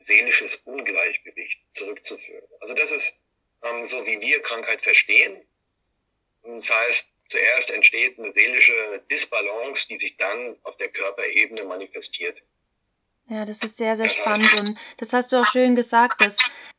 seelisches 0.00 0.56
Ungleichgewicht 0.56 1.58
zurückzuführen. 1.72 2.46
Also 2.60 2.74
das 2.74 2.92
ist 2.92 3.22
ähm, 3.62 3.82
so, 3.84 4.06
wie 4.06 4.20
wir 4.20 4.42
Krankheit 4.42 4.82
verstehen. 4.82 5.40
Das 6.42 6.70
heißt, 6.70 7.09
zuerst 7.30 7.70
entsteht 7.70 8.18
eine 8.18 8.32
seelische 8.32 9.02
Disbalance, 9.10 9.88
die 9.88 9.98
sich 9.98 10.16
dann 10.16 10.56
auf 10.64 10.76
der 10.76 10.88
Körperebene 10.88 11.64
manifestiert. 11.64 12.42
Ja, 13.28 13.44
das 13.44 13.62
ist 13.62 13.76
sehr, 13.76 13.96
sehr 13.96 14.08
spannend 14.08 14.52
und 14.54 14.78
das 14.96 15.12
hast 15.12 15.32
du 15.32 15.36
auch 15.36 15.46
schön 15.46 15.76
gesagt, 15.76 16.20
dass 16.20 16.36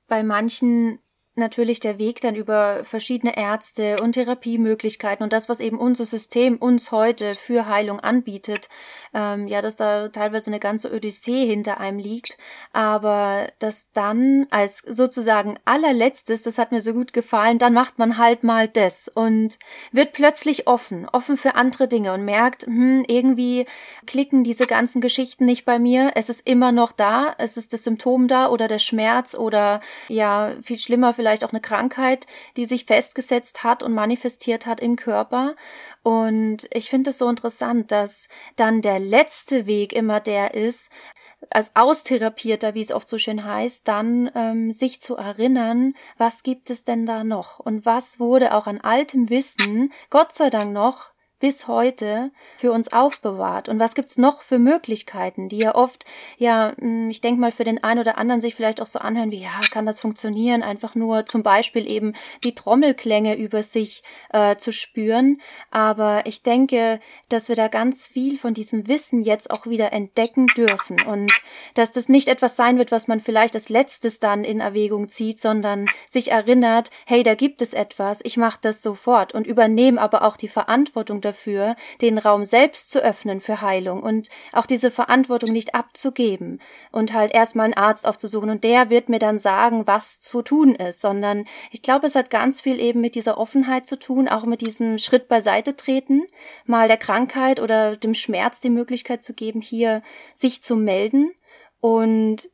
bei 0.07 0.21
manchen 0.21 0.99
natürlich 1.35 1.79
der 1.79 1.97
Weg 1.97 2.19
dann 2.21 2.35
über 2.35 2.83
verschiedene 2.83 3.37
Ärzte 3.37 4.01
und 4.01 4.13
Therapiemöglichkeiten 4.13 5.23
und 5.23 5.31
das, 5.31 5.47
was 5.47 5.61
eben 5.61 5.79
unser 5.79 6.03
System 6.03 6.57
uns 6.57 6.91
heute 6.91 7.35
für 7.35 7.67
Heilung 7.67 8.01
anbietet, 8.01 8.67
ähm, 9.13 9.47
ja, 9.47 9.61
dass 9.61 9.77
da 9.77 10.09
teilweise 10.09 10.47
eine 10.47 10.59
ganze 10.59 10.93
Odyssee 10.93 11.45
hinter 11.45 11.79
einem 11.79 11.99
liegt, 11.99 12.37
aber 12.73 13.47
das 13.59 13.87
dann 13.93 14.47
als 14.49 14.79
sozusagen 14.79 15.57
allerletztes, 15.63 16.41
das 16.41 16.57
hat 16.57 16.73
mir 16.73 16.81
so 16.81 16.93
gut 16.93 17.13
gefallen, 17.13 17.59
dann 17.59 17.73
macht 17.73 17.97
man 17.97 18.17
halt 18.17 18.43
mal 18.43 18.67
das 18.67 19.07
und 19.07 19.57
wird 19.93 20.11
plötzlich 20.11 20.67
offen, 20.67 21.07
offen 21.07 21.37
für 21.37 21.55
andere 21.55 21.87
Dinge 21.87 22.13
und 22.13 22.25
merkt, 22.25 22.63
hm, 22.65 23.05
irgendwie 23.07 23.65
klicken 24.05 24.43
diese 24.43 24.67
ganzen 24.67 24.99
Geschichten 24.99 25.45
nicht 25.45 25.63
bei 25.63 25.79
mir, 25.79 26.11
es 26.15 26.27
ist 26.27 26.45
immer 26.45 26.73
noch 26.73 26.91
da, 26.91 27.35
es 27.37 27.55
ist 27.55 27.71
das 27.71 27.85
Symptom 27.85 28.27
da 28.27 28.49
oder 28.49 28.67
der 28.67 28.79
Schmerz 28.79 29.33
oder 29.33 29.79
ja, 30.09 30.51
viel 30.61 30.77
schlimmer 30.77 31.13
vielleicht 31.21 31.45
auch 31.45 31.51
eine 31.51 31.61
Krankheit, 31.61 32.25
die 32.57 32.65
sich 32.65 32.85
festgesetzt 32.85 33.63
hat 33.63 33.83
und 33.83 33.93
manifestiert 33.93 34.65
hat 34.65 34.79
im 34.79 34.95
Körper. 34.95 35.55
Und 36.01 36.67
ich 36.73 36.89
finde 36.89 37.11
es 37.11 37.19
so 37.19 37.29
interessant, 37.29 37.91
dass 37.91 38.27
dann 38.55 38.81
der 38.81 38.97
letzte 38.97 39.67
Weg 39.67 39.93
immer 39.93 40.19
der 40.19 40.55
ist, 40.55 40.89
als 41.51 41.75
Austherapierter, 41.75 42.73
wie 42.73 42.81
es 42.81 42.91
oft 42.91 43.07
so 43.07 43.19
schön 43.19 43.45
heißt, 43.45 43.87
dann 43.87 44.31
ähm, 44.33 44.73
sich 44.73 44.99
zu 44.99 45.15
erinnern, 45.15 45.93
was 46.17 46.41
gibt 46.41 46.71
es 46.71 46.83
denn 46.83 47.05
da 47.05 47.23
noch 47.23 47.59
und 47.59 47.85
was 47.85 48.19
wurde 48.19 48.55
auch 48.55 48.65
an 48.65 48.81
altem 48.81 49.29
Wissen, 49.29 49.93
Gott 50.09 50.33
sei 50.33 50.49
Dank 50.49 50.73
noch, 50.73 51.11
bis 51.41 51.67
heute 51.67 52.31
für 52.57 52.71
uns 52.71 52.93
aufbewahrt? 52.93 53.67
Und 53.67 53.79
was 53.79 53.93
gibt's 53.93 54.17
noch 54.17 54.41
für 54.41 54.59
Möglichkeiten, 54.59 55.49
die 55.49 55.57
ja 55.57 55.75
oft, 55.75 56.05
ja, 56.37 56.73
hm, 56.79 57.09
ich 57.09 57.19
denke 57.19 57.41
mal, 57.41 57.51
für 57.51 57.65
den 57.65 57.83
einen 57.83 57.99
oder 57.99 58.17
anderen 58.17 58.39
sich 58.39 58.55
vielleicht 58.55 58.81
auch 58.81 58.87
so 58.87 58.99
anhören, 58.99 59.31
wie, 59.31 59.41
ja, 59.41 59.51
kann 59.71 59.85
das 59.85 59.99
funktionieren? 59.99 60.63
Einfach 60.63 60.95
nur 60.95 61.25
zum 61.25 61.43
Beispiel 61.43 61.87
eben 61.87 62.13
die 62.43 62.55
Trommelklänge 62.55 63.35
über 63.35 63.63
sich 63.63 64.03
äh, 64.31 64.55
zu 64.55 64.71
spüren. 64.71 65.41
Aber 65.71 66.25
ich 66.25 66.43
denke, 66.43 66.99
dass 67.27 67.49
wir 67.49 67.55
da 67.55 67.67
ganz 67.67 68.07
viel 68.07 68.37
von 68.37 68.53
diesem 68.53 68.87
Wissen 68.87 69.21
jetzt 69.21 69.51
auch 69.51 69.67
wieder 69.67 69.91
entdecken 69.91 70.47
dürfen 70.47 71.01
und 71.01 71.31
dass 71.73 71.91
das 71.91 72.07
nicht 72.07 72.27
etwas 72.27 72.55
sein 72.55 72.77
wird, 72.77 72.91
was 72.91 73.07
man 73.07 73.19
vielleicht 73.19 73.55
als 73.55 73.69
letztes 73.69 74.19
dann 74.19 74.43
in 74.43 74.59
Erwägung 74.59 75.09
zieht, 75.09 75.39
sondern 75.39 75.87
sich 76.07 76.31
erinnert, 76.31 76.89
hey, 77.05 77.23
da 77.23 77.35
gibt 77.35 77.61
es 77.61 77.73
etwas, 77.73 78.19
ich 78.23 78.37
mache 78.37 78.59
das 78.61 78.81
sofort 78.81 79.33
und 79.33 79.47
übernehme 79.47 79.99
aber 79.99 80.23
auch 80.23 80.37
die 80.37 80.47
Verantwortung 80.47 81.21
dafür, 81.31 81.75
den 82.01 82.17
Raum 82.17 82.45
selbst 82.45 82.91
zu 82.91 83.01
öffnen 83.01 83.39
für 83.39 83.61
Heilung 83.61 84.03
und 84.03 84.29
auch 84.51 84.65
diese 84.65 84.91
Verantwortung 84.91 85.51
nicht 85.51 85.73
abzugeben 85.73 86.61
und 86.91 87.13
halt 87.13 87.33
erstmal 87.33 87.65
einen 87.65 87.73
Arzt 87.73 88.05
aufzusuchen. 88.05 88.49
Und 88.49 88.63
der 88.63 88.89
wird 88.89 89.09
mir 89.09 89.19
dann 89.19 89.37
sagen, 89.37 89.87
was 89.87 90.19
zu 90.19 90.41
tun 90.41 90.75
ist, 90.75 91.01
sondern 91.01 91.45
ich 91.71 91.81
glaube, 91.81 92.07
es 92.07 92.15
hat 92.15 92.29
ganz 92.29 92.61
viel 92.61 92.79
eben 92.79 93.01
mit 93.01 93.15
dieser 93.15 93.37
Offenheit 93.37 93.87
zu 93.87 93.97
tun, 93.97 94.27
auch 94.27 94.45
mit 94.45 94.61
diesem 94.61 94.97
Schritt 94.97 95.27
beiseite 95.27 95.75
treten, 95.75 96.23
mal 96.65 96.87
der 96.87 96.97
Krankheit 96.97 97.59
oder 97.59 97.95
dem 97.95 98.13
Schmerz 98.13 98.59
die 98.59 98.69
Möglichkeit 98.69 99.23
zu 99.23 99.33
geben, 99.33 99.61
hier 99.61 100.03
sich 100.35 100.61
zu 100.61 100.75
melden. 100.75 101.31
Und 101.79 102.50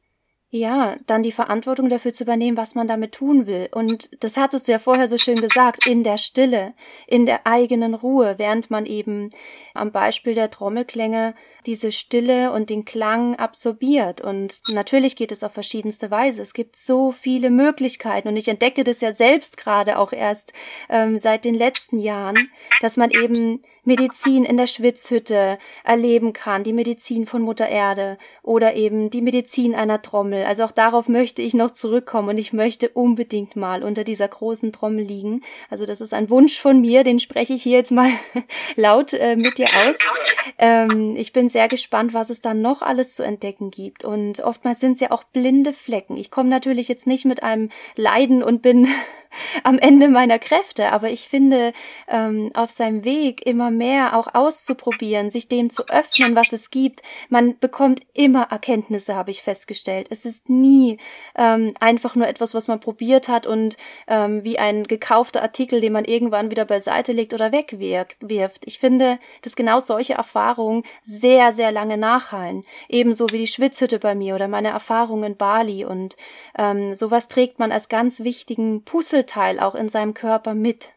ja, 0.49 0.95
dann 1.05 1.23
die 1.23 1.33
Verantwortung 1.33 1.89
dafür 1.89 2.13
zu 2.13 2.23
übernehmen, 2.23 2.55
was 2.55 2.73
man 2.73 2.87
damit 2.87 3.11
tun 3.11 3.47
will. 3.47 3.67
Und 3.73 4.23
das 4.23 4.37
hattest 4.37 4.67
du 4.67 4.71
ja 4.71 4.79
vorher 4.79 5.09
so 5.09 5.17
schön 5.17 5.41
gesagt, 5.41 5.85
in 5.85 6.05
der 6.05 6.17
Stille, 6.17 6.73
in 7.05 7.25
der 7.25 7.45
eigenen 7.45 7.93
Ruhe, 7.93 8.35
während 8.37 8.71
man 8.71 8.85
eben 8.85 9.29
am 9.73 9.91
Beispiel 9.91 10.35
der 10.35 10.49
Trommelklänge 10.49 11.35
diese 11.65 11.91
Stille 11.91 12.53
und 12.53 12.69
den 12.69 12.85
Klang 12.85 13.35
absorbiert. 13.35 14.21
Und 14.21 14.61
natürlich 14.69 15.17
geht 15.17 15.33
es 15.33 15.43
auf 15.43 15.51
verschiedenste 15.51 16.11
Weise. 16.11 16.41
Es 16.41 16.53
gibt 16.53 16.77
so 16.77 17.11
viele 17.11 17.49
Möglichkeiten. 17.49 18.29
Und 18.29 18.37
ich 18.37 18.47
entdecke 18.47 18.85
das 18.85 19.01
ja 19.01 19.11
selbst 19.11 19.57
gerade 19.57 19.99
auch 19.99 20.13
erst 20.13 20.53
ähm, 20.87 21.19
seit 21.19 21.43
den 21.43 21.55
letzten 21.55 21.99
Jahren, 21.99 22.49
dass 22.79 22.95
man 22.95 23.11
eben 23.11 23.61
Medizin 23.83 24.45
in 24.45 24.57
der 24.57 24.67
Schwitzhütte 24.67 25.57
erleben 25.83 26.33
kann, 26.33 26.63
die 26.63 26.73
Medizin 26.73 27.25
von 27.25 27.41
Mutter 27.41 27.67
Erde 27.67 28.17
oder 28.43 28.75
eben 28.75 29.09
die 29.09 29.21
Medizin 29.21 29.75
einer 29.75 30.01
Trommel. 30.01 30.36
Also 30.45 30.63
auch 30.63 30.71
darauf 30.71 31.07
möchte 31.07 31.41
ich 31.41 31.53
noch 31.53 31.71
zurückkommen 31.71 32.29
und 32.29 32.37
ich 32.37 32.53
möchte 32.53 32.89
unbedingt 32.89 33.55
mal 33.55 33.83
unter 33.83 34.03
dieser 34.03 34.27
großen 34.27 34.71
Trommel 34.71 35.03
liegen. 35.03 35.41
Also 35.69 35.85
das 35.85 36.01
ist 36.01 36.13
ein 36.13 36.29
Wunsch 36.29 36.59
von 36.59 36.81
mir, 36.81 37.03
den 37.03 37.19
spreche 37.19 37.53
ich 37.53 37.63
hier 37.63 37.77
jetzt 37.77 37.91
mal 37.91 38.09
laut 38.75 39.13
äh, 39.13 39.35
mit 39.35 39.57
dir 39.57 39.67
aus. 39.67 39.97
Ähm, 40.57 41.15
ich 41.15 41.33
bin 41.33 41.49
sehr 41.49 41.67
gespannt, 41.67 42.13
was 42.13 42.29
es 42.29 42.41
dann 42.41 42.61
noch 42.61 42.81
alles 42.81 43.13
zu 43.15 43.23
entdecken 43.23 43.71
gibt. 43.71 44.03
Und 44.03 44.41
oftmals 44.41 44.79
sind 44.79 44.93
es 44.93 44.99
ja 44.99 45.11
auch 45.11 45.23
blinde 45.23 45.73
Flecken. 45.73 46.17
Ich 46.17 46.31
komme 46.31 46.49
natürlich 46.49 46.87
jetzt 46.87 47.07
nicht 47.07 47.25
mit 47.25 47.43
einem 47.43 47.69
Leiden 47.95 48.43
und 48.43 48.61
bin 48.61 48.87
am 49.63 49.77
Ende 49.77 50.07
meiner 50.07 50.39
Kräfte, 50.39 50.91
aber 50.91 51.09
ich 51.09 51.27
finde 51.27 51.73
ähm, 52.07 52.51
auf 52.53 52.69
seinem 52.69 53.03
Weg 53.03 53.45
immer 53.45 53.71
mehr 53.71 54.17
auch 54.17 54.33
auszuprobieren, 54.33 55.29
sich 55.29 55.47
dem 55.47 55.69
zu 55.69 55.87
öffnen, 55.87 56.35
was 56.35 56.53
es 56.53 56.69
gibt. 56.69 57.01
Man 57.29 57.57
bekommt 57.59 58.01
immer 58.13 58.43
Erkenntnisse, 58.43 59.15
habe 59.15 59.31
ich 59.31 59.41
festgestellt. 59.41 60.07
Es 60.09 60.25
ist 60.27 60.49
nie 60.49 60.99
ähm, 61.35 61.73
einfach 61.79 62.15
nur 62.15 62.27
etwas, 62.27 62.53
was 62.53 62.67
man 62.67 62.79
probiert 62.79 63.27
hat 63.27 63.47
und 63.47 63.77
ähm, 64.07 64.43
wie 64.43 64.59
ein 64.59 64.83
gekaufter 64.83 65.41
Artikel, 65.41 65.81
den 65.81 65.93
man 65.93 66.05
irgendwann 66.05 66.51
wieder 66.51 66.65
beiseite 66.65 67.11
legt 67.11 67.33
oder 67.33 67.51
wegwirft. 67.51 68.63
Ich 68.65 68.79
finde, 68.79 69.19
dass 69.41 69.55
genau 69.55 69.79
solche 69.79 70.13
Erfahrungen 70.13 70.83
sehr, 71.03 71.51
sehr 71.53 71.71
lange 71.71 71.97
nachhallen. 71.97 72.63
Ebenso 72.89 73.27
wie 73.31 73.39
die 73.39 73.47
Schwitzhütte 73.47 73.99
bei 73.99 74.13
mir 74.13 74.35
oder 74.35 74.47
meine 74.47 74.69
Erfahrung 74.69 75.23
in 75.23 75.37
Bali. 75.37 75.85
Und 75.85 76.15
ähm, 76.57 76.93
sowas 76.93 77.27
trägt 77.27 77.59
man 77.59 77.71
als 77.71 77.89
ganz 77.89 78.19
wichtigen 78.19 78.83
Puzzleteil 78.83 79.59
auch 79.59 79.75
in 79.75 79.89
seinem 79.89 80.13
Körper 80.13 80.53
mit. 80.53 80.93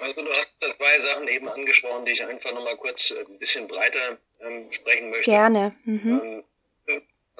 Also 0.00 0.22
du 0.22 0.30
hast 0.30 0.76
zwei 0.76 1.04
Sachen 1.04 1.28
eben 1.28 1.48
angesprochen, 1.48 2.04
die 2.06 2.12
ich 2.12 2.26
einfach 2.26 2.54
nochmal 2.54 2.76
kurz 2.76 3.10
äh, 3.10 3.24
ein 3.28 3.38
bisschen 3.38 3.66
breiter 3.66 4.18
ähm, 4.40 4.70
sprechen 4.70 5.10
möchte. 5.10 5.30
Gerne. 5.30 5.74
Mhm. 5.84 6.20
Ähm, 6.22 6.44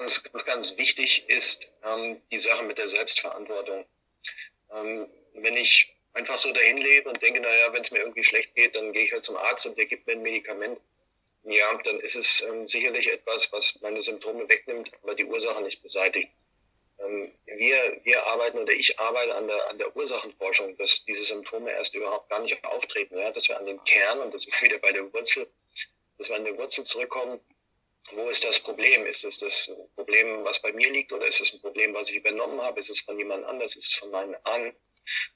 ganz, 0.01 0.23
ganz 0.45 0.77
wichtig 0.77 1.29
ist 1.29 1.71
ähm, 1.83 2.21
die 2.31 2.39
Sache 2.39 2.65
mit 2.65 2.77
der 2.77 2.87
Selbstverantwortung. 2.87 3.85
Ähm, 4.73 5.07
wenn 5.35 5.55
ich 5.55 5.95
einfach 6.13 6.37
so 6.37 6.51
dahin 6.51 6.77
lebe 6.77 7.07
und 7.07 7.21
denke, 7.21 7.39
naja, 7.39 7.71
wenn 7.71 7.81
es 7.81 7.91
mir 7.91 7.99
irgendwie 7.99 8.23
schlecht 8.23 8.53
geht, 8.55 8.75
dann 8.75 8.91
gehe 8.93 9.03
ich 9.03 9.13
halt 9.13 9.23
zum 9.23 9.37
Arzt 9.37 9.65
und 9.67 9.77
der 9.77 9.85
gibt 9.85 10.07
mir 10.07 10.13
ein 10.13 10.23
Medikament. 10.23 10.79
Ja, 11.43 11.75
dann 11.83 11.99
ist 11.99 12.15
es 12.15 12.41
ähm, 12.41 12.67
sicherlich 12.67 13.11
etwas, 13.11 13.51
was 13.51 13.79
meine 13.81 14.01
Symptome 14.01 14.47
wegnimmt, 14.49 14.91
aber 15.01 15.15
die 15.15 15.25
Ursache 15.25 15.61
nicht 15.61 15.81
beseitigt. 15.81 16.29
Ähm, 16.99 17.31
wir, 17.45 18.01
wir 18.03 18.25
arbeiten 18.25 18.59
oder 18.59 18.73
ich 18.73 18.99
arbeite 18.99 19.35
an 19.35 19.47
der, 19.47 19.69
an 19.69 19.77
der 19.77 19.95
Ursachenforschung, 19.95 20.77
dass 20.77 21.05
diese 21.05 21.23
Symptome 21.23 21.71
erst 21.71 21.95
überhaupt 21.95 22.29
gar 22.29 22.39
nicht 22.39 22.63
auftreten, 22.63 23.17
ja, 23.17 23.31
dass 23.31 23.49
wir 23.49 23.57
an 23.57 23.65
den 23.65 23.83
Kern 23.83 24.19
und 24.19 24.33
das 24.33 24.47
wieder 24.61 24.79
bei 24.79 24.91
der 24.91 25.11
Wurzel, 25.13 25.47
dass 26.17 26.29
wir 26.29 26.35
an 26.35 26.43
der 26.43 26.57
Wurzel 26.57 26.83
zurückkommen. 26.85 27.39
Wo 28.11 28.27
ist 28.27 28.43
das 28.43 28.59
Problem? 28.59 29.05
Ist 29.05 29.23
es 29.23 29.37
das 29.37 29.71
Problem, 29.95 30.43
was 30.43 30.61
bei 30.61 30.73
mir 30.73 30.91
liegt, 30.91 31.13
oder 31.13 31.27
ist 31.27 31.39
es 31.39 31.53
ein 31.53 31.61
Problem, 31.61 31.93
was 31.93 32.09
ich 32.09 32.17
übernommen 32.17 32.61
habe? 32.61 32.79
Ist 32.79 32.89
es 32.89 33.01
von 33.01 33.17
jemand 33.17 33.45
anders? 33.45 33.75
Ist 33.75 33.87
es 33.87 33.93
von 33.93 34.11
meinen 34.11 34.35
Ahnen? 34.43 34.73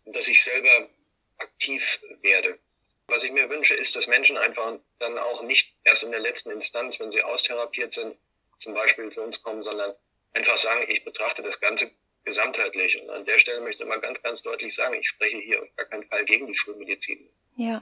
Und 0.03 0.15
dass 0.15 0.27
ich 0.27 0.43
selber 0.43 0.89
aktiv 1.37 2.01
werde. 2.21 2.59
Was 3.07 3.23
ich 3.23 3.31
mir 3.31 3.49
wünsche, 3.49 3.75
ist, 3.75 3.95
dass 3.95 4.07
Menschen 4.07 4.37
einfach 4.37 4.79
dann 4.99 5.17
auch 5.19 5.43
nicht 5.43 5.75
erst 5.83 6.03
in 6.03 6.11
der 6.11 6.19
letzten 6.19 6.51
Instanz, 6.51 6.99
wenn 6.99 7.11
sie 7.11 7.21
austherapiert 7.21 7.93
sind, 7.93 8.15
zum 8.57 8.73
Beispiel 8.73 9.09
zu 9.09 9.21
uns 9.21 9.43
kommen, 9.43 9.61
sondern 9.61 9.93
einfach 10.33 10.57
sagen, 10.57 10.83
ich 10.87 11.03
betrachte 11.03 11.43
das 11.43 11.59
Ganze 11.59 11.91
gesamtheitlich. 12.23 12.99
Und 12.99 13.09
an 13.11 13.25
der 13.25 13.37
Stelle 13.37 13.61
möchte 13.61 13.83
ich 13.83 13.89
mal 13.89 13.99
ganz, 13.99 14.21
ganz 14.23 14.41
deutlich 14.41 14.73
sagen, 14.73 14.95
ich 14.95 15.07
spreche 15.07 15.37
hier 15.37 15.61
auf 15.61 15.75
gar 15.75 15.85
keinen 15.85 16.03
Fall 16.03 16.25
gegen 16.25 16.47
die 16.47 16.55
Schulmedizin. 16.55 17.29
Ja. 17.57 17.79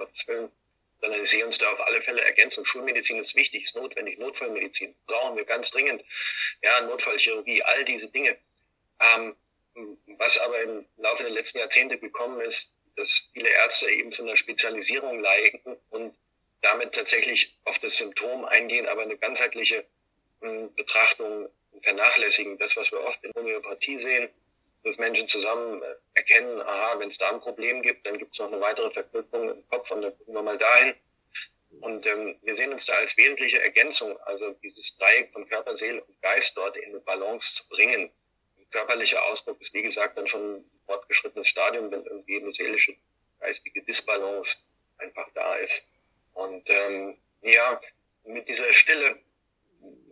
Sondern 1.03 1.21
ich 1.21 1.29
sehe 1.29 1.45
uns 1.45 1.57
da 1.57 1.69
auf 1.69 1.85
alle 1.85 1.99
Fälle 1.99 2.21
ergänzen. 2.21 2.63
Schulmedizin 2.63 3.19
ist 3.19 3.35
wichtig, 3.35 3.63
ist 3.63 3.75
notwendig. 3.75 4.19
Notfallmedizin 4.19 4.95
brauchen 5.05 5.35
wir 5.35 5.43
ganz 5.43 5.69
dringend. 5.69 6.01
Ja, 6.63 6.79
Notfallchirurgie, 6.85 7.61
all 7.61 7.83
diese 7.83 8.07
Dinge. 8.07 8.37
Ähm, 9.01 9.35
was 10.17 10.37
aber 10.37 10.61
im 10.61 10.85
Laufe 10.95 11.23
der 11.23 11.33
letzten 11.33 11.57
Jahrzehnte 11.57 11.97
gekommen 11.97 12.39
ist, 12.39 12.73
dass 12.95 13.29
viele 13.33 13.49
Ärzte 13.49 13.91
eben 13.91 14.11
zu 14.11 14.23
einer 14.23 14.37
Spezialisierung 14.37 15.17
neigen 15.17 15.59
und 15.89 16.17
damit 16.61 16.95
tatsächlich 16.95 17.53
auf 17.65 17.79
das 17.79 17.97
Symptom 17.97 18.45
eingehen, 18.45 18.87
aber 18.87 19.01
eine 19.01 19.17
ganzheitliche 19.17 19.85
äh, 20.39 20.67
Betrachtung 20.77 21.49
vernachlässigen. 21.81 22.57
Das, 22.59 22.77
was 22.77 22.93
wir 22.93 23.01
oft 23.01 23.21
in 23.25 23.33
Homöopathie 23.35 23.97
sehen, 23.97 24.29
dass 24.83 24.97
Menschen 24.97 25.27
zusammen 25.27 25.83
äh, 25.83 25.95
erkennen, 26.23 26.61
aha, 26.61 26.99
wenn 26.99 27.09
es 27.09 27.17
da 27.17 27.29
ein 27.29 27.41
Problem 27.41 27.81
gibt, 27.81 28.05
dann 28.05 28.17
gibt 28.17 28.33
es 28.33 28.39
noch 28.39 28.51
eine 28.51 28.61
weitere 28.61 28.91
Verknüpfung 28.91 29.49
im 29.49 29.69
Kopf 29.69 29.91
und 29.91 30.01
dann 30.01 30.17
gucken 30.17 30.33
wir 30.33 30.41
mal 30.41 30.57
dahin. 30.57 30.95
Und 31.81 32.05
ähm, 32.05 32.35
wir 32.43 32.53
sehen 32.53 32.71
uns 32.71 32.85
da 32.85 32.93
als 32.93 33.17
wesentliche 33.17 33.61
Ergänzung, 33.61 34.17
also 34.21 34.51
dieses 34.63 34.97
Dreieck 34.97 35.33
von 35.33 35.47
Körper, 35.49 35.75
Seele 35.75 36.03
und 36.03 36.21
Geist 36.21 36.55
dort 36.55 36.77
in 36.77 36.89
eine 36.89 36.99
Balance 36.99 37.55
zu 37.55 37.69
bringen. 37.69 38.11
Körperlicher 38.71 39.23
Ausdruck 39.25 39.59
ist, 39.59 39.73
wie 39.73 39.81
gesagt, 39.81 40.17
dann 40.17 40.27
schon 40.27 40.55
ein 40.55 40.65
fortgeschrittenes 40.87 41.47
Stadium, 41.47 41.91
wenn 41.91 42.05
irgendwie 42.05 42.41
eine 42.41 42.53
seelische, 42.53 42.95
geistige 43.39 43.83
Disbalance 43.83 44.57
einfach 44.97 45.27
da 45.33 45.55
ist. 45.55 45.87
Und 46.33 46.69
ähm, 46.69 47.17
ja, 47.41 47.79
mit 48.23 48.47
dieser 48.47 48.71
Stille, 48.71 49.19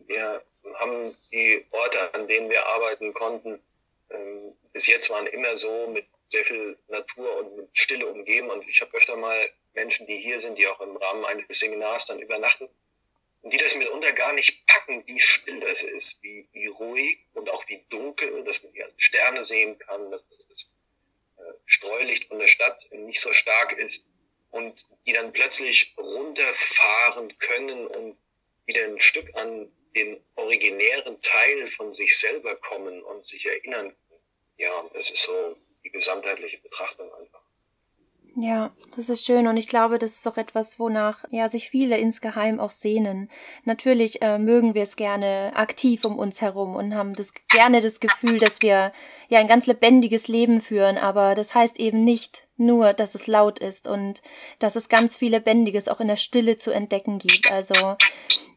wir 0.07 0.43
haben 0.76 1.16
die 1.32 1.66
Orte, 1.72 2.14
an 2.14 2.28
denen 2.28 2.49
wir 2.49 2.66
arbeiten 2.66 3.14
konnten, 3.14 3.62
ähm, 4.14 4.55
bis 4.74 4.88
jetzt 4.88 5.09
waren 5.09 5.28
immer 5.28 5.55
so 5.55 5.88
mit 5.88 6.05
sehr 6.30 6.45
viel 6.45 6.78
Natur 6.88 7.38
und 7.38 7.57
mit 7.57 7.78
Stille 7.78 8.07
umgeben. 8.07 8.49
Und 8.49 8.68
ich 8.68 8.82
habe 8.82 8.95
öfter 8.95 9.16
mal 9.18 9.49
Menschen, 9.74 10.07
die 10.07 10.18
hier 10.18 10.41
sind, 10.41 10.57
die 10.57 10.68
auch 10.68 10.80
im 10.82 10.95
Rahmen 10.95 11.26
eines 11.26 11.59
Seminars 11.59 12.05
dann 12.05 12.20
übernachten, 12.20 12.70
und 13.41 13.53
die 13.53 13.57
das 13.57 13.76
mitunter 13.76 14.12
gar 14.14 14.34
nicht 14.34 14.66
packen, 14.68 15.05
wie 15.07 15.20
still 15.20 15.59
das 15.62 15.84
ist, 15.84 16.22
wie, 16.22 16.47
wie 16.53 16.68
ruhig 16.68 17.18
und 17.34 17.49
auch 17.49 17.68
wie 17.70 17.84
dunkel, 17.89 18.43
dass 18.43 18.62
man 18.64 18.72
die 18.74 18.84
Sterne 18.97 19.45
sehen 19.45 19.80
kann, 19.80 20.12
dass 20.12 20.22
das 20.49 20.74
äh, 21.38 21.53
Streulicht 21.66 22.28
von 22.28 22.38
der 22.38 22.47
Stadt 22.47 22.88
nicht 22.91 23.20
so 23.20 23.32
stark 23.32 23.74
ist 23.78 24.05
und 24.51 24.86
die 25.05 25.14
dann 25.14 25.34
plötzlich 25.34 25.95
runterfahren 25.97 27.36
können 27.39 27.88
und 27.88 28.18
wieder 28.66 28.86
ein 28.86 28.99
Stück 28.99 29.36
an 29.38 29.72
den 29.95 30.24
originären 30.36 31.20
Teil 31.22 31.72
von 31.72 31.95
sich 31.95 32.18
selber 32.18 32.55
kommen 32.55 33.01
und 33.01 33.26
sich 33.26 33.45
erinnern. 33.45 33.95
Ja, 34.62 34.84
das 34.93 35.09
ist 35.09 35.24
so 35.24 35.57
die 35.84 35.89
gesamtheitliche 35.89 36.59
Betrachtung 36.59 37.12
einfach. 37.16 37.41
Ja, 38.36 38.72
das 38.95 39.09
ist 39.09 39.26
schön 39.26 39.47
und 39.47 39.57
ich 39.57 39.68
glaube, 39.68 39.97
das 39.97 40.14
ist 40.16 40.28
auch 40.28 40.38
etwas, 40.38 40.80
wonach 40.80 41.26
ja 41.32 41.49
sich 41.49 41.70
viele 41.70 41.97
insgeheim 41.97 42.59
auch 42.59 42.70
sehnen. 42.70 43.30
Natürlich 43.66 44.22
äh, 44.22 44.38
mögen 44.38 44.76
wir 44.76 44.84
es 44.84 44.95
gerne 44.95 45.51
aktiv 45.55 46.05
um 46.05 46.18
uns 46.18 46.41
herum 46.41 46.76
und 46.76 46.93
haben 46.95 47.16
das 47.16 47.34
gerne 47.49 47.82
das 47.82 47.99
Gefühl, 47.99 48.38
dass 48.39 48.62
wir 48.62 48.93
ja 49.30 49.39
ein 49.39 49.47
ganz 49.47 49.66
lebendiges 49.66 50.28
Leben 50.28 50.62
führen, 50.62 50.99
aber 50.99 51.34
das 51.34 51.55
heißt 51.55 51.80
eben 51.80 52.03
nicht 52.03 52.47
nur, 52.58 52.93
dass 52.93 53.16
es 53.16 53.28
laut 53.28 53.60
ist 53.60 53.88
und 53.88 54.22
dass 54.60 54.76
es 54.76 54.89
ganz 54.89 55.18
viel 55.18 55.32
Lebendiges 55.32 55.88
auch 55.88 55.99
in 55.99 56.08
der 56.08 56.16
Stille 56.16 56.58
zu 56.58 56.72
entdecken 56.72 57.18
gibt. 57.18 57.52
Also 57.52 57.95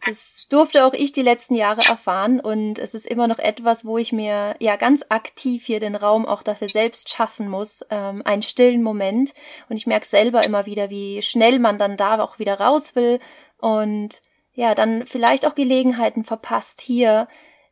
das 0.07 0.49
durfte 0.51 0.85
auch 0.85 0.93
ich 0.93 1.13
die 1.13 1.23
letzten 1.23 1.55
Jahre 1.55 1.83
erfahren 1.83 2.41
und 2.41 2.79
es 2.79 2.93
ist 2.93 3.07
immer 3.07 3.27
noch 3.27 3.39
etwas, 3.39 3.87
wo 3.87 3.97
ich 3.97 4.13
mir 4.13 4.57
ja 4.61 4.77
ganz 4.77 5.05
aktiv 5.09 5.65
hier 5.65 5.81
den 5.81 5.97
Raum 5.97 6.27
auch 6.27 6.43
dafür 6.43 6.69
selbst 6.69 7.09
schaffen 7.09 7.49
muss, 7.49 7.83
ähm, 7.91 8.23
einen 8.25 8.43
stillen 8.43 8.83
Moment. 8.83 9.33
Und 9.69 9.77
ich 9.77 9.87
merke 9.87 10.07
selber 10.07 10.45
immer 10.45 10.67
wieder, 10.67 10.91
wie 10.91 11.23
schnell 11.23 11.59
man 11.59 11.79
dann 11.79 11.97
da 11.97 12.23
auch 12.23 12.39
wieder 12.39 12.61
raus 12.61 12.95
will 12.95 13.19
und 13.59 14.21
ja, 14.53 14.75
dann 14.75 15.07
vielleicht 15.07 15.47
auch 15.47 15.55
Gelegenheiten 15.55 16.25
verpasst, 16.25 16.81
hier 16.81 17.27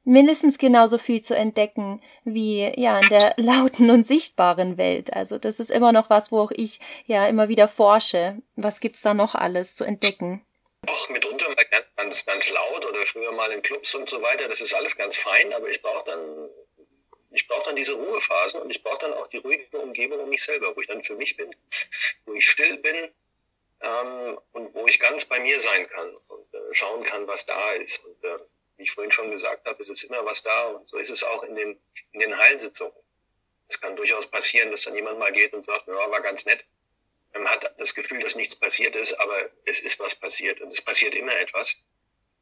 mindestens 0.04 0.58
genauso 0.58 0.98
viel 0.98 1.22
zu 1.22 1.34
entdecken 1.34 2.02
wie 2.24 2.72
ja 2.76 3.00
in 3.00 3.08
der 3.08 3.34
lauten 3.38 3.90
und 3.90 4.02
sichtbaren 4.02 4.78
Welt. 4.78 5.12
Also 5.12 5.38
das 5.38 5.60
ist 5.60 5.70
immer 5.70 5.92
noch 5.92 6.10
was, 6.10 6.32
wo 6.32 6.40
auch 6.40 6.52
ich 6.52 6.80
ja 7.06 7.26
immer 7.26 7.48
wieder 7.48 7.68
forsche. 7.68 8.36
Was 8.56 8.80
gibt's 8.80 9.02
da 9.02 9.14
noch 9.14 9.34
alles 9.34 9.74
zu 9.74 9.84
entdecken? 9.84 10.44
Auch 10.86 11.08
mitunter 11.10 11.48
mal 11.50 11.64
ganz, 11.96 12.26
ganz 12.26 12.52
laut 12.52 12.86
oder 12.86 12.98
früher 13.06 13.32
mal 13.32 13.50
in 13.52 13.62
Clubs 13.62 13.94
und 13.94 14.08
so 14.08 14.20
weiter. 14.20 14.48
Das 14.48 14.60
ist 14.60 14.74
alles 14.74 14.96
ganz 14.96 15.16
fein, 15.16 15.52
aber 15.54 15.68
ich 15.68 15.80
brauche 15.80 16.04
dann, 16.04 16.48
ich 17.30 17.46
brauche 17.46 17.66
dann 17.66 17.76
diese 17.76 17.94
Ruhephasen 17.94 18.60
und 18.60 18.70
ich 18.70 18.82
brauche 18.82 18.98
dann 18.98 19.12
auch 19.14 19.28
die 19.28 19.38
ruhige 19.38 19.78
Umgebung 19.78 20.18
um 20.18 20.28
mich 20.28 20.42
selber, 20.42 20.74
wo 20.74 20.80
ich 20.80 20.88
dann 20.88 21.02
für 21.02 21.14
mich 21.14 21.36
bin, 21.36 21.54
wo 22.26 22.32
ich 22.34 22.48
still 22.48 22.78
bin 22.78 23.12
ähm, 23.80 24.38
und 24.52 24.74
wo 24.74 24.86
ich 24.86 24.98
ganz 24.98 25.24
bei 25.24 25.38
mir 25.40 25.58
sein 25.60 25.88
kann 25.88 26.16
und 26.28 26.54
äh, 26.54 26.74
schauen 26.74 27.04
kann, 27.04 27.28
was 27.28 27.46
da 27.46 27.72
ist. 27.72 28.04
Und 28.04 28.24
äh, 28.24 28.38
wie 28.82 28.84
ich 28.84 28.90
vorhin 28.90 29.12
schon 29.12 29.30
gesagt 29.30 29.64
habe, 29.64 29.78
es 29.78 29.88
ist 29.90 30.02
immer 30.02 30.24
was 30.24 30.42
da 30.42 30.64
und 30.70 30.88
so 30.88 30.96
ist 30.96 31.08
es 31.08 31.22
auch 31.22 31.44
in 31.44 31.54
den, 31.54 31.80
in 32.10 32.18
den 32.18 32.36
Heilsitzungen. 32.36 32.92
Es 33.68 33.80
kann 33.80 33.94
durchaus 33.94 34.26
passieren, 34.26 34.72
dass 34.72 34.82
dann 34.82 34.96
jemand 34.96 35.20
mal 35.20 35.32
geht 35.32 35.54
und 35.54 35.64
sagt, 35.64 35.86
ja, 35.86 35.94
war 35.94 36.20
ganz 36.20 36.44
nett. 36.46 36.64
Man 37.32 37.48
hat 37.48 37.72
das 37.78 37.94
Gefühl, 37.94 38.18
dass 38.18 38.34
nichts 38.34 38.56
passiert 38.56 38.96
ist, 38.96 39.14
aber 39.20 39.38
es 39.66 39.80
ist 39.80 40.00
was 40.00 40.16
passiert 40.16 40.60
und 40.60 40.72
es 40.72 40.82
passiert 40.82 41.14
immer 41.14 41.34
etwas 41.36 41.84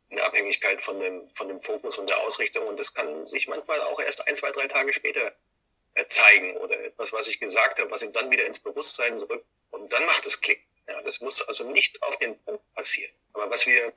in 0.08 0.18
Abhängigkeit 0.20 0.80
von 0.82 0.98
dem, 0.98 1.28
von 1.34 1.46
dem 1.46 1.60
Fokus 1.60 1.98
und 1.98 2.08
der 2.08 2.18
Ausrichtung 2.20 2.66
und 2.66 2.80
das 2.80 2.94
kann 2.94 3.26
sich 3.26 3.46
manchmal 3.46 3.82
auch 3.82 4.00
erst 4.00 4.26
ein, 4.26 4.34
zwei, 4.34 4.50
drei 4.50 4.66
Tage 4.66 4.94
später 4.94 5.36
äh, 5.94 6.06
zeigen 6.06 6.56
oder 6.56 6.82
etwas, 6.82 7.12
was 7.12 7.28
ich 7.28 7.38
gesagt 7.38 7.78
habe, 7.80 7.90
was 7.90 8.02
ihm 8.02 8.12
dann 8.12 8.30
wieder 8.30 8.46
ins 8.46 8.60
Bewusstsein 8.60 9.18
rückt 9.20 9.46
und 9.72 9.92
dann 9.92 10.06
macht 10.06 10.24
es 10.24 10.40
Klick. 10.40 10.66
Ja, 10.88 11.02
das 11.02 11.20
muss 11.20 11.46
also 11.46 11.70
nicht 11.70 12.02
auf 12.02 12.16
den 12.16 12.42
Punkt 12.44 12.64
passieren. 12.74 13.12
Aber 13.34 13.50
was 13.50 13.66
wir 13.66 13.92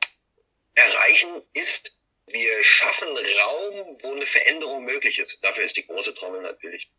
erreichen 0.75 1.41
ist, 1.53 1.97
wir 2.31 2.63
schaffen 2.63 3.09
Raum, 3.09 3.73
wo 4.01 4.11
eine 4.13 4.25
Veränderung 4.25 4.85
möglich 4.85 5.19
ist. 5.19 5.37
Dafür 5.41 5.63
ist 5.63 5.77
die 5.77 5.85
große 5.85 6.15
Trommel 6.15 6.41
natürlich 6.41 6.89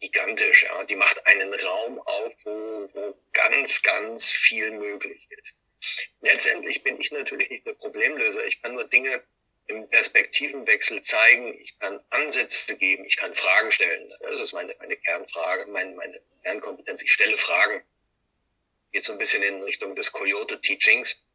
gigantisch. 0.00 0.64
Ja. 0.64 0.84
Die 0.84 0.96
macht 0.96 1.26
einen 1.26 1.52
Raum 1.52 1.98
auf, 1.98 2.32
wo, 2.44 2.90
wo 2.92 3.18
ganz, 3.32 3.82
ganz 3.82 4.30
viel 4.30 4.70
möglich 4.72 5.26
ist. 5.30 5.58
Letztendlich 6.20 6.82
bin 6.82 6.98
ich 6.98 7.10
natürlich 7.12 7.50
nicht 7.50 7.66
der 7.66 7.74
Problemlöser. 7.74 8.44
Ich 8.46 8.62
kann 8.62 8.74
nur 8.74 8.84
Dinge 8.84 9.22
im 9.66 9.88
Perspektivenwechsel 9.88 11.02
zeigen. 11.02 11.48
Ich 11.60 11.78
kann 11.78 12.00
Ansätze 12.10 12.76
geben. 12.76 13.04
Ich 13.04 13.16
kann 13.16 13.34
Fragen 13.34 13.70
stellen. 13.70 14.12
Das 14.20 14.40
ist 14.40 14.52
meine, 14.52 14.74
meine 14.78 14.96
Kernfrage, 14.96 15.66
meine, 15.66 15.94
meine 15.94 16.20
Kernkompetenz. 16.42 17.02
Ich 17.02 17.12
stelle 17.12 17.36
Fragen. 17.36 17.82
Geht 18.92 19.04
so 19.04 19.12
ein 19.12 19.18
bisschen 19.18 19.42
in 19.42 19.62
Richtung 19.62 19.96
des 19.96 20.12
Coyote-Teachings. 20.12 21.26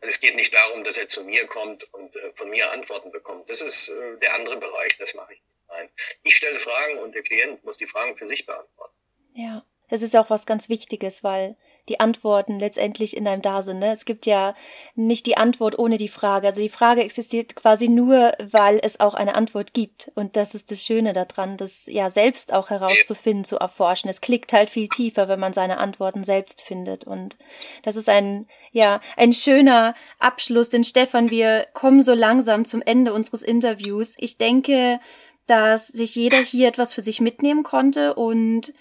Es 0.00 0.20
geht 0.20 0.36
nicht 0.36 0.54
darum, 0.54 0.84
dass 0.84 0.98
er 0.98 1.08
zu 1.08 1.24
mir 1.24 1.46
kommt 1.46 1.92
und 1.94 2.14
äh, 2.14 2.32
von 2.34 2.50
mir 2.50 2.70
Antworten 2.72 3.10
bekommt. 3.10 3.50
Das 3.50 3.60
ist 3.60 3.88
äh, 3.88 4.18
der 4.18 4.34
andere 4.34 4.56
Bereich. 4.56 4.96
Das 4.98 5.14
mache 5.14 5.34
ich 5.34 5.42
sein. 5.68 5.88
Ich 6.22 6.36
stelle 6.36 6.60
Fragen 6.60 6.98
und 6.98 7.14
der 7.14 7.22
Klient 7.22 7.64
muss 7.64 7.76
die 7.76 7.86
Fragen 7.86 8.16
für 8.16 8.26
sich 8.28 8.46
beantworten. 8.46 8.94
Ja, 9.34 9.64
es 9.88 10.02
ist 10.02 10.16
auch 10.16 10.30
was 10.30 10.46
ganz 10.46 10.68
Wichtiges, 10.68 11.24
weil 11.24 11.56
die 11.88 12.00
Antworten 12.00 12.58
letztendlich 12.58 13.16
in 13.16 13.26
einem 13.26 13.42
da 13.42 13.62
sind. 13.62 13.78
Ne? 13.78 13.92
Es 13.92 14.04
gibt 14.04 14.26
ja 14.26 14.54
nicht 14.94 15.26
die 15.26 15.36
Antwort 15.36 15.78
ohne 15.78 15.98
die 15.98 16.08
Frage. 16.08 16.46
Also 16.46 16.60
die 16.60 16.68
Frage 16.68 17.02
existiert 17.02 17.54
quasi 17.54 17.88
nur, 17.88 18.32
weil 18.42 18.80
es 18.82 19.00
auch 19.00 19.14
eine 19.14 19.34
Antwort 19.34 19.72
gibt. 19.72 20.10
Und 20.14 20.36
das 20.36 20.54
ist 20.54 20.70
das 20.70 20.82
Schöne 20.82 21.12
daran, 21.12 21.56
das 21.56 21.86
ja 21.86 22.10
selbst 22.10 22.52
auch 22.52 22.70
herauszufinden, 22.70 23.44
zu 23.44 23.56
erforschen. 23.56 24.10
Es 24.10 24.20
klickt 24.20 24.52
halt 24.52 24.70
viel 24.70 24.88
tiefer, 24.88 25.28
wenn 25.28 25.40
man 25.40 25.52
seine 25.52 25.78
Antworten 25.78 26.24
selbst 26.24 26.60
findet. 26.60 27.04
Und 27.04 27.36
das 27.82 27.96
ist 27.96 28.08
ein, 28.08 28.46
ja, 28.72 29.00
ein 29.16 29.32
schöner 29.32 29.94
Abschluss. 30.18 30.70
Denn 30.70 30.84
Stefan, 30.84 31.30
wir 31.30 31.66
kommen 31.72 32.02
so 32.02 32.14
langsam 32.14 32.64
zum 32.64 32.82
Ende 32.82 33.12
unseres 33.12 33.42
Interviews. 33.42 34.14
Ich 34.18 34.38
denke, 34.38 35.00
dass 35.46 35.86
sich 35.86 36.14
jeder 36.16 36.38
hier 36.38 36.68
etwas 36.68 36.92
für 36.92 37.02
sich 37.02 37.20
mitnehmen 37.20 37.62
konnte 37.62 38.14
und 38.14 38.72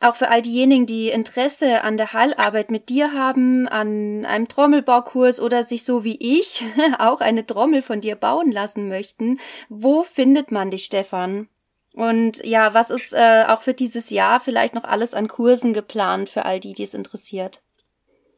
auch 0.00 0.16
für 0.16 0.28
all 0.28 0.42
diejenigen, 0.42 0.86
die 0.86 1.08
Interesse 1.08 1.82
an 1.82 1.96
der 1.96 2.12
Hallarbeit 2.12 2.70
mit 2.70 2.88
dir 2.88 3.12
haben, 3.12 3.66
an 3.66 4.26
einem 4.26 4.48
Trommelbaukurs 4.48 5.40
oder 5.40 5.62
sich 5.62 5.84
so 5.84 6.04
wie 6.04 6.16
ich 6.20 6.64
auch 6.98 7.20
eine 7.20 7.46
Trommel 7.46 7.82
von 7.82 8.00
dir 8.00 8.16
bauen 8.16 8.52
lassen 8.52 8.88
möchten, 8.88 9.40
wo 9.68 10.02
findet 10.02 10.50
man 10.50 10.70
dich, 10.70 10.84
Stefan? 10.84 11.48
Und 11.94 12.44
ja, 12.44 12.74
was 12.74 12.90
ist 12.90 13.14
äh, 13.14 13.44
auch 13.48 13.62
für 13.62 13.72
dieses 13.72 14.10
Jahr 14.10 14.38
vielleicht 14.38 14.74
noch 14.74 14.84
alles 14.84 15.14
an 15.14 15.28
Kursen 15.28 15.72
geplant 15.72 16.28
für 16.28 16.44
all 16.44 16.60
die, 16.60 16.74
die 16.74 16.82
es 16.82 16.92
interessiert? 16.92 17.62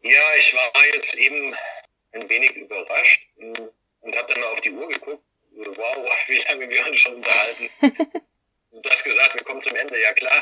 Ja, 0.03 0.21
ich 0.39 0.55
war 0.55 0.71
jetzt 0.95 1.19
eben 1.19 1.53
ein 2.13 2.31
wenig 2.31 2.53
überrascht 2.53 3.21
und 3.37 4.17
habe 4.17 4.33
dann 4.33 4.41
mal 4.41 4.53
auf 4.53 4.61
die 4.61 4.71
Uhr 4.71 4.87
geguckt 4.89 5.23
wow, 5.67 6.11
wie 6.29 6.39
lange 6.39 6.69
wir 6.69 6.87
uns 6.87 6.99
schon 6.99 7.15
unterhalten. 7.17 7.71
du 7.81 8.91
hast 8.91 9.05
gesagt, 9.05 9.35
wir 9.35 9.43
kommen 9.43 9.61
zum 9.61 9.77
Ende, 9.77 10.01
ja 10.01 10.13
klar. 10.13 10.41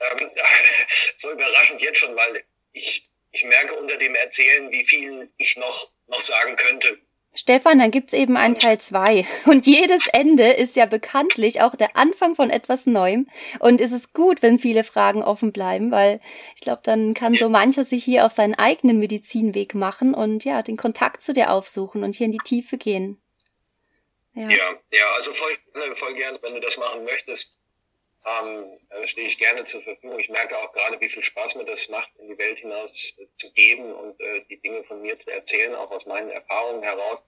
Ähm, 0.00 0.30
so 1.16 1.32
überraschend 1.32 1.80
jetzt 1.80 1.98
schon, 1.98 2.14
weil 2.14 2.44
ich, 2.72 3.08
ich 3.30 3.44
merke 3.44 3.74
unter 3.74 3.96
dem 3.96 4.14
Erzählen, 4.14 4.70
wie 4.70 4.84
viel 4.84 5.30
ich 5.36 5.56
noch, 5.56 5.90
noch 6.06 6.20
sagen 6.20 6.56
könnte. 6.56 6.98
Stefan, 7.34 7.78
dann 7.78 7.90
gibt's 7.90 8.14
eben 8.14 8.36
einen 8.36 8.54
Teil 8.54 8.80
zwei 8.80 9.26
Und 9.46 9.66
jedes 9.66 10.06
Ende 10.12 10.50
ist 10.50 10.76
ja 10.76 10.86
bekanntlich 10.86 11.60
auch 11.60 11.76
der 11.76 11.96
Anfang 11.96 12.34
von 12.34 12.50
etwas 12.50 12.86
Neuem. 12.86 13.28
Und 13.60 13.80
es 13.80 13.92
ist 13.92 14.12
gut, 14.12 14.42
wenn 14.42 14.58
viele 14.58 14.82
Fragen 14.82 15.22
offen 15.22 15.52
bleiben, 15.52 15.90
weil 15.90 16.20
ich 16.56 16.62
glaube, 16.62 16.80
dann 16.82 17.14
kann 17.14 17.34
so 17.34 17.48
mancher 17.48 17.84
sich 17.84 18.02
hier 18.02 18.24
auf 18.26 18.32
seinen 18.32 18.54
eigenen 18.54 18.98
Medizinweg 18.98 19.74
machen 19.74 20.14
und 20.14 20.44
ja, 20.44 20.62
den 20.62 20.76
Kontakt 20.76 21.22
zu 21.22 21.32
dir 21.32 21.50
aufsuchen 21.50 22.02
und 22.02 22.14
hier 22.14 22.26
in 22.26 22.32
die 22.32 22.38
Tiefe 22.38 22.78
gehen. 22.78 23.20
Ja, 24.34 24.48
ja, 24.48 24.76
ja 24.92 25.12
also 25.14 25.32
voll, 25.32 25.58
voll 25.94 26.14
gerne, 26.14 26.38
wenn 26.42 26.54
du 26.54 26.60
das 26.60 26.78
machen 26.78 27.04
möchtest, 27.04 27.57
ähm, 28.28 29.06
stehe 29.06 29.26
ich 29.26 29.38
gerne 29.38 29.64
zur 29.64 29.82
Verfügung. 29.82 30.18
Ich 30.18 30.28
merke 30.28 30.58
auch 30.58 30.72
gerade, 30.72 31.00
wie 31.00 31.08
viel 31.08 31.22
Spaß 31.22 31.56
mir 31.56 31.64
das 31.64 31.88
macht, 31.88 32.10
in 32.18 32.28
die 32.28 32.38
Welt 32.38 32.58
hinaus 32.58 33.14
äh, 33.18 33.26
zu 33.38 33.52
geben 33.52 33.92
und 33.92 34.20
äh, 34.20 34.44
die 34.48 34.60
Dinge 34.60 34.82
von 34.84 35.00
mir 35.02 35.18
zu 35.18 35.30
erzählen, 35.30 35.74
auch 35.74 35.90
aus 35.90 36.06
meinen 36.06 36.30
Erfahrungen 36.30 36.82
heraus. 36.82 37.18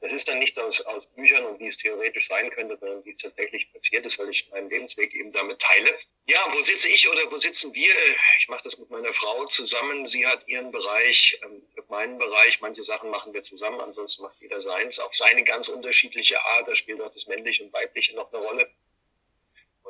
Das 0.00 0.12
ist 0.12 0.28
dann 0.28 0.38
nicht 0.38 0.56
aus, 0.58 0.80
aus 0.82 1.08
Büchern 1.08 1.44
und 1.44 1.58
wie 1.58 1.66
es 1.66 1.76
theoretisch 1.76 2.28
sein 2.28 2.50
könnte, 2.50 2.76
sondern 2.78 3.04
wie 3.04 3.10
es 3.10 3.18
tatsächlich 3.18 3.72
passiert 3.72 4.06
ist, 4.06 4.18
weil 4.20 4.30
ich 4.30 4.48
meinen 4.50 4.70
Lebensweg 4.70 5.12
eben 5.14 5.32
damit 5.32 5.58
teile. 5.58 5.90
Ja, 6.26 6.38
wo 6.50 6.60
sitze 6.60 6.88
ich 6.88 7.10
oder 7.10 7.22
wo 7.32 7.36
sitzen 7.36 7.74
wir? 7.74 7.90
Ich 8.38 8.48
mache 8.48 8.62
das 8.62 8.78
mit 8.78 8.90
meiner 8.90 9.12
Frau 9.12 9.44
zusammen. 9.46 10.06
Sie 10.06 10.24
hat 10.24 10.46
ihren 10.46 10.70
Bereich, 10.70 11.40
ähm, 11.42 11.56
meinen 11.88 12.18
Bereich. 12.18 12.60
Manche 12.60 12.84
Sachen 12.84 13.10
machen 13.10 13.34
wir 13.34 13.42
zusammen, 13.42 13.80
ansonsten 13.80 14.22
macht 14.22 14.36
jeder 14.40 14.62
seins. 14.62 14.98
Auf 14.98 15.14
seine 15.14 15.42
ganz 15.42 15.68
unterschiedliche 15.68 16.40
Art. 16.40 16.68
Da 16.68 16.74
spielt 16.74 17.02
auch 17.02 17.12
das 17.12 17.26
Männliche 17.26 17.64
und 17.64 17.72
Weibliche 17.72 18.14
noch 18.14 18.32
eine 18.32 18.42
Rolle. 18.42 18.70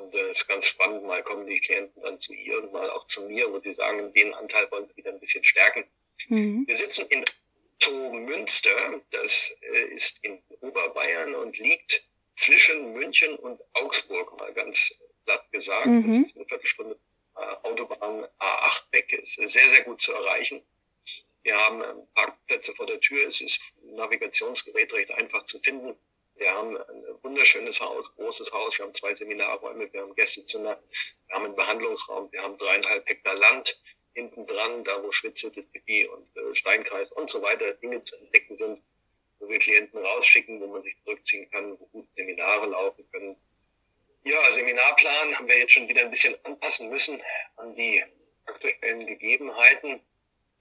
Und 0.08 0.14
es 0.14 0.26
äh, 0.26 0.30
ist 0.30 0.48
ganz 0.48 0.66
spannend, 0.66 1.04
mal 1.04 1.22
kommen 1.22 1.46
die 1.46 1.60
Klienten 1.60 2.02
dann 2.02 2.18
zu 2.18 2.32
ihr 2.32 2.62
und 2.62 2.72
mal 2.72 2.90
auch 2.90 3.06
zu 3.06 3.22
mir, 3.22 3.52
wo 3.52 3.58
sie 3.58 3.74
sagen, 3.74 4.12
den 4.14 4.34
Anteil 4.34 4.70
wollen 4.70 4.88
wir 4.88 4.96
wieder 4.96 5.10
ein 5.10 5.20
bisschen 5.20 5.44
stärken. 5.44 5.84
Mhm. 6.28 6.64
Wir 6.66 6.76
sitzen 6.76 7.06
in 7.08 7.24
Münster, 8.24 9.00
das 9.10 9.58
äh, 9.62 9.94
ist 9.94 10.24
in 10.24 10.42
Oberbayern 10.60 11.34
und 11.34 11.58
liegt 11.58 12.04
zwischen 12.34 12.92
München 12.92 13.36
und 13.36 13.60
Augsburg, 13.74 14.38
mal 14.38 14.52
ganz 14.52 14.94
platt 15.24 15.50
gesagt. 15.52 15.86
Mhm. 15.86 16.06
Das 16.08 16.18
ist 16.18 16.36
eine 16.36 16.46
Viertelstunde 16.46 16.98
äh, 17.36 17.40
Autobahn 17.62 18.24
A8 18.38 18.92
weg, 18.92 19.12
ist 19.12 19.34
sehr, 19.34 19.68
sehr 19.68 19.82
gut 19.82 20.00
zu 20.00 20.12
erreichen. 20.12 20.62
Wir 21.42 21.56
haben 21.56 21.82
ähm, 21.82 22.06
Parkplätze 22.14 22.74
vor 22.74 22.86
der 22.86 23.00
Tür, 23.00 23.26
es 23.26 23.40
ist 23.40 23.74
Navigationsgerät 23.82 24.92
recht 24.92 25.10
einfach 25.12 25.44
zu 25.44 25.58
finden. 25.58 25.96
Wir 26.38 26.52
haben 26.52 26.76
ein 26.76 27.04
wunderschönes 27.22 27.80
Haus, 27.80 28.14
großes 28.14 28.52
Haus, 28.52 28.78
wir 28.78 28.86
haben 28.86 28.94
zwei 28.94 29.14
Seminarräume, 29.14 29.92
wir 29.92 30.02
haben 30.02 30.14
Gästezimmer, 30.14 30.80
wir 31.26 31.36
haben 31.36 31.46
einen 31.46 31.56
Behandlungsraum, 31.56 32.30
wir 32.30 32.42
haben 32.42 32.56
dreieinhalb 32.58 33.08
Hektar 33.08 33.34
Land, 33.34 33.80
hinten 34.14 34.46
dran, 34.46 34.84
da 34.84 35.02
wo 35.02 35.12
Schwitzhütte, 35.12 35.64
Tipi 35.72 36.06
und 36.06 36.36
äh, 36.36 36.54
Steinkreis 36.54 37.10
und 37.12 37.28
so 37.28 37.42
weiter 37.42 37.72
Dinge 37.74 38.02
zu 38.04 38.16
entdecken 38.16 38.56
sind, 38.56 38.82
wo 39.38 39.48
wir 39.48 39.58
Klienten 39.58 40.04
rausschicken, 40.04 40.60
wo 40.60 40.66
man 40.68 40.82
sich 40.82 40.96
zurückziehen 41.04 41.50
kann, 41.50 41.78
wo 41.78 41.86
gut 41.86 42.12
Seminare 42.12 42.66
laufen 42.66 43.08
können. 43.12 43.36
Ja, 44.24 44.50
Seminarplan 44.50 45.36
haben 45.36 45.48
wir 45.48 45.58
jetzt 45.58 45.72
schon 45.72 45.88
wieder 45.88 46.02
ein 46.02 46.10
bisschen 46.10 46.34
anpassen 46.44 46.88
müssen 46.90 47.22
an 47.56 47.74
die 47.76 48.02
aktuellen 48.46 49.06
Gegebenheiten. 49.06 50.00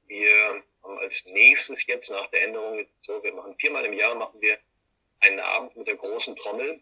Wir 0.05 0.63
haben 0.83 0.97
als 0.99 1.25
nächstes 1.25 1.85
jetzt 1.87 2.09
nach 2.09 2.27
der 2.27 2.43
Änderung 2.43 2.85
so, 3.01 3.21
wir 3.23 3.33
machen 3.33 3.55
viermal 3.57 3.85
im 3.85 3.93
Jahr 3.93 4.15
machen 4.15 4.39
wir 4.41 4.57
einen 5.19 5.39
Abend 5.39 5.75
mit 5.75 5.87
der 5.87 5.95
großen 5.95 6.35
Trommel, 6.35 6.79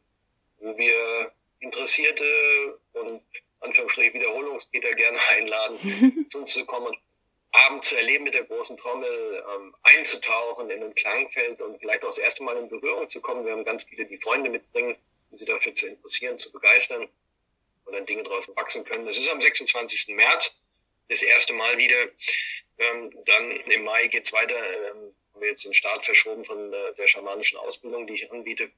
wo 0.60 0.78
wir 0.78 1.32
Interessierte 1.60 2.80
und 2.94 3.22
Anführungsstrich 3.60 4.14
Wiederholungstäter 4.14 4.94
gerne 4.94 5.20
einladen, 5.30 6.28
zu 6.30 6.40
uns 6.40 6.52
zu 6.52 6.66
kommen, 6.66 6.96
Abend 7.52 7.84
zu 7.84 7.96
erleben 7.96 8.26
mit 8.26 8.34
der 8.34 8.44
großen 8.44 8.78
Trommel, 8.78 9.44
ähm, 9.56 9.76
einzutauchen 9.84 10.70
in 10.70 10.84
ein 10.84 10.94
Klangfeld 10.94 11.62
und 11.62 11.80
vielleicht 11.80 12.04
auch 12.04 12.10
das 12.10 12.18
erste 12.18 12.44
Mal 12.44 12.58
in 12.58 12.68
Berührung 12.68 13.10
zu 13.10 13.22
kommen. 13.22 13.46
Wir 13.46 13.54
haben 13.54 13.64
ganz 13.64 13.86
viele, 13.86 14.06
die 14.06 14.18
Freunde 14.18 14.50
mitbringen, 14.50 14.96
um 15.32 15.38
sie 15.38 15.46
dafür 15.46 15.74
zu 15.74 15.88
interessieren, 15.88 16.38
zu 16.38 16.52
begeistern 16.52 17.08
und 17.86 17.96
dann 17.96 18.06
Dinge 18.06 18.24
draußen 18.24 18.56
wachsen 18.56 18.84
können. 18.84 19.06
Das 19.06 19.18
ist 19.18 19.30
am 19.30 19.40
26. 19.40 20.16
März 20.16 20.60
das 21.08 21.22
erste 21.22 21.54
Mal 21.54 21.78
wieder. 21.78 22.10
Ähm, 22.78 23.14
dann 23.26 23.52
im 23.52 23.84
Mai 23.86 24.08
geht's 24.08 24.34
weiter. 24.34 24.58
Ähm, 24.58 25.16
haben 25.36 25.42
wir 25.42 25.50
jetzt 25.50 25.66
den 25.66 25.74
Start 25.74 26.04
verschoben 26.04 26.46
von 26.46 26.72
der, 26.72 26.94
der 26.94 27.08
schamanischen 27.08 27.60
Ausbildung, 27.60 28.08
die 28.08 28.14
ich 28.14 28.32
anbiete, 28.32 28.72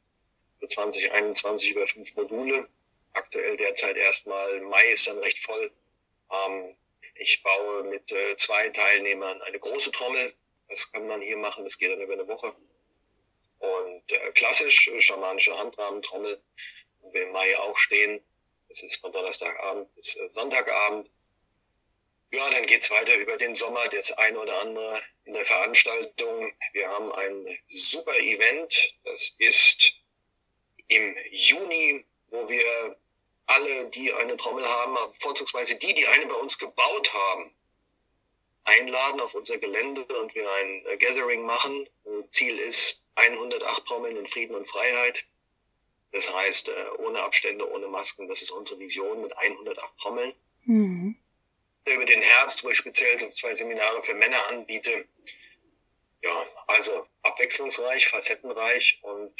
für 0.59 0.67
2021 0.67 1.69
über 1.69 1.87
fünf 1.87 2.15
Module 2.15 2.67
aktuell 3.13 3.57
derzeit 3.57 3.95
erstmal. 3.95 4.61
Mai 4.61 4.89
ist 4.89 5.05
dann 5.07 5.19
recht 5.19 5.37
voll. 5.37 5.71
Ähm, 6.31 6.75
ich 7.19 7.43
baue 7.43 7.83
mit 7.83 8.11
äh, 8.11 8.35
zwei 8.37 8.69
Teilnehmern 8.69 9.39
eine 9.43 9.59
große 9.59 9.91
Trommel. 9.91 10.33
Das 10.67 10.91
kann 10.91 11.05
man 11.07 11.21
hier 11.21 11.37
machen, 11.37 11.63
das 11.63 11.77
geht 11.77 11.91
dann 11.91 12.01
über 12.01 12.13
eine 12.13 12.27
Woche. 12.27 12.55
Und 13.59 14.11
äh, 14.11 14.31
klassisch 14.31 14.87
äh, 14.87 14.99
schamanische 14.99 15.55
Handrahmentrommel, 15.57 16.41
wo 17.01 17.13
wir 17.13 17.23
im 17.23 17.33
Mai 17.33 17.59
auch 17.59 17.77
stehen. 17.77 18.19
Das 18.67 18.81
ist 18.81 18.97
von 18.97 19.11
Donnerstagabend 19.11 19.93
bis 19.93 20.15
äh, 20.15 20.27
Sonntagabend. 20.33 21.07
Ja, 22.31 22.49
dann 22.49 22.65
geht's 22.65 22.91
weiter 22.91 23.15
über 23.15 23.37
den 23.37 23.55
Sommer, 23.55 23.87
das 23.87 24.11
eine 24.17 24.39
oder 24.39 24.61
andere 24.61 25.01
in 25.25 25.33
der 25.33 25.45
Veranstaltung. 25.45 26.51
Wir 26.73 26.89
haben 26.89 27.11
ein 27.13 27.45
super 27.67 28.17
Event. 28.19 28.95
Das 29.05 29.33
ist 29.37 29.91
im 30.87 31.15
Juni, 31.31 32.03
wo 32.27 32.49
wir 32.49 32.97
alle, 33.45 33.89
die 33.89 34.13
eine 34.13 34.35
Trommel 34.35 34.65
haben, 34.65 34.97
vorzugsweise 35.13 35.75
die, 35.75 35.93
die 35.93 36.07
eine 36.07 36.25
bei 36.25 36.35
uns 36.35 36.57
gebaut 36.57 37.13
haben, 37.13 37.51
einladen 38.65 39.21
auf 39.21 39.33
unser 39.33 39.57
Gelände 39.57 40.03
und 40.21 40.35
wir 40.35 40.53
ein 40.55 40.83
Gathering 40.99 41.43
machen. 41.43 41.87
Ziel 42.31 42.59
ist 42.59 43.05
108 43.15 43.85
Trommeln 43.85 44.17
in 44.17 44.27
Frieden 44.27 44.55
und 44.55 44.67
Freiheit. 44.67 45.25
Das 46.11 46.33
heißt, 46.33 46.69
äh, 46.69 46.87
ohne 46.99 47.23
Abstände, 47.23 47.69
ohne 47.71 47.87
Masken. 47.87 48.27
Das 48.27 48.41
ist 48.41 48.51
unsere 48.51 48.79
Vision 48.79 49.21
mit 49.21 49.37
108 49.37 49.97
Trommeln. 50.01 50.33
Mhm. 50.65 51.17
Über 51.93 52.05
den 52.05 52.21
Herbst, 52.21 52.63
wo 52.63 52.69
ich 52.69 52.77
speziell 52.77 53.17
so 53.17 53.29
zwei 53.29 53.53
Seminare 53.53 54.01
für 54.01 54.15
Männer 54.15 54.47
anbiete. 54.47 55.05
Ja, 56.23 56.45
also 56.67 57.07
abwechslungsreich, 57.21 58.07
facettenreich 58.07 58.99
und 59.03 59.33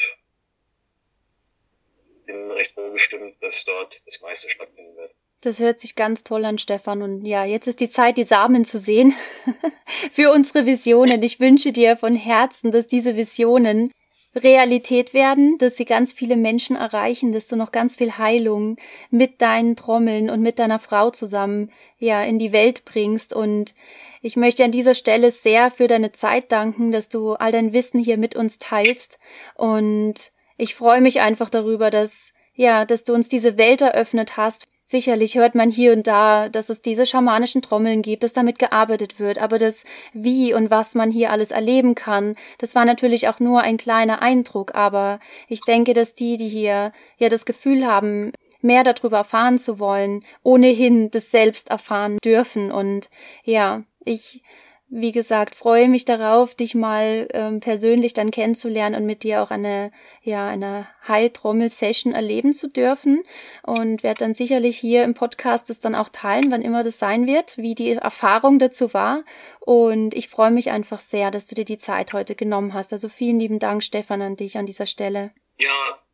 bin 2.25 2.51
recht 2.51 2.75
wohl 2.77 2.91
gestimmt, 2.91 3.35
dass 3.41 3.63
dort 3.65 3.99
das 4.05 4.21
meiste 4.21 4.49
stattfinden 4.49 4.95
wird. 4.95 5.13
Das 5.41 5.59
hört 5.59 5.79
sich 5.79 5.95
ganz 5.95 6.23
toll 6.23 6.45
an, 6.45 6.57
Stefan. 6.57 7.01
Und 7.01 7.25
ja, 7.25 7.45
jetzt 7.45 7.67
ist 7.67 7.79
die 7.79 7.89
Zeit, 7.89 8.17
die 8.17 8.23
Samen 8.23 8.65
zu 8.65 8.79
sehen 8.79 9.15
für 10.11 10.31
unsere 10.31 10.65
Visionen. 10.65 11.21
Ich 11.21 11.39
wünsche 11.39 11.71
dir 11.71 11.95
von 11.95 12.13
Herzen, 12.13 12.71
dass 12.71 12.87
diese 12.87 13.15
Visionen 13.15 13.91
Realität 14.35 15.13
werden, 15.13 15.57
dass 15.57 15.77
sie 15.77 15.85
ganz 15.85 16.13
viele 16.13 16.35
Menschen 16.35 16.75
erreichen, 16.75 17.31
dass 17.31 17.47
du 17.47 17.55
noch 17.55 17.71
ganz 17.71 17.95
viel 17.95 18.17
Heilung 18.17 18.77
mit 19.09 19.41
deinen 19.41 19.75
Trommeln 19.75 20.29
und 20.29 20.41
mit 20.41 20.59
deiner 20.59 20.79
Frau 20.79 21.09
zusammen 21.09 21.71
ja 21.97 22.21
in 22.23 22.37
die 22.37 22.51
Welt 22.51 22.85
bringst 22.85 23.33
und 23.33 23.73
ich 24.21 24.35
möchte 24.35 24.63
an 24.63 24.71
dieser 24.71 24.93
Stelle 24.93 25.31
sehr 25.31 25.71
für 25.71 25.87
deine 25.87 26.11
Zeit 26.11 26.51
danken, 26.51 26.91
dass 26.91 27.09
du 27.09 27.33
all 27.33 27.51
dein 27.51 27.73
Wissen 27.73 27.99
hier 27.99 28.17
mit 28.17 28.35
uns 28.35 28.59
teilst 28.59 29.19
und 29.55 30.31
ich 30.57 30.75
freue 30.75 31.01
mich 31.01 31.21
einfach 31.21 31.49
darüber, 31.49 31.89
dass, 31.89 32.33
ja, 32.53 32.85
dass 32.85 33.03
du 33.03 33.13
uns 33.13 33.29
diese 33.29 33.57
Welt 33.57 33.81
eröffnet 33.81 34.37
hast. 34.37 34.67
Sicherlich 34.89 35.35
hört 35.35 35.53
man 35.53 35.69
hier 35.69 35.91
und 35.91 36.07
da, 36.07 36.47
dass 36.47 36.69
es 36.69 36.81
diese 36.81 37.05
schamanischen 37.05 37.61
Trommeln 37.61 38.01
gibt, 38.01 38.23
dass 38.23 38.31
damit 38.31 38.57
gearbeitet 38.57 39.19
wird, 39.19 39.37
aber 39.37 39.57
das 39.57 39.83
wie 40.13 40.53
und 40.53 40.71
was 40.71 40.95
man 40.95 41.11
hier 41.11 41.29
alles 41.29 41.51
erleben 41.51 41.93
kann, 41.93 42.35
das 42.57 42.73
war 42.73 42.85
natürlich 42.85 43.27
auch 43.27 43.41
nur 43.41 43.59
ein 43.59 43.75
kleiner 43.75 44.21
Eindruck, 44.21 44.75
aber 44.75 45.19
ich 45.49 45.59
denke, 45.67 45.93
dass 45.93 46.15
die, 46.15 46.37
die 46.37 46.47
hier 46.47 46.93
ja 47.17 47.27
das 47.27 47.43
Gefühl 47.43 47.85
haben, 47.85 48.31
mehr 48.61 48.85
darüber 48.85 49.17
erfahren 49.17 49.57
zu 49.57 49.77
wollen, 49.77 50.23
ohnehin 50.41 51.11
das 51.11 51.31
selbst 51.31 51.69
erfahren 51.69 52.17
dürfen. 52.23 52.71
Und 52.71 53.09
ja, 53.43 53.83
ich 54.05 54.41
wie 54.89 55.11
gesagt, 55.11 55.53
freue 55.53 55.89
mich 55.89 56.05
darauf, 56.05 56.55
dich 56.55 56.73
mal 56.73 57.27
ähm, 57.33 57.59
persönlich 57.59 58.13
dann 58.13 58.31
kennenzulernen 58.31 58.95
und 58.95 59.05
mit 59.05 59.23
dir 59.23 59.43
auch 59.43 59.51
eine, 59.51 59.91
ja, 60.21 60.47
eine 60.47 60.87
Heiltrommel-Session 61.07 62.13
erleben 62.13 62.53
zu 62.53 62.69
dürfen 62.69 63.23
und 63.63 64.01
werde 64.03 64.19
dann 64.19 64.33
sicherlich 64.33 64.77
hier 64.77 65.03
im 65.03 65.13
Podcast 65.13 65.69
das 65.69 65.81
dann 65.81 65.93
auch 65.93 66.07
teilen, 66.09 66.51
wann 66.51 66.61
immer 66.61 66.83
das 66.83 66.99
sein 66.99 67.27
wird, 67.27 67.57
wie 67.57 67.75
die 67.75 67.91
Erfahrung 67.91 68.59
dazu 68.59 68.93
war. 68.93 69.23
Und 69.59 70.13
ich 70.13 70.29
freue 70.29 70.51
mich 70.51 70.71
einfach 70.71 70.99
sehr, 70.99 71.31
dass 71.31 71.47
du 71.47 71.55
dir 71.55 71.65
die 71.65 71.77
Zeit 71.77 72.13
heute 72.13 72.35
genommen 72.35 72.73
hast. 72.73 72.93
Also 72.93 73.09
vielen 73.09 73.39
lieben 73.39 73.59
Dank, 73.59 73.83
Stefan, 73.83 74.21
an 74.21 74.37
dich 74.37 74.57
an 74.57 74.65
dieser 74.65 74.85
Stelle. 74.85 75.31
Ja, 75.59 76.06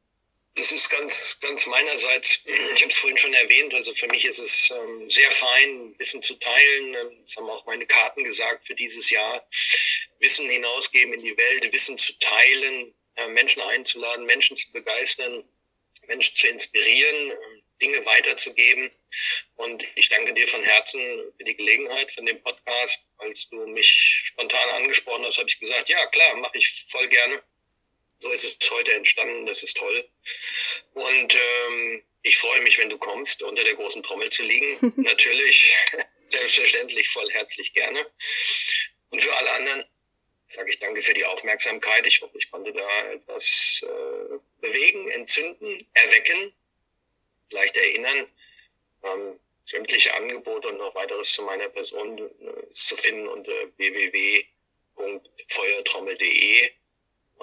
das 0.56 0.72
ist 0.72 0.90
ganz, 0.90 1.40
ganz 1.40 1.66
meinerseits, 1.68 2.44
ich 2.76 2.82
habe 2.82 2.92
es 2.92 2.98
vorhin 2.98 3.18
schon 3.18 3.34
erwähnt, 3.34 3.74
also 3.74 3.94
für 3.94 4.08
mich 4.08 4.26
ist 4.26 4.40
es 4.40 4.72
ähm, 4.72 5.10
sehr 5.10 5.32
fein, 5.32 5.96
Wissen 5.98 6.22
zu 6.22 6.36
teilen. 6.36 6.96
Ähm, 6.96 7.18
das 7.22 7.36
haben 7.38 7.50
auch 7.50 7.66
meine 7.66 7.86
Karten 7.86 8.24
gesagt 8.24 8.68
für 8.68 8.76
dieses 8.76 9.10
Jahr. 9.10 9.48
Wissen 10.20 10.50
hinausgeben 10.50 11.14
in 11.14 11.24
die 11.24 11.38
Welt, 11.38 11.74
Wissen 11.74 11.98
zu 11.98 12.18
teilen, 12.20 12.94
äh, 13.16 13.28
Menschen 13.30 13.62
einzuladen, 13.62 14.26
Menschen 14.26 14.56
zu 14.56 14.72
begeistern, 14.72 15.44
Menschen 16.08 16.36
zu 16.36 16.48
inspirieren, 16.48 17.32
äh, 17.32 17.36
Dinge 17.82 18.06
weiterzugeben. 18.06 18.92
Und 19.56 19.84
ich 19.96 20.10
danke 20.10 20.34
dir 20.34 20.48
von 20.48 20.64
Herzen 20.64 21.02
für 21.38 21.44
die 21.44 21.56
Gelegenheit 21.56 22.12
von 22.14 22.26
dem 22.26 22.42
Podcast. 22.42 23.08
Als 23.18 23.50
du 23.50 23.58
mich 23.68 24.22
spontan 24.26 24.70
angesprochen 24.70 25.26
hast, 25.26 25.38
habe 25.38 25.50
ich 25.50 25.60
gesagt, 25.60 25.90
ja 25.90 26.06
klar, 26.08 26.36
mache 26.36 26.58
ich 26.58 26.86
voll 26.88 27.08
gerne 27.08 27.44
so 28.24 28.32
ist 28.32 28.46
es 28.46 28.58
heute 28.72 28.94
entstanden, 28.94 29.46
das 29.46 29.62
ist 29.64 29.76
toll. 29.76 30.10
Und 30.94 31.36
ähm, 31.36 32.02
ich 32.22 32.38
freue 32.38 32.62
mich, 32.62 32.80
wenn 32.80 32.88
du 32.90 32.98
kommst, 32.98 33.44
unter 33.44 33.66
der 33.66 33.76
großen 33.76 34.02
Trommel 34.02 34.30
zu 34.30 34.44
liegen. 34.44 34.94
Natürlich, 35.04 35.76
selbstverständlich, 36.30 37.10
voll 37.10 37.30
herzlich 37.32 37.74
gerne. 37.74 38.10
Und 39.10 39.22
für 39.22 39.36
alle 39.36 39.56
anderen 39.56 39.84
sage 40.48 40.70
ich 40.70 40.80
danke 40.80 41.02
für 41.02 41.14
die 41.14 41.26
Aufmerksamkeit. 41.26 42.08
Ich 42.08 42.22
hoffe, 42.22 42.38
ich 42.38 42.50
konnte 42.50 42.72
da 42.72 43.12
etwas 43.12 43.84
äh, 43.84 44.38
bewegen, 44.62 45.12
entzünden, 45.12 45.78
erwecken, 45.94 46.54
vielleicht 47.50 47.76
erinnern. 47.76 48.32
Ähm, 49.04 49.38
sämtliche 49.66 50.14
Angebote 50.16 50.70
und 50.70 50.78
noch 50.78 50.96
weiteres 50.96 51.34
zu 51.34 51.44
meiner 51.44 51.68
Person 51.68 52.20
äh, 52.20 52.72
zu 52.72 52.96
finden 52.96 53.28
unter 53.28 53.52
www.feuertrommel.de 53.78 56.72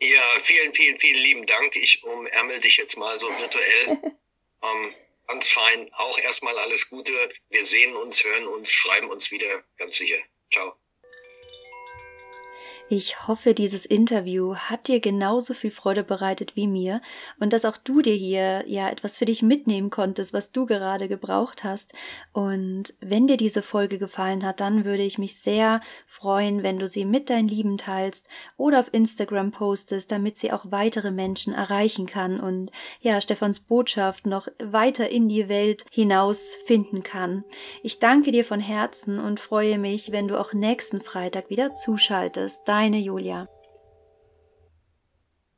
Ja, 0.00 0.22
vielen, 0.40 0.72
vielen, 0.72 0.98
vielen 0.98 1.22
lieben 1.22 1.46
Dank. 1.46 1.74
Ich 1.76 2.04
umärmel 2.04 2.60
dich 2.60 2.76
jetzt 2.76 2.96
mal 2.98 3.18
so 3.18 3.28
virtuell. 3.38 3.88
ähm, 4.62 4.94
ganz 5.26 5.48
fein. 5.48 5.90
Auch 5.94 6.18
erstmal 6.18 6.58
alles 6.58 6.90
Gute. 6.90 7.12
Wir 7.48 7.64
sehen 7.64 7.94
uns, 7.96 8.22
hören 8.24 8.46
uns, 8.46 8.70
schreiben 8.70 9.10
uns 9.10 9.30
wieder. 9.30 9.64
Ganz 9.78 9.96
sicher. 9.96 10.18
Ciao. 10.52 10.74
Ich 12.88 13.26
hoffe, 13.26 13.52
dieses 13.52 13.84
Interview 13.84 14.54
hat 14.54 14.86
dir 14.86 15.00
genauso 15.00 15.54
viel 15.54 15.72
Freude 15.72 16.04
bereitet 16.04 16.54
wie 16.54 16.68
mir 16.68 17.00
und 17.40 17.52
dass 17.52 17.64
auch 17.64 17.76
du 17.76 18.00
dir 18.00 18.14
hier 18.14 18.62
ja 18.68 18.88
etwas 18.88 19.18
für 19.18 19.24
dich 19.24 19.42
mitnehmen 19.42 19.90
konntest, 19.90 20.32
was 20.32 20.52
du 20.52 20.66
gerade 20.66 21.08
gebraucht 21.08 21.64
hast. 21.64 21.94
Und 22.32 22.94
wenn 23.00 23.26
dir 23.26 23.38
diese 23.38 23.62
Folge 23.62 23.98
gefallen 23.98 24.44
hat, 24.44 24.60
dann 24.60 24.84
würde 24.84 25.02
ich 25.02 25.18
mich 25.18 25.40
sehr 25.40 25.80
freuen, 26.06 26.62
wenn 26.62 26.78
du 26.78 26.86
sie 26.86 27.04
mit 27.04 27.28
deinen 27.28 27.48
Lieben 27.48 27.76
teilst 27.76 28.28
oder 28.56 28.78
auf 28.78 28.94
Instagram 28.94 29.50
postest, 29.50 30.12
damit 30.12 30.38
sie 30.38 30.52
auch 30.52 30.66
weitere 30.70 31.10
Menschen 31.10 31.54
erreichen 31.54 32.06
kann 32.06 32.38
und 32.38 32.70
ja, 33.00 33.20
Stefans 33.20 33.58
Botschaft 33.58 34.26
noch 34.26 34.46
weiter 34.62 35.08
in 35.08 35.28
die 35.28 35.48
Welt 35.48 35.84
hinaus 35.90 36.54
finden 36.66 37.02
kann. 37.02 37.44
Ich 37.82 37.98
danke 37.98 38.30
dir 38.30 38.44
von 38.44 38.60
Herzen 38.60 39.18
und 39.18 39.40
freue 39.40 39.80
mich, 39.80 40.12
wenn 40.12 40.28
du 40.28 40.38
auch 40.38 40.52
nächsten 40.52 41.00
Freitag 41.00 41.50
wieder 41.50 41.74
zuschaltest 41.74 42.60
deine 42.76 42.98
Julia. 42.98 43.48